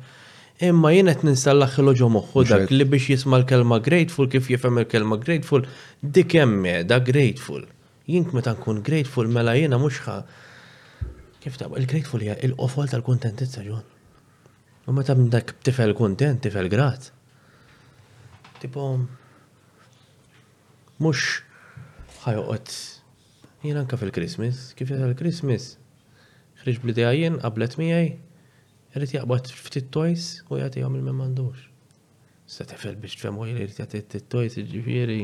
[0.69, 5.17] Imma jien qed ninstallaħ ħiloġo moħħu dak li biex jisma' l-kelma grateful kif jifhem il-kelma
[5.23, 5.65] grateful
[6.17, 7.65] dik hemm da grateful.
[8.13, 10.03] jink meta nkun grateful mela jiena mhux
[11.43, 13.81] Kif tabqa il-grateful hija il-qofol tal-kuntentizza ġon.
[14.87, 17.09] U meta dak tifel kuntent, tifel grat.
[18.61, 18.83] Tipo,
[21.03, 21.41] mhux
[22.23, 22.73] ħajoqot.
[23.63, 25.71] Jien anka fil-Christmas, kif jasal il-Christmas,
[26.63, 28.09] xriġ bl jien qablet miegħi,
[28.95, 31.63] irid jaqbad ftit tojs u jagħtihom il-min m'għandux.
[32.53, 35.21] Sa tefel biex tfhem u jrid jagħti t-tojs ġifieri.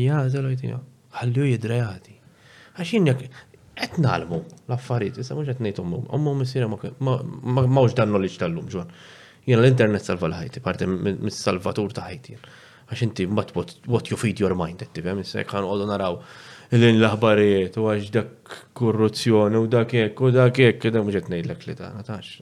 [0.04, 0.84] Jażel u jtihom.
[1.18, 2.16] Ħallu jidrajati.
[2.78, 3.24] Għaxin jek
[3.78, 7.18] qed nagħlmu l-affarijiet, issa mhux qed ngħid ummhom, ummhom missiera ma
[7.62, 8.90] mawx dan knowledge tal-lum ġon.
[9.48, 12.34] Jena l-internet salva l-ħajti, parti mis-salvatur ta' ħajti.
[12.92, 13.54] Għax inti mbatt
[13.88, 16.18] what you feed your mind, etti, għem, jissa jekħan għodu naraw
[16.76, 21.64] l-in l-ħbarijiet, u għax dak korruzzjoni, u dak jek, u dak jek, da mħuġet nejlek
[21.70, 22.32] li ta' għatax,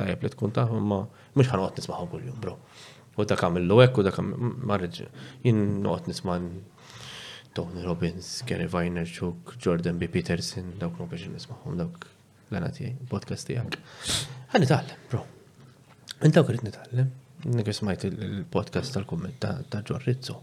[0.00, 2.56] ta' jep li tkun ta' ma mux għan għot nismaħu kull-jum, bro.
[3.22, 4.18] U dak għamillu ek, u dak
[4.72, 4.98] marriġ,
[5.46, 6.50] jinn għot nisman
[7.54, 10.10] Tony Robbins, Gary Vaynerchuk, Jordan B.
[10.10, 12.10] Peterson, dawk nu biex nismaħum dawk
[12.50, 13.78] l-għanati, podcast tijak.
[14.58, 14.70] Għan
[15.14, 15.26] bro.
[16.18, 17.10] Menta krit nitgħallem.
[17.54, 19.36] Nikri smajt il-podcast tal-kumment
[19.70, 20.34] ta' Ġorrizzo.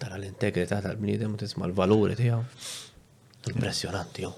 [0.00, 2.38] Tara l-integrità tal-bniedem u tisma' l-valuri tiegħu.
[3.52, 4.30] Impressjonanti jew.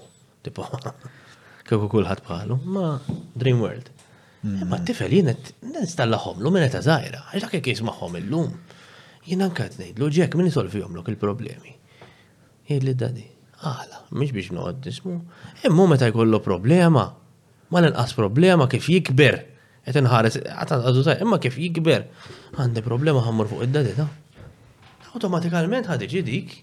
[0.45, 0.67] Tipo
[1.67, 2.91] kieku kulħadd bħalu, ma
[3.33, 3.89] Dream World.
[4.43, 4.67] Mm.
[4.69, 5.31] Ma t-tifel jien
[5.73, 8.51] nistallaħomlu minn ta' żgħira, għax dak jekk jismagħhom illum.
[9.25, 11.73] Jien anke qed ngħidlu ġek min isolvihomlok il-problemi.
[12.69, 13.25] Jgħidli dadi,
[13.65, 15.15] għala, mhix biex noqgħod nismu,
[15.65, 17.07] immu meta jkollu problema,
[17.73, 19.41] ma l-inqas problema kif jikber
[19.85, 22.05] qed inħares għatan għadu ta' imma kif jikber
[22.61, 24.05] għandi problema ħammur fuq id-dadita.
[25.13, 26.53] Automatikament ħad dik.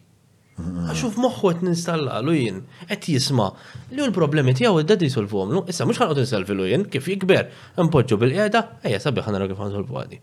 [0.60, 3.50] Għaxuf moħħu qed ninstallalu jien qed jisma'
[3.94, 7.46] li l-problemi tiegħu id-dadi solvomlu, issa mhux ħanqod insolvilu jien kif jikber
[7.80, 10.20] impoġġu bil-qiegħda, ejja sabiħ ħanara kif ħansolvu għadi.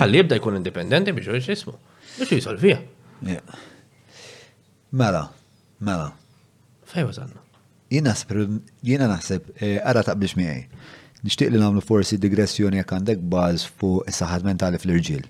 [0.00, 1.74] Ħalli jibda jkun indipendenti biex jgħix jismu.
[2.16, 2.78] Biex jisolvija.
[4.90, 5.26] Mela,
[5.80, 6.08] mela.
[6.90, 7.38] Fejwa zanna.
[7.90, 10.60] Jina naħseb, eh, għara taqbix miegħi
[11.26, 15.26] nixtieq li nagħmlu forsi digressjoni jekk għandek baz fuq is-saħħat mentali fl-irġiel.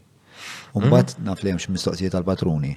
[0.79, 1.27] Umbat mhm.
[1.27, 2.77] naf li hemmx mistoqsijiet tal-patruni.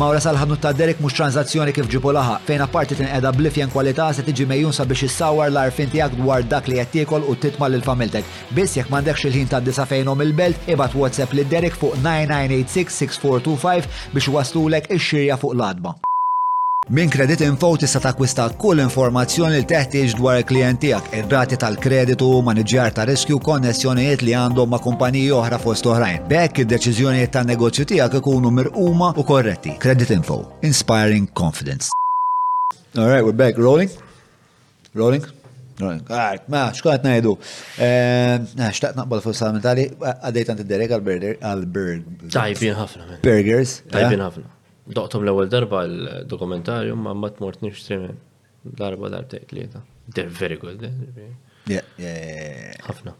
[0.00, 4.22] Mawra sal-ħanut ta' Derek mux tranzazzjoni kif ġipu laħa, fejn apparti tinqeda blifjen kwalità se
[4.24, 8.24] tiġi mejjun sabiex issawar l-arfin tiegħek dwar dak li qed tiekol u titma' l familtek.
[8.56, 14.32] Biss jekk m'għandekx il-ħin ta' disa fejnom il-belt, ibat WhatsApp lid Derek fuq 9986-6425 biex
[14.38, 15.92] waslulek ix-xirja fuq l-adba.
[16.90, 22.90] Min Credit Info tista' takwista kull informazzjoni li teħtieġ dwar il-klient tiegħek, ir-rati tal-kreditu, maniġġjar
[22.96, 26.24] ta' riskju, konnessjonijiet li għandhom ma' kumpaniji oħra fost oħrajn.
[26.26, 29.76] Bekk id-deċiżjonijiet tan-negozju tiegħek ikunu mirquma u korretti.
[29.78, 31.94] Credit Info, inspiring confidence.
[32.98, 33.56] All right, we're back.
[33.58, 33.92] Rolling?
[34.92, 35.22] Rolling?
[35.78, 36.02] Rolling.
[36.10, 37.36] Alright, ma' xkont ngħidu.
[37.78, 42.02] Eh, xtaqt naqbal fuq salamentali, għaddejt għand id-derek għal-burger.
[42.34, 43.20] Tajbin ħafna.
[43.22, 43.76] Burgers.
[43.94, 44.26] Tajbin eh?
[44.26, 44.50] ħafna.
[44.92, 47.98] Doqtom l ewel darba l-dokumentarju ma ma mort nixtri
[48.64, 49.80] darba darbtejn tlieta.
[50.14, 50.82] They're very good.
[50.82, 51.32] Eh?
[51.74, 53.14] Yeah, yeah, Hafna.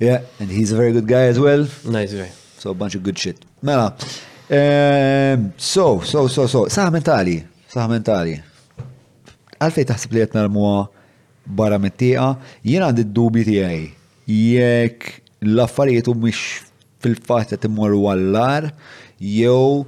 [0.00, 1.66] Yeah, and he's a very good guy as well.
[1.84, 2.30] Nice guy.
[2.58, 3.38] So a bunch of good shit.
[3.62, 3.94] Mela.
[4.48, 7.38] Ehm, so, so, so, so, saħ mentali,
[7.72, 8.34] saħ mentali.
[9.60, 10.82] Għalfej taħsib li jatna l-mua
[11.46, 12.26] barra mettiqa,
[12.64, 13.84] Jena għandi dubi tijaj.
[14.28, 15.08] Jek
[15.48, 16.44] l-affarijiet u mish
[17.04, 18.00] fil-fat jt immorru
[19.20, 19.84] jew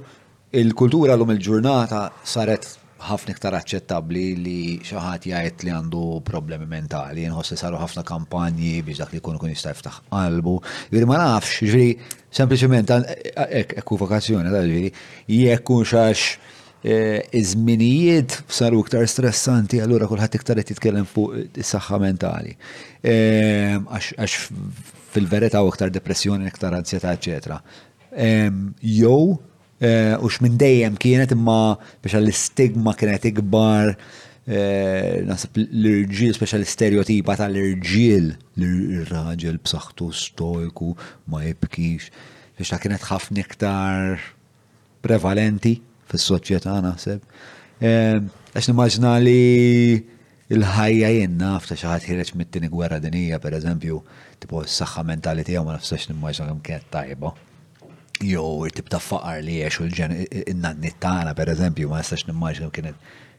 [0.59, 2.65] il-kultura l-lum il-ġurnata saret
[3.07, 8.79] ħafna iktar aċċettabbli li xi ħadd jgħid li għandu problemi mentali, nħossi saru ħafna kampanji
[8.85, 10.55] biex dak li jkun kun jista' jiftaħ qalbu.
[10.89, 11.91] Jiġri ma nafx, ġviri,
[12.39, 16.25] sempliċement hekk eh, eh, vokazzjoni ta' ġifieri jekk kun xax
[16.81, 22.57] eh, izminijiet żminijiet saru iktar stressanti, allura kulħadd iktar jt jitkellem fuq is-saħħa mentali.
[23.05, 24.39] Ehm, għax
[25.13, 27.61] fil verita u iktar depressjoni, iktar ansjeta, eccetera.
[28.17, 29.37] Ehm, Jow,
[29.79, 33.91] Eh, u x'min dejjem kienet imma biex l stigma kienet ikbar
[34.49, 40.95] eh, nasib l-irġiel, speċa l-stereotipa tal-irġiel, l-raġel b'saħħtu stoiku
[41.29, 42.09] ma jibkix,
[42.57, 44.17] biex ta' kienet ħafna iktar
[45.05, 45.75] prevalenti
[46.09, 47.21] fis-soċjetà naħseb.
[47.77, 48.17] Eh,
[48.57, 49.37] għax nimmaġna li
[50.57, 54.01] il-ħajja jenna f'ta xi ħadd mit-tieni gwerra dinija pereżempju,
[54.41, 57.35] tipo s-saħħa mentali tiegħu ma nafsax nimmaġna kemm kienet tajba
[58.19, 60.13] jew tip ta' faqar li jiex u l-ġen
[60.49, 62.95] in per eżempju, ma nistax nimmaġinu kienet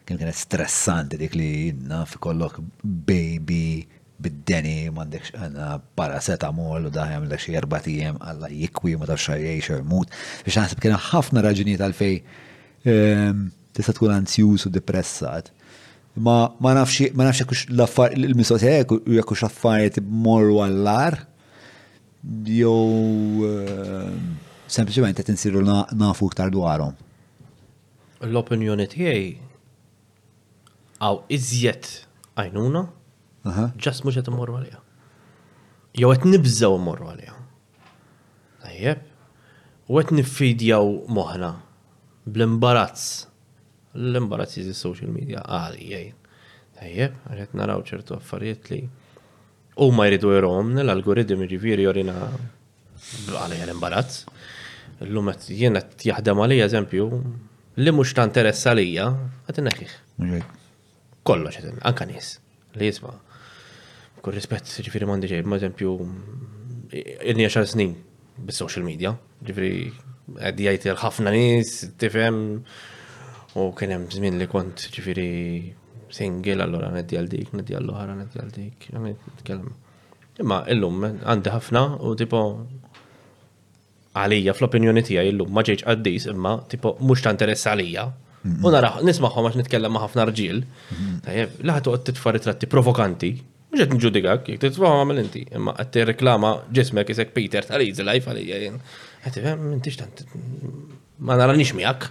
[0.07, 1.75] kienet stressanti dik li
[2.07, 3.87] fi kollok baby
[4.19, 9.79] bid-deni mandek għanna paracetamol u daħem l xie erbatijem għalla jikwi ma tafx xarjiex u
[9.85, 10.09] jmut.
[10.45, 12.15] Biex naħseb kiena ħafna raġunijiet għalfej
[12.89, 13.45] ehm,
[13.77, 15.53] tista' tkun anzjus u depressat.
[16.19, 21.21] Ma ma nafxi ma nafx kux l-affar il jek jekk hux affarijiet morru għallar
[22.59, 22.75] jow
[23.53, 24.33] ehm,
[24.77, 25.63] sempliciment qed insiru
[26.03, 26.93] nafu iktar dwarhom.
[28.27, 29.27] L-opinjoni tiegħi
[31.07, 31.89] għaw iżjed
[32.39, 32.83] għajnuna,
[33.81, 34.83] ġas mhux qed immorru għaliha.
[35.99, 37.35] Jew qed nibżgħu immorru għaliha.
[39.89, 40.85] u qed niffidjaw
[41.17, 41.53] moħħna
[42.27, 43.25] bl-imbarazz.
[43.97, 46.15] L-imbarazz jiżi social media għal jgħin.
[46.79, 48.83] Tajjeb, naraw ċertu affarijiet li
[49.83, 54.25] u ma jridu jrom l-algoritmi ġiviri jorina għalija l-imbarazz.
[55.07, 57.05] Illum qed jien qed jaħdem għalija eżempju
[57.85, 59.07] li mhux ta' interess għalija
[59.47, 59.95] qed inneħħih.
[61.29, 62.33] Kollox anka anke nies
[62.81, 63.15] li jisma'
[64.25, 65.93] Kur rispett ġifiri m'għandi ġej ma' eżempju
[66.91, 67.93] jenni għaxar snin
[68.49, 69.13] bis-social media,
[69.49, 72.41] għaddi għajt il ħafna nies, tifhem
[73.59, 75.29] u kien hemm żmien li kont ġifieri
[76.15, 79.71] single allora neddi għal dik, neddi għal dik, neddi għal dik, nitkellem.
[80.43, 82.43] Imma illum għandi ħafna u tipo
[84.19, 88.07] għalija fl-opinjoni tiegħi illum ma ġejx għaddis imma tipo mhux ta' interess għalija.
[88.65, 90.63] U nara nisma'ħom għax nitkellem ma' ħafna rġiel.
[91.27, 93.31] Tajjeb, laħat toqgħod titfa' ritratti provokanti.
[93.73, 98.31] Mhux qed nġudikak, jekk titfa' għamel inti, imma qed tirreklama ġismek isek Peter tal-easy life
[98.33, 98.79] għalija jien.
[99.25, 100.23] Qed tifhem m'intix tant
[101.29, 102.07] ma naranix miegħek.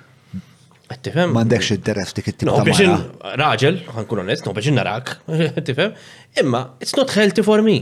[0.92, 1.34] Qed tifhem?
[1.34, 3.00] M'għandekx interess dik it-tip ta' mara.
[3.44, 5.16] Raġel, ħankun onest, no biex narak,
[5.56, 5.96] qed tifhem?
[6.44, 7.80] Imma it's not healthy for me.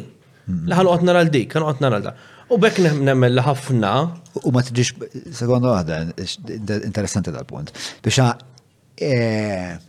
[0.49, 2.23] Laħan qed nara l-dik, kan qed nara l-dak.
[2.51, 3.91] U bekk nemmel ħafna.
[4.45, 4.91] U ma tġiġ,
[5.33, 6.01] sekondu għada,
[6.85, 7.71] interessanti dal-punt.
[8.05, 8.19] Biex
[8.95, 9.79] e,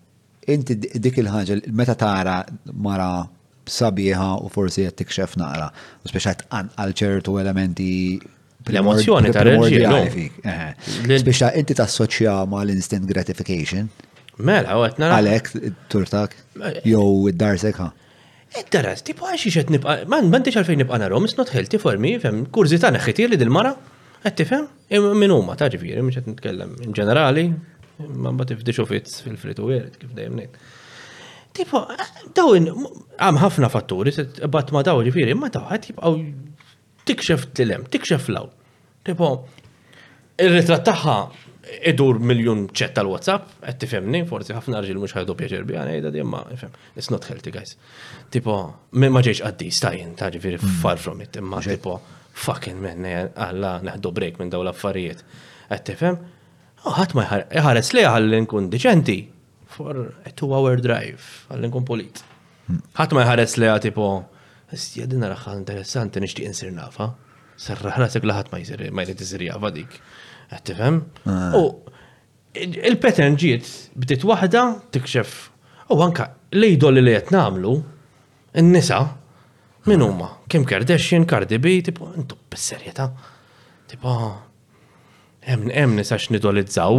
[0.55, 2.39] inti dik il-ħagġa, meta tara
[2.73, 3.27] mara
[3.67, 5.69] sabiħa u forsi qed tikxef naqra,
[6.05, 7.91] u speċa tqanqal ċertu elementi
[8.67, 11.13] L-emozjoni ta' reġija.
[11.21, 13.91] Speċa inti soċja ma' l-instant gratification.
[14.43, 15.11] Mela, u għetna.
[15.21, 15.53] Għalek,
[15.93, 16.81] turtak, eh.
[16.89, 17.93] jow id-darsek ha'
[18.55, 21.81] Interess, daras tipo għaxi xed nibqa, man, man diċ għalfejn nibqa narom, it's not healthy
[21.83, 23.73] for me, fem, kurzi tana xitir li dil-mara,
[24.23, 24.69] fem,
[25.19, 27.49] minn umma, ta' ġifiri, minn xed nitkellem, in ġenerali,
[28.21, 30.57] man bat ifdiċu fitz fil-fritu għeret, kif dajem nejt.
[31.59, 31.83] Tipo,
[32.37, 32.71] dawin,
[33.19, 34.13] għam ħafna fatturi,
[34.49, 36.17] bat ma daw ġifiri, ma daw għet jibqaw
[37.11, 38.49] tikxef t-tilem, tikxef law.
[39.07, 39.31] Tipo,
[40.43, 41.19] il-ritrat taħħa
[41.83, 46.13] idur miljon ċet tal-WhatsApp, għed tifemni, forsi ħafna rġil mux ħajdu pjaċir bi għana, jda
[46.15, 47.75] dimma, ifem, it's not healthy, guys.
[48.33, 48.55] Tipo,
[49.01, 50.77] me maġiex għaddi, stajin, taġi viri mm.
[50.83, 51.99] far from it, imma tipo,
[52.37, 55.25] fucking men, għalla, neħdu break minn daw l-affarijiet.
[55.73, 56.21] Għed tifem,
[56.87, 57.27] oh, ħat ma
[57.59, 59.19] jħares li għallin kun diċenti,
[59.77, 62.23] for a two-hour drive, għallin kun polit.
[62.71, 62.83] Mm.
[63.01, 64.11] ħat ma jħares li għat tipo,
[64.99, 67.13] jadina raħħa interessanti nishtiq insir nafa,
[67.59, 69.51] sarraħna sekk laħat ma jisir, ma jrid isir
[70.53, 71.01] għattifem.
[71.29, 71.55] Ah.
[71.59, 71.63] U
[72.57, 73.69] il-pattern ġiet
[73.99, 74.65] bdiet wahda
[74.95, 75.37] tikxef.
[75.93, 77.75] U anka l-idol li qed namlu,
[78.61, 79.01] n-nisa,
[79.87, 83.11] minn umma, Kim Kardashian, Cardi B, tipo, intu b-serjeta.
[83.91, 84.15] Tipo,
[85.47, 86.97] hemm hemm nisa x'nidolizzaw.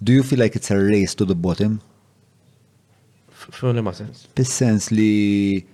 [0.00, 1.80] Do you feel like it's a race to the bottom?
[3.50, 4.28] F'li ma sens.
[4.36, 5.64] Bis-sens li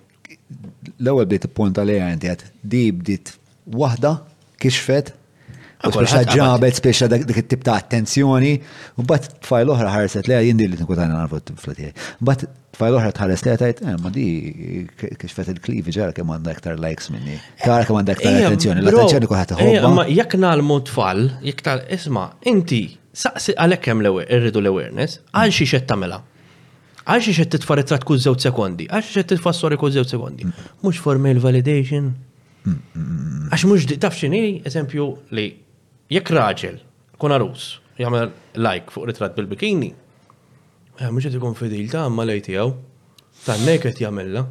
[1.03, 2.33] l-ewwel bdiet ippunta lejha inti
[2.63, 3.35] di bdiet
[3.75, 4.15] wahda
[4.63, 5.13] kixfet
[5.85, 8.53] U speċa ġabet, speċa dik it-tip ta' attenzjoni,
[8.97, 11.91] u bat tfajl oħra ħarset leja jindi li nkun għana narfu t-flati.
[12.25, 12.47] Bat
[12.77, 14.87] tfajl oħra tħares leja tajt, eh, ma di
[15.29, 17.37] fet il-klivi ġara kem għanda aktar likes minni.
[17.65, 19.91] Tara kem għanda aktar eh, eh, attenzjoni, l-attenzjoni kuħat ħobba.
[19.99, 22.81] Ma jek nalmu tfal, jek tal, isma, inti,
[23.25, 26.23] saqsi għalek kem irridu l-awareness, għal xie xed tamela.
[27.07, 30.11] Għal xie xed titfa ritrat kull zewt sekondi, għal xie xed titfa sori kull zewt
[30.17, 30.49] sekondi.
[30.83, 31.05] Mux mm.
[31.05, 32.09] formal validation.
[32.67, 35.05] Mm, mm, Għax mux tafxini, eżempju,
[35.39, 35.45] li
[36.15, 36.77] jekk raġel
[37.19, 38.31] kun arus jagħmel
[38.61, 39.89] like fuq ritratt bil-bikini,
[41.01, 42.67] eh, mhux qed ikun fidilta imma lej tiegħu
[43.47, 44.43] tan-nek qed jagħmilha.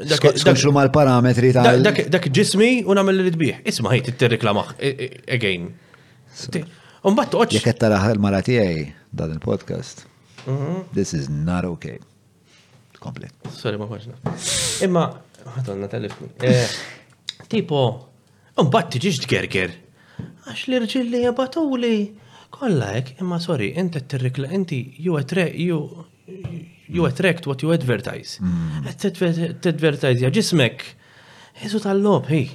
[0.00, 3.64] Skoċlu ma l-parametri ta' dak ġismi u namel li tbieħ.
[3.66, 5.72] Isma ħajt t-reklamax eh, again.
[7.16, 7.56] bat toċ.
[7.58, 10.04] Jek taraħ il-maratijaj dan il-podcast.
[10.46, 10.86] Mhm.
[10.94, 11.98] This is not okay
[13.00, 13.34] komplet.
[13.56, 14.18] Sorry, ma faċna.
[14.86, 15.04] Imma,
[15.56, 16.30] ħatonna telefon.
[16.44, 16.68] Eh,
[17.50, 17.82] tipo,
[18.60, 19.74] un batti tiġiġ gerger!
[20.50, 21.94] Għax li rġilli jabatu li
[22.54, 25.80] kolla ek, imma sorry, inti t-tirrikla, inti ju għetre, ju
[26.90, 28.36] you attract what you advertise.
[28.42, 28.88] Mm.
[28.98, 30.82] T-advertise, ġismek,
[31.62, 32.50] jizu tal-lob, hej.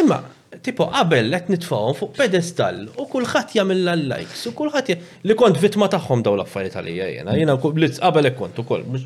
[0.00, 0.22] Imma,
[0.62, 4.96] tipo qabel qed nitfgħu fuq pedestal u kulħadd jagħmel likes u kulħadd
[5.30, 7.36] li kont vittma tagħhom daw l-affarijiet għalija jiena.
[7.38, 8.98] Jiena blitz qabel hekk kont ukoll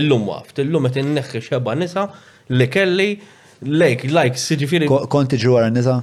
[0.00, 2.06] illum waft, illum qed inneħħi xeba nisa
[2.52, 3.08] li kelli
[3.68, 4.90] lejk likes jiġifieri.
[5.08, 6.00] Kont iġu wara nisa?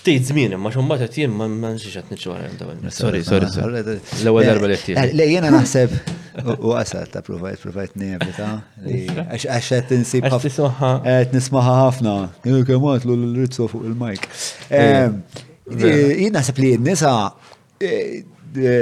[0.00, 3.84] Ftit żmien imma xumbat qed jien ma nġiġ qed niġi wara Sorry, sorry.
[4.24, 8.48] L-ewwel darba li eh, eh, Le jiena naħseb U għasal ta' provajt, provajt nebita.
[8.82, 10.92] Għax għed nisib ħafna.
[11.04, 12.14] Għed nismaħa ħafna.
[12.44, 14.32] Kemm għatlu l-rizzo fuq il-mike.
[15.84, 17.12] Jina sepp li n-nisa
[17.78, 18.74] e, e,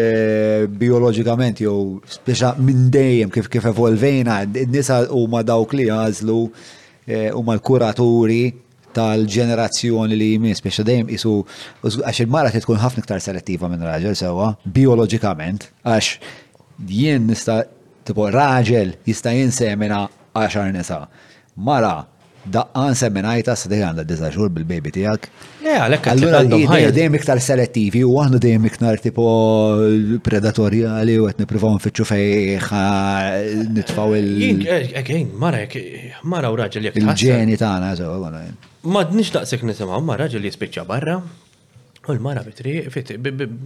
[0.80, 6.40] biologikament jew speċa minn dejjem kif kif evolvejna, nisa nisa huma dawk li u
[7.06, 8.42] e, huma l-kuraturi
[8.90, 11.34] tal-ġenerazzjoni li jmiss biex dejjem isu
[11.86, 16.16] għax il-mara tkun ħafna iktar selettiva minn raġel sewa biologikament għax
[16.88, 17.62] jien nista
[18.06, 21.04] tipo raġel jista jinsemina 10 nisa.
[21.58, 22.04] Mara,
[22.46, 25.26] daqqan seminajta s għandha d bil-baby tiegħek.
[26.10, 29.26] Allura dejjem iktar selettivi u aħna dejjem iktar tipo
[30.22, 32.86] predatorjali u qed nippruvaw nfittxu fejħa
[33.74, 34.66] nitfaw il-
[34.96, 35.66] Again, mara
[36.24, 36.96] mara u raġel jek.
[36.96, 38.46] Il-ġeni tagħna,
[38.82, 41.20] Ma d-nix daqsek nisimgħu, ma raġel jispiċċa barra,
[42.10, 42.78] U l-mara bitri,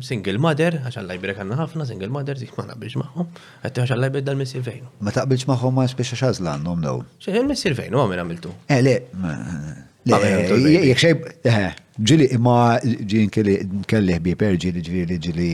[0.05, 3.29] single mother, għaxan lajbirek għanna ħafna, single mother, dik ma naqbilx maħom,
[3.67, 4.91] għatti għaxan lajbirek dal-missir vejnu.
[5.05, 7.01] Ma taqbilx maħom ma spiexa xazla għannom daw.
[7.31, 8.53] Il-missir vejnu għamil għamiltu.
[8.69, 8.95] Eh, le,
[10.91, 11.13] jek xej,
[11.49, 11.67] eh,
[12.13, 15.53] ġili imma ġin kelli ħbib ġili ġili ġili.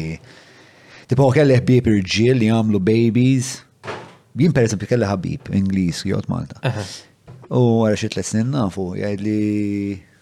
[1.13, 3.59] Tipo kelli ħbib ġili għamlu babies.
[4.41, 6.75] Jien per esempio kelli ħabib Ingliż jgħod Malta.
[7.51, 9.29] U għara xi tlet snin nafu, jgħid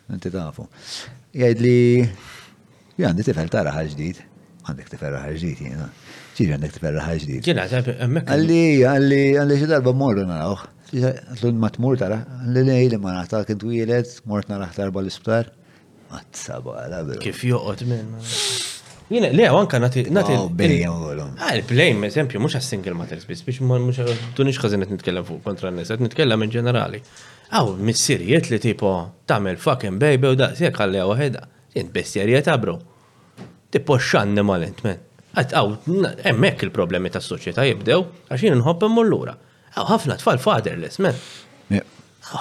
[0.08, 0.64] n'ti tafu.
[1.36, 2.44] Jgħid
[3.06, 4.24] għandi tifel ta' tara ġdijt.
[4.68, 5.86] għandek tifel ġdijt, jena.
[6.36, 7.44] ċiri għandek tifel ħalġdijt.
[7.46, 7.90] ġdijt.
[7.98, 8.30] għemmek.
[8.34, 8.62] Għalli,
[8.92, 10.66] għalli, għalli xidarba morru narawħ.
[11.40, 15.50] Tlun mur tara, għalli li għajli ma naħta kint wilet, mort naraħ darba l-isptar.
[16.08, 17.20] Għatsaba, għalabru.
[17.22, 18.16] Kif joqot minn.
[19.10, 20.06] Jena, li għanka nati.
[20.08, 20.38] Oh, nati.
[20.56, 21.34] Bejja, għolom.
[21.40, 25.70] Għal-plejm, ah, eżempju, mux għas-single matters bis, biex mux għas tunix għazinet nitkellem fuq kontra
[25.72, 27.00] n nis għet nitkellem in ġenerali.
[27.52, 28.90] Għaw, missirijiet li tipo,
[29.28, 31.46] tamel fucking baby u da, sjek għalli għaheda.
[31.78, 32.78] Jint bestjerija ta' bro.
[33.72, 34.98] Tippoxxanni malent, men.
[35.38, 35.74] Għaw,
[36.32, 39.34] emmek il-problemi ta' soċieta jibdew, għaxin nħobb mullura.
[39.74, 41.20] Għaw, ħafna tfal fatherless, men.
[41.70, 41.94] Għaw,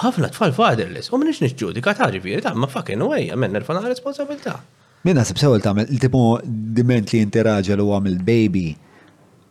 [0.04, 1.10] ħafna tfal fatherless.
[1.14, 4.56] U minix nixġudika ta' ġifiri ta' ma' fucking way, men, nerfana responsabilta.
[5.06, 6.24] Minna sib sewel ta' il-tipu
[6.80, 8.66] diment li interaġel u għamil baby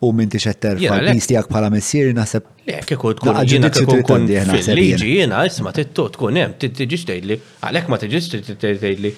[0.05, 2.49] u minn tixet terfa l-mistijak bħala messiri naħseb.
[2.68, 7.38] Jek ikun tkun ġina tkun fil-liġi jina, isma tittu tkun hemm, tiġi tgħidli,
[7.69, 9.14] għalhekk ma tiġi tgħidli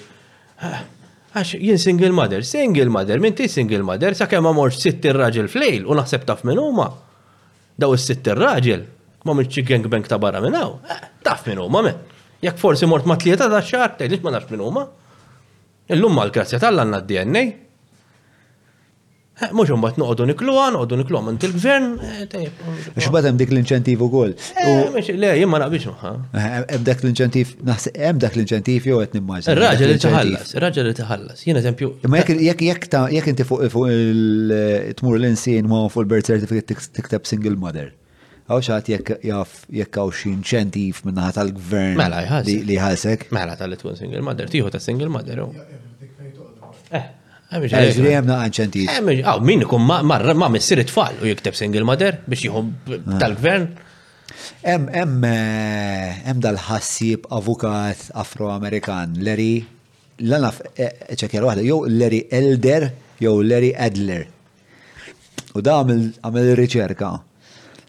[0.60, 5.86] Għax jien single mother, single mother, minti single mother, sa' kemma morx sitt ir-raġel flejl
[5.88, 6.88] u naħseb taf minn huma.
[7.80, 8.82] Daw is-sitt ir-raġel,
[9.24, 10.80] ma mitx bank ta' barra minn hawn.
[10.90, 12.00] Eh, taf minn huma men.
[12.44, 14.84] Jekk forsi mort ma' tlieta ta' xar, tgħidlix ma nafx minn huma.
[15.90, 17.44] Illum mal-grazzja tal-għanna d-DNA,
[19.44, 23.52] Eh, Mux un bat noqdu nikluwa, noqdu nikluwa minn til gvern Mux bat hemm dik
[23.54, 24.34] l-inċentiv ukoll.
[24.60, 26.10] Eh, le, jimma naqbix muħa.
[26.36, 27.54] Eh, hemm dak l-inċentiv,
[28.02, 29.54] hemm dak l-inċentiv jew qed nimmaġna.
[29.56, 31.42] Raġa li taħallas, ir li tħallas.
[31.46, 31.90] Jien eżempju.
[32.12, 37.94] Ma jekk jekk inti fuq il-tmur l insin ma fuq il-birth certificate tiktab single mother.
[38.50, 39.28] Għaw xaħat jekk
[39.86, 43.30] għaw xie inċentiv minnaħat tal-gvern mela, li jħasek?
[43.32, 45.46] Mela tal tmur single mother, tiħu ta' single mother.
[47.50, 48.84] Għalix li jemna għanċanti.
[48.86, 53.18] Għaw, minn kum marra ma missir tfal u jikteb single mother biex jihom ah.
[53.18, 53.70] tal-gvern.
[54.62, 55.24] Em, em,
[56.30, 59.64] em dal-ħassib avukat Afroamerikan amerikan Larry,
[60.22, 62.88] l-għanaf, eh, ċekjer wahda, jow Larry Elder,
[63.20, 64.26] jow Larry Adler.
[65.56, 67.14] U da għamil riċerka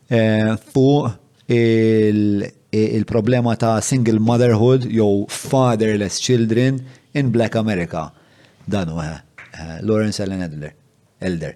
[0.10, 1.10] eh, Fu
[1.54, 6.80] il-problema ta' single motherhood, jow fatherless children
[7.14, 8.10] in Black America.
[8.72, 9.20] Dan u eh,
[9.62, 10.74] Eh, Lawrence Allen Elder.
[11.20, 11.56] Elder.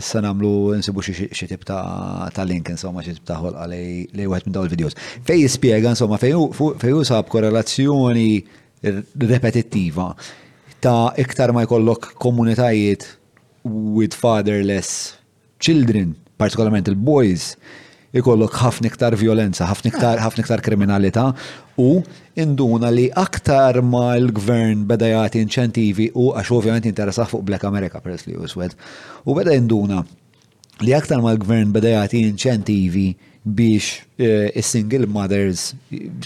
[0.00, 4.56] Issa namlu nsibu xie tip ta' link, insomma, xie tip ta' ħolqa li għet minn
[4.56, 4.96] daw il-videos.
[5.28, 8.26] Fej jispiega, insomma, fej usab korrelazzjoni
[9.32, 10.10] repetittiva
[10.84, 13.06] ta' iktar ma' jkollok komunitajiet
[13.64, 15.16] with fatherless
[15.60, 17.54] children, partikolarment il-boys,
[18.16, 19.72] ikollok ħafna iktar violenza, ah.
[19.74, 21.28] ħafna iktar kriminalità
[21.80, 22.00] u
[22.38, 28.02] induna li aktar ma l-gvern beda jagħti inċentivi u għax ovvjament interessah fuq Black America
[28.02, 28.74] press li uswed.
[29.24, 30.02] U beda induna
[30.82, 33.08] li aktar ma l-gvern beda jgħati inċentivi
[33.40, 35.70] biex eh, is-single mothers,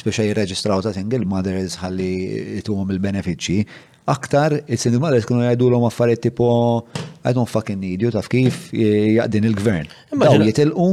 [0.00, 3.66] speċa jirreġistraw ta' single mothers ħalli tuhom il-benefiċċji,
[4.10, 6.48] aktar il-single mothers kienu jgħidu l-om affarijiet tipo
[7.24, 9.86] I don't fucking need you taf kif eh, jaqdin il-gvern.
[10.16, 10.90] Daw jitilqu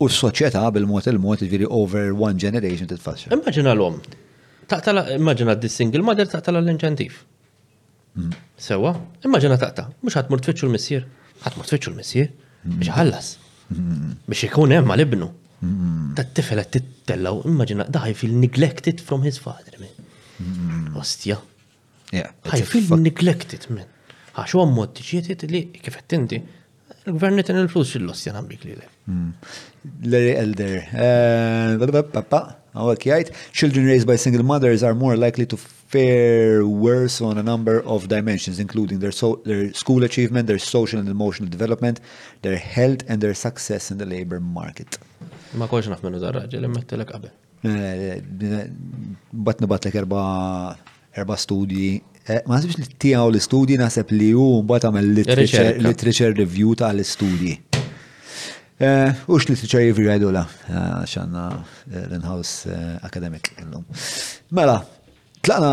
[0.00, 3.30] U s-soċieta bil-mod il-mod ġiri over one generation titfaxxa.
[3.36, 3.98] Immaġina l-om.
[4.70, 7.18] Taqtala, immaġina d-single mother taqtala l-inċentif.
[8.16, 8.30] Mm.
[8.58, 8.94] Sewa,
[9.28, 11.04] immaġina taqta, mux ħatmur tfittxu l-missir,
[11.44, 12.30] ħatmur tfittxu l-missir,
[12.78, 13.28] biex ħallas,
[13.74, 14.14] mm.
[14.30, 15.28] biex ikun hemm mal-ibnu.
[15.68, 16.06] Mm.
[16.16, 20.94] Ta' t-tifela tittellaw, immaġina daħi fil-neglected from his father, man.
[20.96, 21.36] Ostja.
[22.16, 23.84] Ħaj fil-neglected, man.
[24.32, 26.40] Għaxu għammod t li kif inti,
[27.10, 28.88] l-gvern nitin il-flus fil-lossja nambik li l
[30.04, 30.80] Larry Elder.
[30.92, 37.42] Eh, Għawek children raised by single mothers are more likely to fare worse on a
[37.42, 41.98] number of dimensions, including their, so their school achievement, their social and emotional development,
[42.42, 44.98] their health and their success in the labor market.
[45.58, 47.32] Ma kolx naf minnu dar raġel, immettelek qabel.
[47.64, 48.68] Eh,
[49.32, 50.22] bat nibatlek erba
[51.18, 51.96] erba studji
[52.26, 55.10] eh, ma nasibx li tijaw l-istudji naħseb li hu mbagħad għamel
[55.90, 57.58] literature review ta' l istudji
[58.80, 60.40] Eh, ux li t-ċar jivri għajdu la,
[60.72, 62.72] eh, xanna eh, l-in-house
[63.04, 63.50] academic
[64.56, 64.78] Mela,
[65.40, 65.68] Tlaqna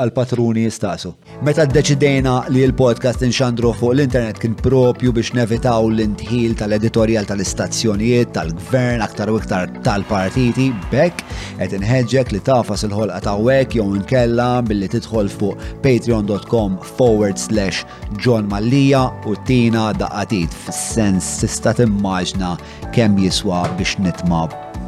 [0.00, 1.10] għal-patruni jistasu.
[1.44, 9.04] Meta d-deċidejna li l-podcast inxandru fuq l-internet kien propju biex nevitaw l-intħil tal-editorial tal-istazzjonijiet, tal-gvern,
[9.04, 11.20] aktar u iktar tal-partiti, bekk,
[11.60, 17.84] et inħedġek li tafas il-ħolqa ta' wek jew nkella billi tidħol fuq patreon.com forward slash
[18.16, 22.54] John Mallija u tina daqatit f sens tista' timmaġna
[22.96, 24.46] kemm jiswa biex nitma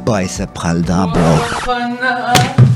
[0.09, 2.68] bajseb bħal dabro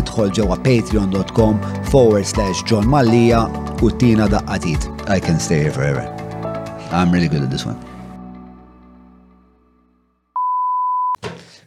[0.00, 1.60] idħol ġewwa patreon.com
[1.92, 3.40] forward slash John Mallia
[3.80, 4.82] u tina daqqatit.
[5.08, 6.04] I can stay here forever.
[6.90, 7.76] I'm really good at this one.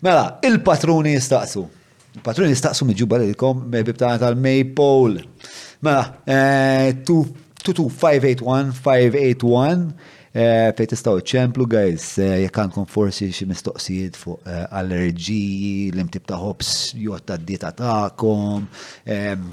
[0.04, 1.64] Mela, il-patruni jistaqsu.
[2.18, 5.18] Il-patruni jistaqsu miġuba l-kom bibtana tal-Maypole.
[5.86, 7.16] Mela, 22581-581
[9.32, 9.36] eh,
[10.34, 16.24] Eh, Fej tistaw ċemplu, guys, eh, jekk għandkom forsi xi mistoqsijiet fuq eh, allerġiji, l-imtib
[16.26, 18.66] ta' hops jgħod ta' dieta ta'kom,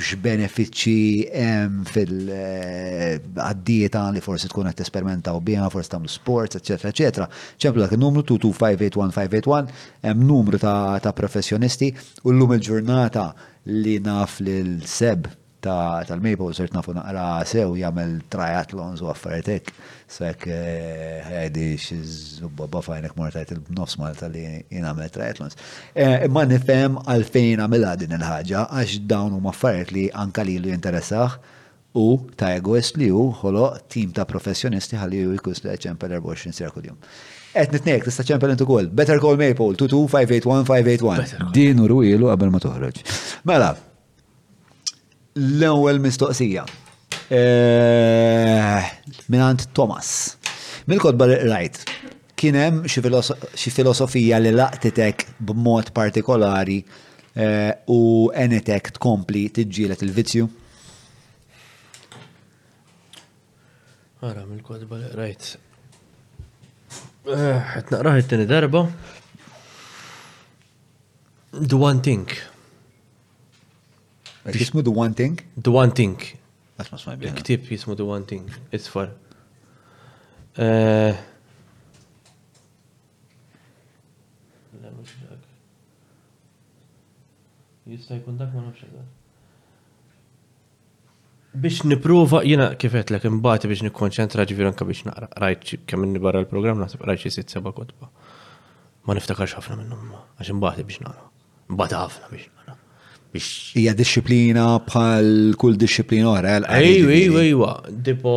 [0.01, 7.27] x'benefiċċji hemm fil-dieta li forsi tkun qed tesperimentaw biha, forsi tagħmlu sports, eċetera, eċetera.
[7.61, 9.67] ċemplu dak il-numru 22581
[10.07, 11.89] hemm numru ta' professjonisti
[12.25, 13.25] u llum il-ġurnata
[13.69, 15.29] li naf lil seb
[15.67, 19.71] tal-Maple sirt nafu naqra sew jagħmel triathlons u affarijiet
[20.11, 25.55] Sek eh, ħedi xizubba fajnek mortajt il-nofs Malta li jingħamel triathlons.
[25.95, 31.37] Eh, imma nifhem għalfejn għamilha din il-ħaġa għax dawn huma affarijiet li anka lilu jinteressaħ
[32.03, 32.07] u
[32.39, 36.75] ta' egoist li hu ħoloq tim ta' professjonisti ħalli ju jkus li ċempel 24 sera
[36.75, 36.97] kuljum.
[37.55, 38.91] Et nitnek, tista' ċempel intu kol.
[38.91, 41.23] Better Call Maple 22581581.
[41.55, 43.05] 581 Din u rwilu qabel ma toħroġ.
[43.47, 43.77] Mela,
[45.41, 46.65] l-ewwel mistoqsija.
[47.29, 48.91] Eh,
[49.31, 50.37] minant Thomas.
[50.91, 51.85] Mil-kodba rajt,
[52.41, 58.01] kienem xi filosofija li laqtitek b'mod partikolari eh, u
[58.35, 60.49] enetek tkompli tiġġielet il vizju
[64.21, 65.47] Għara, mil-kodba rajt.
[67.27, 68.83] Għet eh, naqraħ it-tini darba.
[71.61, 72.35] Do one thing.
[74.47, 75.39] Jismu The One Thing?
[75.63, 76.17] The One Thing.
[76.81, 77.17] Għasma
[77.71, 79.13] jismu The One Thing, isfar.
[80.61, 81.15] Uh,
[87.91, 88.85] Jista jkun dak ma nafx
[91.55, 95.27] Biex niprofa, jina kifet l ek imbati biex nikkonċentra ġivir anka biex naqra.
[95.43, 98.07] Rajt kemmin barra l-program, nasib rajt xie sitt seba kotba.
[99.07, 101.27] Ma niftakarx ħafna minnum, għax imbati biex naqra.
[101.75, 102.60] Imbati ħafna biex naqra
[103.33, 103.49] biex.
[103.77, 106.57] Hija disċiplina bħal kull disċiplina oħra.
[106.81, 107.67] Ejju, ejju, ejju,
[108.07, 108.35] tipo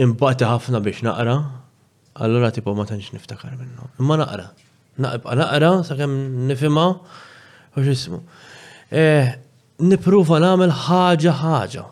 [0.00, 1.36] imbati ħafna biex naqra,
[2.24, 3.90] allura tipo ma tantx niftakar minnu.
[4.00, 4.50] Imma naqra.
[5.00, 6.86] Naqbqa naqra sakemm nifhimha
[7.76, 8.24] u x'ismu.
[8.90, 9.38] Eh,
[9.80, 11.82] Nipruva nagħmel ħaġa ħaġa.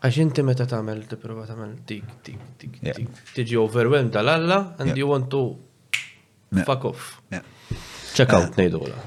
[0.00, 5.10] Għax inti meta tagħmel tipprova tagħmel dik dik dik dik tiġi overwhelmed tal-alla and you
[5.10, 5.44] want to
[6.64, 7.18] fuck off.
[7.28, 7.44] Yeah.
[8.14, 9.04] Check nejdu għala.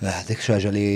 [0.00, 0.86] Eh, dik xaġa li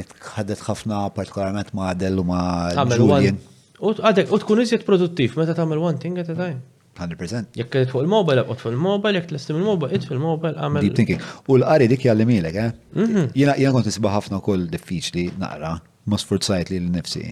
[0.00, 3.38] nitħaddet ħafna partikolarment ma' Adel u ma' Julian.
[3.82, 6.60] U tkun iżjed produttiv meta tagħmel one thing at a time.
[6.98, 7.54] 100%.
[7.56, 10.84] Jekk qed fuq il-mobile, qed fuq il-mobile, jekk tlistim il-mobile, qed fil-mobile, għamel.
[10.84, 11.22] Deep thinking.
[11.48, 12.70] U l-qari dik milek, eh?
[12.94, 13.30] Mhm.
[13.34, 15.78] Jiena jiena kont nisba ħafna wkoll diffiċli naqra,
[16.10, 17.24] ma sforzajt li l-nifsi.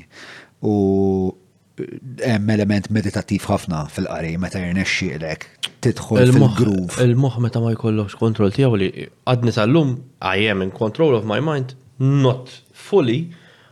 [0.62, 1.34] U
[1.76, 6.98] eh, hemm element meditattiv ħafna fil-qari meta jirnexxielek tidħol fil-groove.
[7.04, 8.88] Il-moħ meta ma jkollokx kontroll tiegħu li
[9.32, 9.94] għadni tal-lum
[10.32, 13.18] I am in control of my mind, not fully,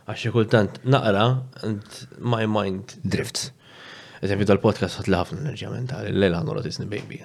[0.09, 1.27] għax kultant naqra
[1.67, 1.97] and
[2.33, 3.51] my mind drifts.
[4.23, 7.21] Eżempju dal-podcast ħat ħafna enerġija mentali, l-lejla għannu rotisni baby.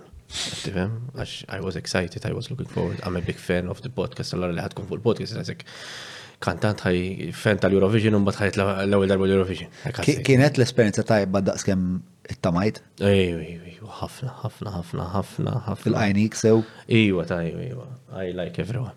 [0.65, 3.91] Tifem, għax I was excited, I was looking forward, I'm a big fan of the
[3.93, 5.67] podcast, għallar li ħatkun fuq il-podcast, għazek
[6.43, 7.03] kantant ħaj
[7.37, 9.71] fent tal-Eurovision un bat ħajt l-ewel darba l-Eurovision.
[10.27, 11.85] Kienet l-esperienza tajba daqs kem
[12.33, 12.81] it-tamajt?
[13.11, 15.91] Ejju, ħafna, ħafna, ħafna, ħafna, ħafna.
[15.93, 16.63] Il-għajnik sew?
[16.89, 17.87] Ejju, ta' ejju, ejju.
[18.25, 18.97] I like everyone.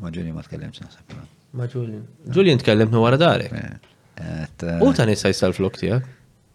[0.00, 1.16] Maġuni ma tkellimx nasab.
[1.56, 1.98] Ma Ġuli
[2.30, 3.52] Julian tkellimt wara darek.
[3.52, 6.04] Eh, eh, U ta' nisa jisal flok tijak?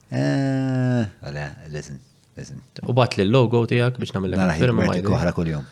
[0.09, 1.99] Għala, eh, listen,
[2.37, 2.61] listen.
[2.87, 4.87] U bat li l-logo tijak biex namil l-firma.
[4.95, 5.65] Għala, kull jum.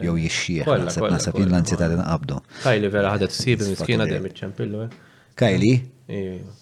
[0.00, 2.38] Jew jixxieħ, nasab nasab jien l-anzjetà li naqabdu.
[2.62, 4.84] Kajli vera ħadet sibi miskina dejjem iċ-ċempillu.
[4.86, 5.18] Eh?
[5.40, 5.72] Kajli?
[6.20, 6.60] Iva.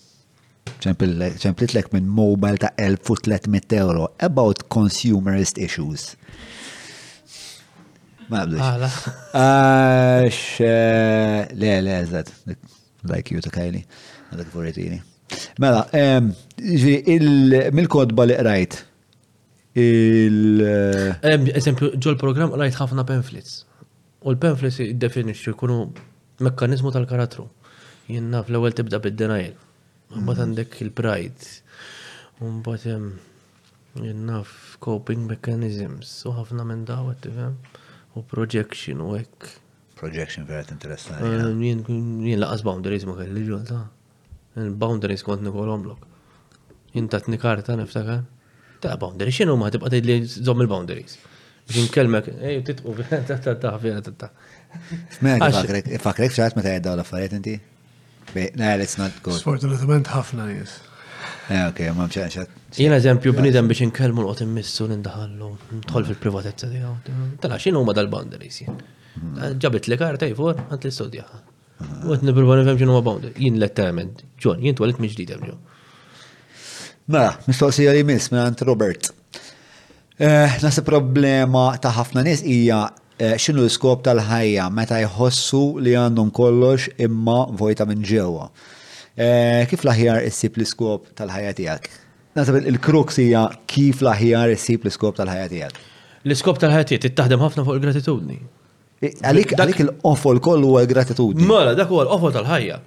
[1.43, 6.13] ċemplitlek minn mobile ta' 1300 euro about consumerist issues.
[8.31, 9.01] Ma għabdux.
[10.63, 12.31] Eh, le, le, zed.
[13.13, 13.83] like you ta' Kajli,
[14.33, 15.01] għadak vorretini.
[15.61, 15.85] Mela,
[17.73, 18.77] mill-kodba li rajt,
[19.75, 20.61] il...
[20.63, 23.63] Eh, ehm, eżempju, ġol program rajt ħafna pamphlets.
[24.23, 25.79] U l-pamphlets jiddefinixxu jkunu
[26.45, 27.47] mekkanizmu tal-karatru.
[28.11, 29.57] Jenna fl-ewwel tibda bid-denial.
[30.13, 30.45] Mbagħad mm.
[30.45, 31.55] għandek il-pride.
[32.43, 34.43] U mbagħad jenna
[34.85, 36.13] coping mechanisms.
[36.29, 37.57] U ħafna minn daw qed tifhem.
[38.13, 39.49] U projection u hekk.
[40.03, 41.33] Projection verat interessanti.
[41.33, 43.85] Ehm, jien laqas boundaries ma kelli ġol ta'
[44.61, 46.03] il-boundaries kont nikolhom lok.
[46.93, 48.25] Jien tatni karta niftakar
[48.83, 51.17] ta' boundaries, xinu ma' tibqa' tgħid zom il-boundaries.
[51.73, 52.95] Biex nkellmek, ej titqu
[53.29, 54.31] ta' ta' ta' fiera ta' ta'.
[55.27, 57.55] Mela fakrek, fakrek xaħat meta jgħiddaw l-affarijiet inti?
[58.33, 58.49] Le,
[58.87, 59.35] it's not go.
[59.37, 60.75] Sfortunatament ħafna jis.
[61.53, 62.59] Eh, ok, ma mxan xaħat.
[62.83, 65.53] Jena eżempju bnidem biex nkelmu l missu l-indahallu,
[65.91, 66.97] tħol fil-privatezza di għaw.
[67.43, 68.83] Tala xinu ma dal-boundaries jien.
[69.13, 69.33] Hmm.
[69.37, 71.43] Ah, Ġabit li karta jfor, għant li studjaħa.
[72.09, 73.37] U għet nipruva nifhem xinu ma boundaries.
[73.43, 75.61] Jien letterament, ġon, jien twalet mġdid hemm ġon.
[77.07, 79.09] Mela, mistoqsija li miss minn Robert.
[80.19, 82.85] Eh, Nasa problema ta' ħafna nies hija
[83.19, 88.47] eh, xinu l-skop tal-ħajja meta jħossu li għandhom kollox imma vojta minn ġewwa.
[89.19, 91.89] Eh, kif l-aħjar issib l-skop tal-ħajja tiegħek?
[92.39, 95.83] Nasab il-krux hija kif l-aħjar issib l-iskop tal-ħajja tiegħek.
[96.31, 98.39] L-iskop tal-ħajja tiegħek tittaħdem ħafna fuq il-gratitudni.
[99.11, 101.51] Għalik għalik il-qofol kollu huwa gratitudni.
[101.51, 102.79] Mela, dak huwa l-qofol tal-ħajja.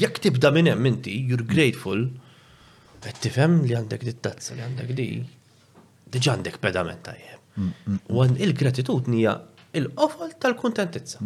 [0.00, 2.08] Jekk tibda minn hemm inti, you're grateful
[3.00, 3.26] qed
[3.64, 5.06] li għandek dit tazza li għandek di
[6.10, 7.38] diġà għandek pedament tajjeb.
[7.60, 8.14] Mm, mm, mm.
[8.16, 9.34] U il-gratitudni hija
[9.80, 11.22] il-qofol tal-kontentizza.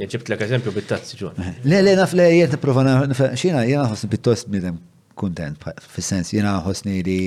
[0.00, 1.36] Jġibt l eżempju bit-tazzi ġun.
[1.44, 4.78] Eh, le, le, naf le, jgħet prova, xina, jgħena ħosni bit-tost bidem
[5.20, 5.60] kontent,
[5.92, 7.18] fil-sens, jgħena ħosni li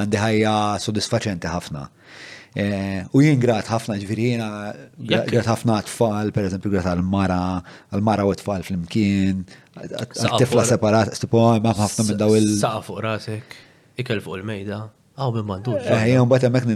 [0.00, 0.54] għandi ħajja
[0.86, 1.84] soddisfaċenti ħafna.
[2.58, 4.72] Eh, u jien grat ħafna ġviri, jena
[5.28, 7.42] grat ħafna tfal, per eżempju, grat għal-mara,
[7.92, 9.44] għal-mara u tfal fl-imkien,
[9.86, 12.46] għattifla separat, stupu għaj ma ħafna minn daw il.
[12.58, 13.56] Saqqa fuq rasek,
[14.02, 14.80] ikel fuq il-mejda.
[15.18, 15.74] Għaw minn mandu.
[15.82, 16.66] Ejjon, bat emmek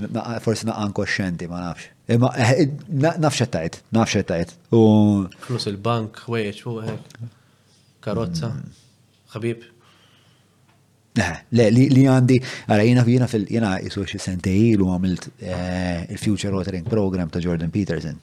[0.42, 1.88] forsi naqan koxxenti, ma nafx.
[2.10, 2.62] Imma eh,
[3.22, 4.56] nafx tajt, nafx tajt.
[4.74, 7.12] Flus il-bank, weħeċ fuq
[8.02, 8.50] karozza,
[9.36, 9.68] ħabib.
[11.22, 12.38] Eh, le, li għandi,
[12.70, 17.70] għara jina jina fil-jina jisu xie sentejil u għamilt eh, il-Future Watering Program ta' Jordan
[17.70, 18.16] Peterson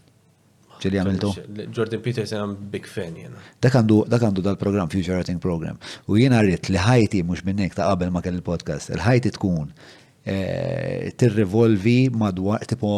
[0.84, 1.30] ġili għamiltu?
[1.76, 3.42] Jordan Peterson għam big fan jena.
[3.64, 5.78] Dak għandu dal-program, Future Writing Program.
[6.08, 11.12] U jena rrit li ħajti mux minnek ta' qabel ma kell il-podcast, il-ħajti tkun eh,
[11.20, 12.94] tir-revolvi madwar tipo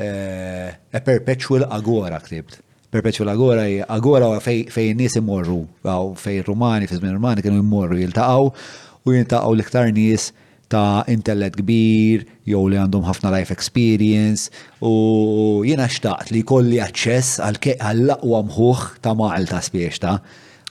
[0.00, 2.62] eh, a perpetual agora ktibt.
[2.88, 7.98] Perpetual Agora hija Agora fejn nies imorru, għaw fejn Rumani, fi żmien Rumani kienu jmorru
[8.00, 8.46] jiltaqgħu
[9.04, 10.30] u jintaqgħu l-iktar nies
[10.68, 14.50] ta' intellett kbir, jew li għandhom ħafna life experience,
[14.84, 20.18] u jiena xtaqt li kolli aċċess għal laqwa mħuħ ta' Malta spiex ta'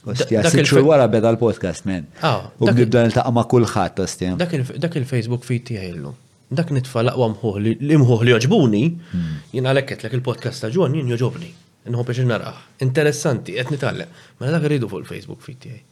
[0.08, 0.40] Ostja,
[0.88, 2.06] wara beda l-podcast, men.
[2.24, 4.38] Ah, u għibda nil-taqqa ma' kullħat, ostja.
[4.40, 6.14] Dak il-Facebook fi tiegħi għajlu.
[6.56, 9.34] Dak nitfa laqwa mħuħ li mħuħ li joġbuni, hmm.
[9.58, 11.52] jien għalek lek il-podcast ta' ġuħan jien joġobni.
[11.92, 12.64] Nħu biex naraħ.
[12.88, 14.16] Interessanti, qed nitgħallem.
[14.38, 15.84] Ma mela dak rridu fuq il-Facebook feed tiegħi.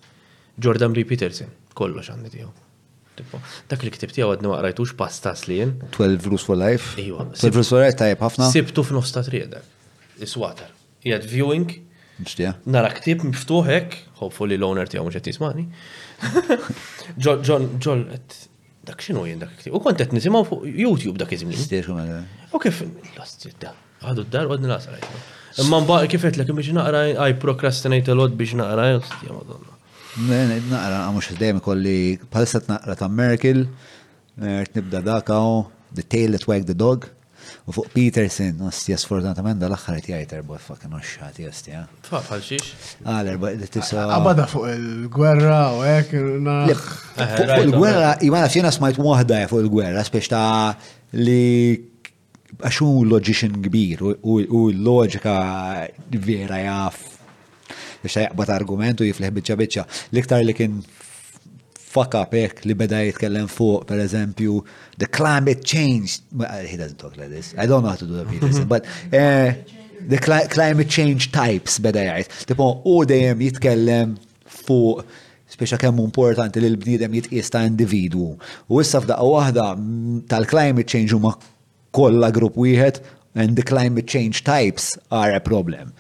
[0.63, 1.03] Jordan B.
[1.11, 2.53] Peterson, kollox għandi tiegħu.
[3.69, 5.75] Dak li ktibti għu ma rajtux pastas li jen.
[5.95, 6.95] 12 Rules for Life.
[7.01, 7.27] Iwa.
[7.31, 8.49] 12 Rules for Life tajb ħafna.
[8.51, 9.61] Sibtu f'nofs ta' trieda.
[10.23, 10.71] Iswater.
[11.05, 11.73] Jgħad viewing.
[12.71, 15.65] Nara ktib miftuħek, hopefully l-owner tiegħu mhux qed jismani.
[17.23, 18.05] John, John, John,
[18.87, 19.75] dak xinu jien dak ktib.
[19.75, 22.01] U kont qed nisimgħu fuq YouTube dak iżmin.
[22.55, 22.81] U kif
[23.19, 23.71] lost da.
[24.05, 25.09] Għadu d-dar għadni l
[25.63, 29.74] Imma mbagħad kif kifet l-ek biex naqra, I procrastinate a lot biex naqra, jostja madonna.
[30.15, 31.95] Naqra, għamux dejjem kolli,
[32.31, 33.65] palissa naqra ta' Merkel,
[34.39, 37.07] nibda dakaw, The Tail That Wagged the Dog,
[37.69, 41.83] u fuq Peterson, ostja sfortunatament dal-axħar ti għajt erba fucking oxħat, jostja.
[42.07, 42.71] Fa' falxix?
[43.05, 44.05] Għal ah, erba, tisa.
[44.15, 46.13] Għabada fuq il-gwerra u ek.
[46.13, 50.45] Fuq il-gwerra, jimana fjena smajt wahda fuq il-gwerra, spiex ta'
[51.19, 51.39] li
[52.65, 55.41] għaxu loġiċin kbir u l-loġika
[56.23, 57.11] vera jaff
[58.05, 59.85] biex jaqbad argumentu jifleħ bieċa bieċa.
[60.13, 60.77] L-iktar li kien
[61.95, 62.35] fuck up
[62.67, 64.59] li beda jitkellem fuq, per eżempju,
[64.99, 66.19] the climate change.
[66.41, 67.53] Eh, he doesn't talk like this.
[67.57, 69.53] I don't know how to do that, but uh,
[70.07, 70.19] the
[70.51, 72.41] climate change types beda jajt.
[72.51, 74.17] Tipo, u dejem jitkellem
[74.65, 75.05] fuq
[75.55, 78.33] speċa kemm importanti li l-bniedem jitqies ta' individwu.
[78.67, 81.35] U issa f'daqqa waħda mm, tal-climate change huma
[81.95, 82.97] kollha grupp wieħed
[83.39, 85.91] and the climate change types are a problem.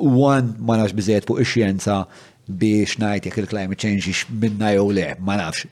[0.00, 1.96] One, ma nafx biżejjed fuq ix-xjenza
[2.62, 5.64] biex ngħid jekk il-climate change ix minna jew le, ma nafx,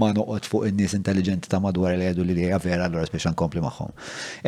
[0.00, 3.64] ma noqgħod fuq in-nies intelligenti ta' madwar li jgħidu li li vera allura biex nkompli
[3.64, 3.94] magħhom.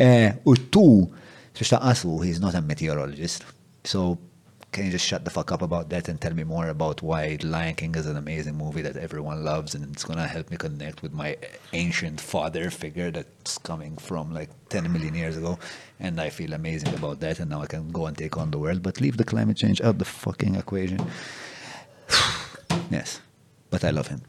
[0.05, 0.85] Eh, u tu,
[1.57, 3.43] biex ta' qasu, he's not a meteorologist.
[3.83, 4.13] So
[4.73, 7.37] can you just shut the fuck up about that and tell me more about why
[7.43, 11.03] Lion King is an amazing movie that everyone loves and it's gonna help me connect
[11.03, 11.37] with my
[11.73, 15.57] ancient father figure that's coming from like 10 million years ago
[15.99, 18.57] and I feel amazing about that and now I can go and take on the
[18.57, 20.99] world but leave the climate change out the fucking equation
[22.89, 23.21] yes
[23.69, 24.23] but I love him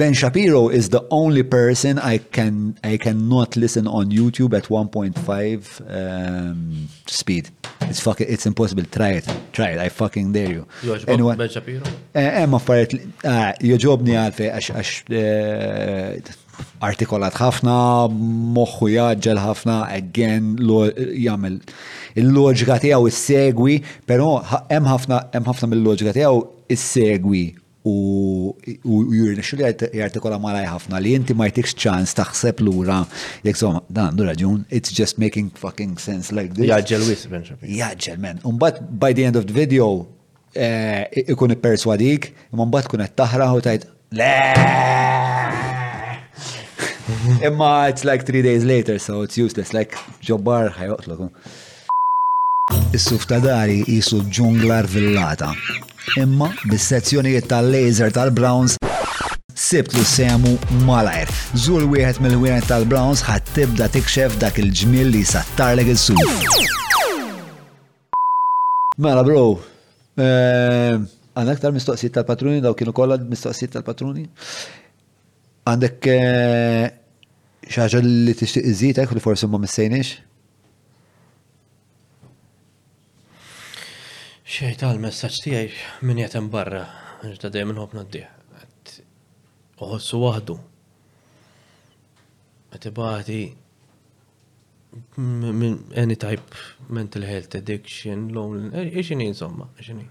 [0.00, 5.14] Ben Shapiro is the only person I can I cannot listen on YouTube at 1.5
[5.28, 7.50] um, speed.
[7.82, 8.82] It's fucking it's impossible.
[8.98, 9.26] Try it.
[9.52, 9.78] Try it.
[9.78, 10.66] I fucking dare you.
[11.06, 11.82] Anyway, ben Shapiro?
[12.12, 14.92] Emma eh, eh, affarijiet ah, joġobni għalfej għax għax
[15.22, 16.34] eh,
[16.90, 17.78] artikolat ħafna,
[18.58, 21.60] moħħu jaġġel ħafna, again, jagħmel
[22.24, 23.78] il-loġika tiegħu issegwi,
[24.10, 24.40] però
[24.70, 26.42] hemm ħafna mill-loġika tiegħu
[26.80, 27.44] issegwi
[27.84, 29.66] u jurni xulli
[29.98, 33.02] jartikola malaj ħafna li jinti ma jtikx ċans taħseb l-ura
[33.44, 38.16] jek somma dan du raġun it's just making fucking sense like this jaġġel wis jaġġel
[38.24, 39.90] men un by the end of the video
[40.56, 44.32] eh, ikun i perswadik imma mbagħad tkun qed u tajt le
[47.52, 51.28] imma it's like three days later so it's useless like ġobbar ħajotlu.
[52.96, 55.52] Is-suf ta' dari jisu ġungla villata
[56.16, 58.76] imma bis-sezzjonijiet tal-laser tal-Browns
[59.58, 60.54] sibtlu semu
[60.86, 61.28] malajr.
[61.64, 66.20] Zul wieħed mill-wieħed tal-Browns ħat tibda tikxef dak il-ġmil li sattarlek il-suf.
[68.98, 69.56] Mela bro,
[70.22, 70.94] eh,
[71.34, 74.26] għandek tal mistoqsijiet tal-patruni, daw kienu kollha mistoqsijiet tal-patruni.
[75.66, 76.92] Għandek eh,
[77.74, 80.14] xaġa li tixtieq iżitek li forsi ma missejniex?
[84.44, 86.82] Xej tal-messaġġ tiegħi min qed hemm barra,
[87.24, 88.28] ġda dejjem inħobb noddih.
[89.80, 90.54] oħossu waħdu.
[92.74, 93.38] Qed ibati
[95.16, 96.60] any type
[96.92, 100.04] mental health addiction, loneliness, ixini insomma, ixini.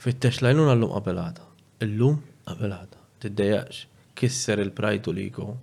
[0.00, 1.44] Fittex lajnuna għallum għabelada.
[1.84, 3.02] Illum għabelada.
[3.20, 5.54] Tiddejax, kisser il prajtu ligo,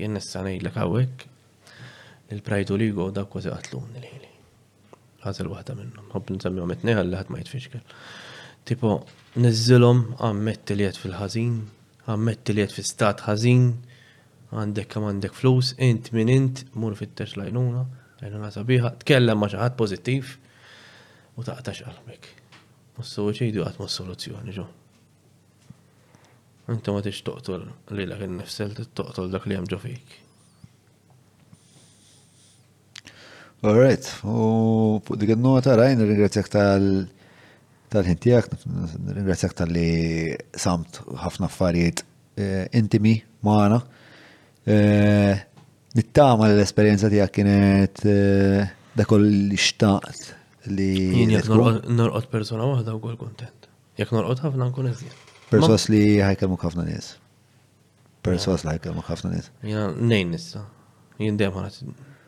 [0.00, 1.28] jien nessa l għawek,
[2.32, 4.27] il-prajdu ligo dak kważi għatlum nil-ħili
[5.28, 6.08] ħażel waħda minnhom.
[6.14, 7.82] Ħobb nsemmihom it-tnej ħalli ħadd ma jitfixkel.
[8.68, 8.92] Tipo,
[9.40, 11.54] niżilhom ammetti li fil-ħażin,
[12.14, 13.64] ammetti li qed fi stat ħażin,
[14.58, 17.84] għandek kam għandek flus, int minn int, mur fit-tex lajnuna,
[18.22, 20.34] lajnuna sabiħa, tkellem ma xaħat pozittiv
[21.38, 22.30] u taqtax qalbek.
[22.98, 24.68] Mussu ċejdu għat mus soluzzjoni ġo.
[26.72, 27.62] Inta ma tix toqtol
[27.96, 30.18] li l-għin nifsel, toqtol dak li għam ġo fik.
[33.58, 34.06] All right.
[34.22, 38.52] u fuq dik il-nota rajn ringrazzjak tal-ħintijak,
[39.16, 39.90] ringrazzjak tal-li
[40.54, 42.04] samt ħafna affarijiet
[42.38, 43.80] eh, intimi maħna.
[44.62, 45.40] Eh,
[45.98, 50.30] nittama l-esperienza tijak kienet eh, dakol li xtaqt
[50.70, 50.90] li.
[51.22, 53.66] Jien jek norqot persona wahda u kol kontent.
[53.98, 55.24] Jek norqot ħafna nkun eżjed.
[55.50, 57.16] Persos li ħajkemmu ħafna nis.
[58.22, 59.50] Persos li ħajkemmu ħafna nis.
[59.66, 60.62] Jien nejn nissa.
[61.18, 61.58] Jien dejjem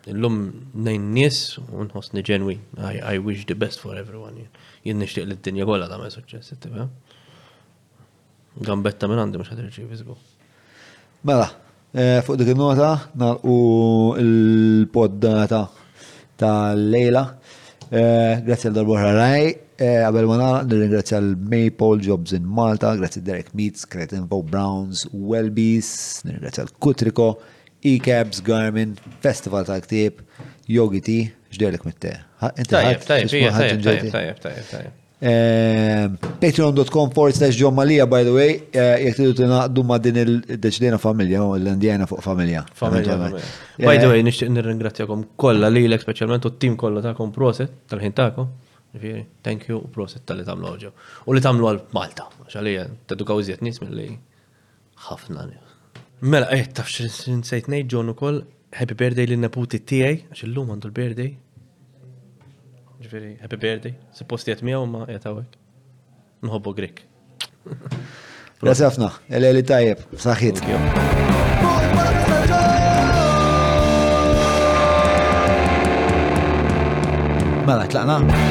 [0.08, 0.36] Illum
[0.72, 2.56] nejn nies unħosni ġenwi.
[2.78, 4.46] I wish the best for everyone.
[4.84, 6.88] Jien nixtieq li d-dinja kollha ma' suċċess, tifhem?
[8.64, 10.16] Gambetta minn għandi mhux ħadd irċievi
[11.28, 11.50] Mela,
[11.92, 13.56] eh, fuq dik il-nota nalqu
[14.22, 15.60] il-poddata
[16.40, 17.24] ta' lejla
[17.92, 19.50] eh, Grazie għal darbuħra raj.
[19.80, 25.46] Eh, għabel ma nir nirringrazzja l-Maple Jobs in Malta, grazzi Derek Meats, Creatinvo Browns, nir
[25.52, 27.30] nirringrazzja l-Kutriko,
[27.82, 30.20] e-cabs, Garmin, festival ta' ktib,
[30.70, 31.18] yogi ti,
[31.54, 32.12] ġderlek mitte.
[32.68, 39.34] Tajjeb, tajjeb, tajjeb, ehm, Patreon.com forward slash John Malia, by the way, eh, jek tridu
[39.42, 42.64] tinaqdu ma din il-deċdina familja, u l-indjena fuq familja.
[42.76, 43.18] Familja.
[43.26, 47.72] Eh, by the way, nishtiq nirringrazzjakom kolla li l specialment u t-tim kolla kom proset,
[47.88, 48.50] tal-ħin ta'kom.
[48.90, 50.90] Ġifiri, thank you proset tal-li tamlu ġo.
[51.26, 54.10] U li tamlu għal Malta, xalija, t-edukaw nis mill-li
[55.08, 55.69] ħafna nis.
[56.20, 56.90] Mela, eh, taf
[57.40, 58.42] nsejt ngħid John ukoll
[58.76, 61.30] happy birthday lin naputi tijaj, għax l-lum għandu l-birthday.
[63.00, 63.94] Ġveri, happy birthday.
[64.12, 65.56] se posti għet mija u ma għet għawek.
[66.44, 67.02] Nħobbo Grek.
[68.60, 70.60] Grazie ħafna, Eleli tajjeb, saħħit.
[77.64, 78.49] Mela, tlaqna?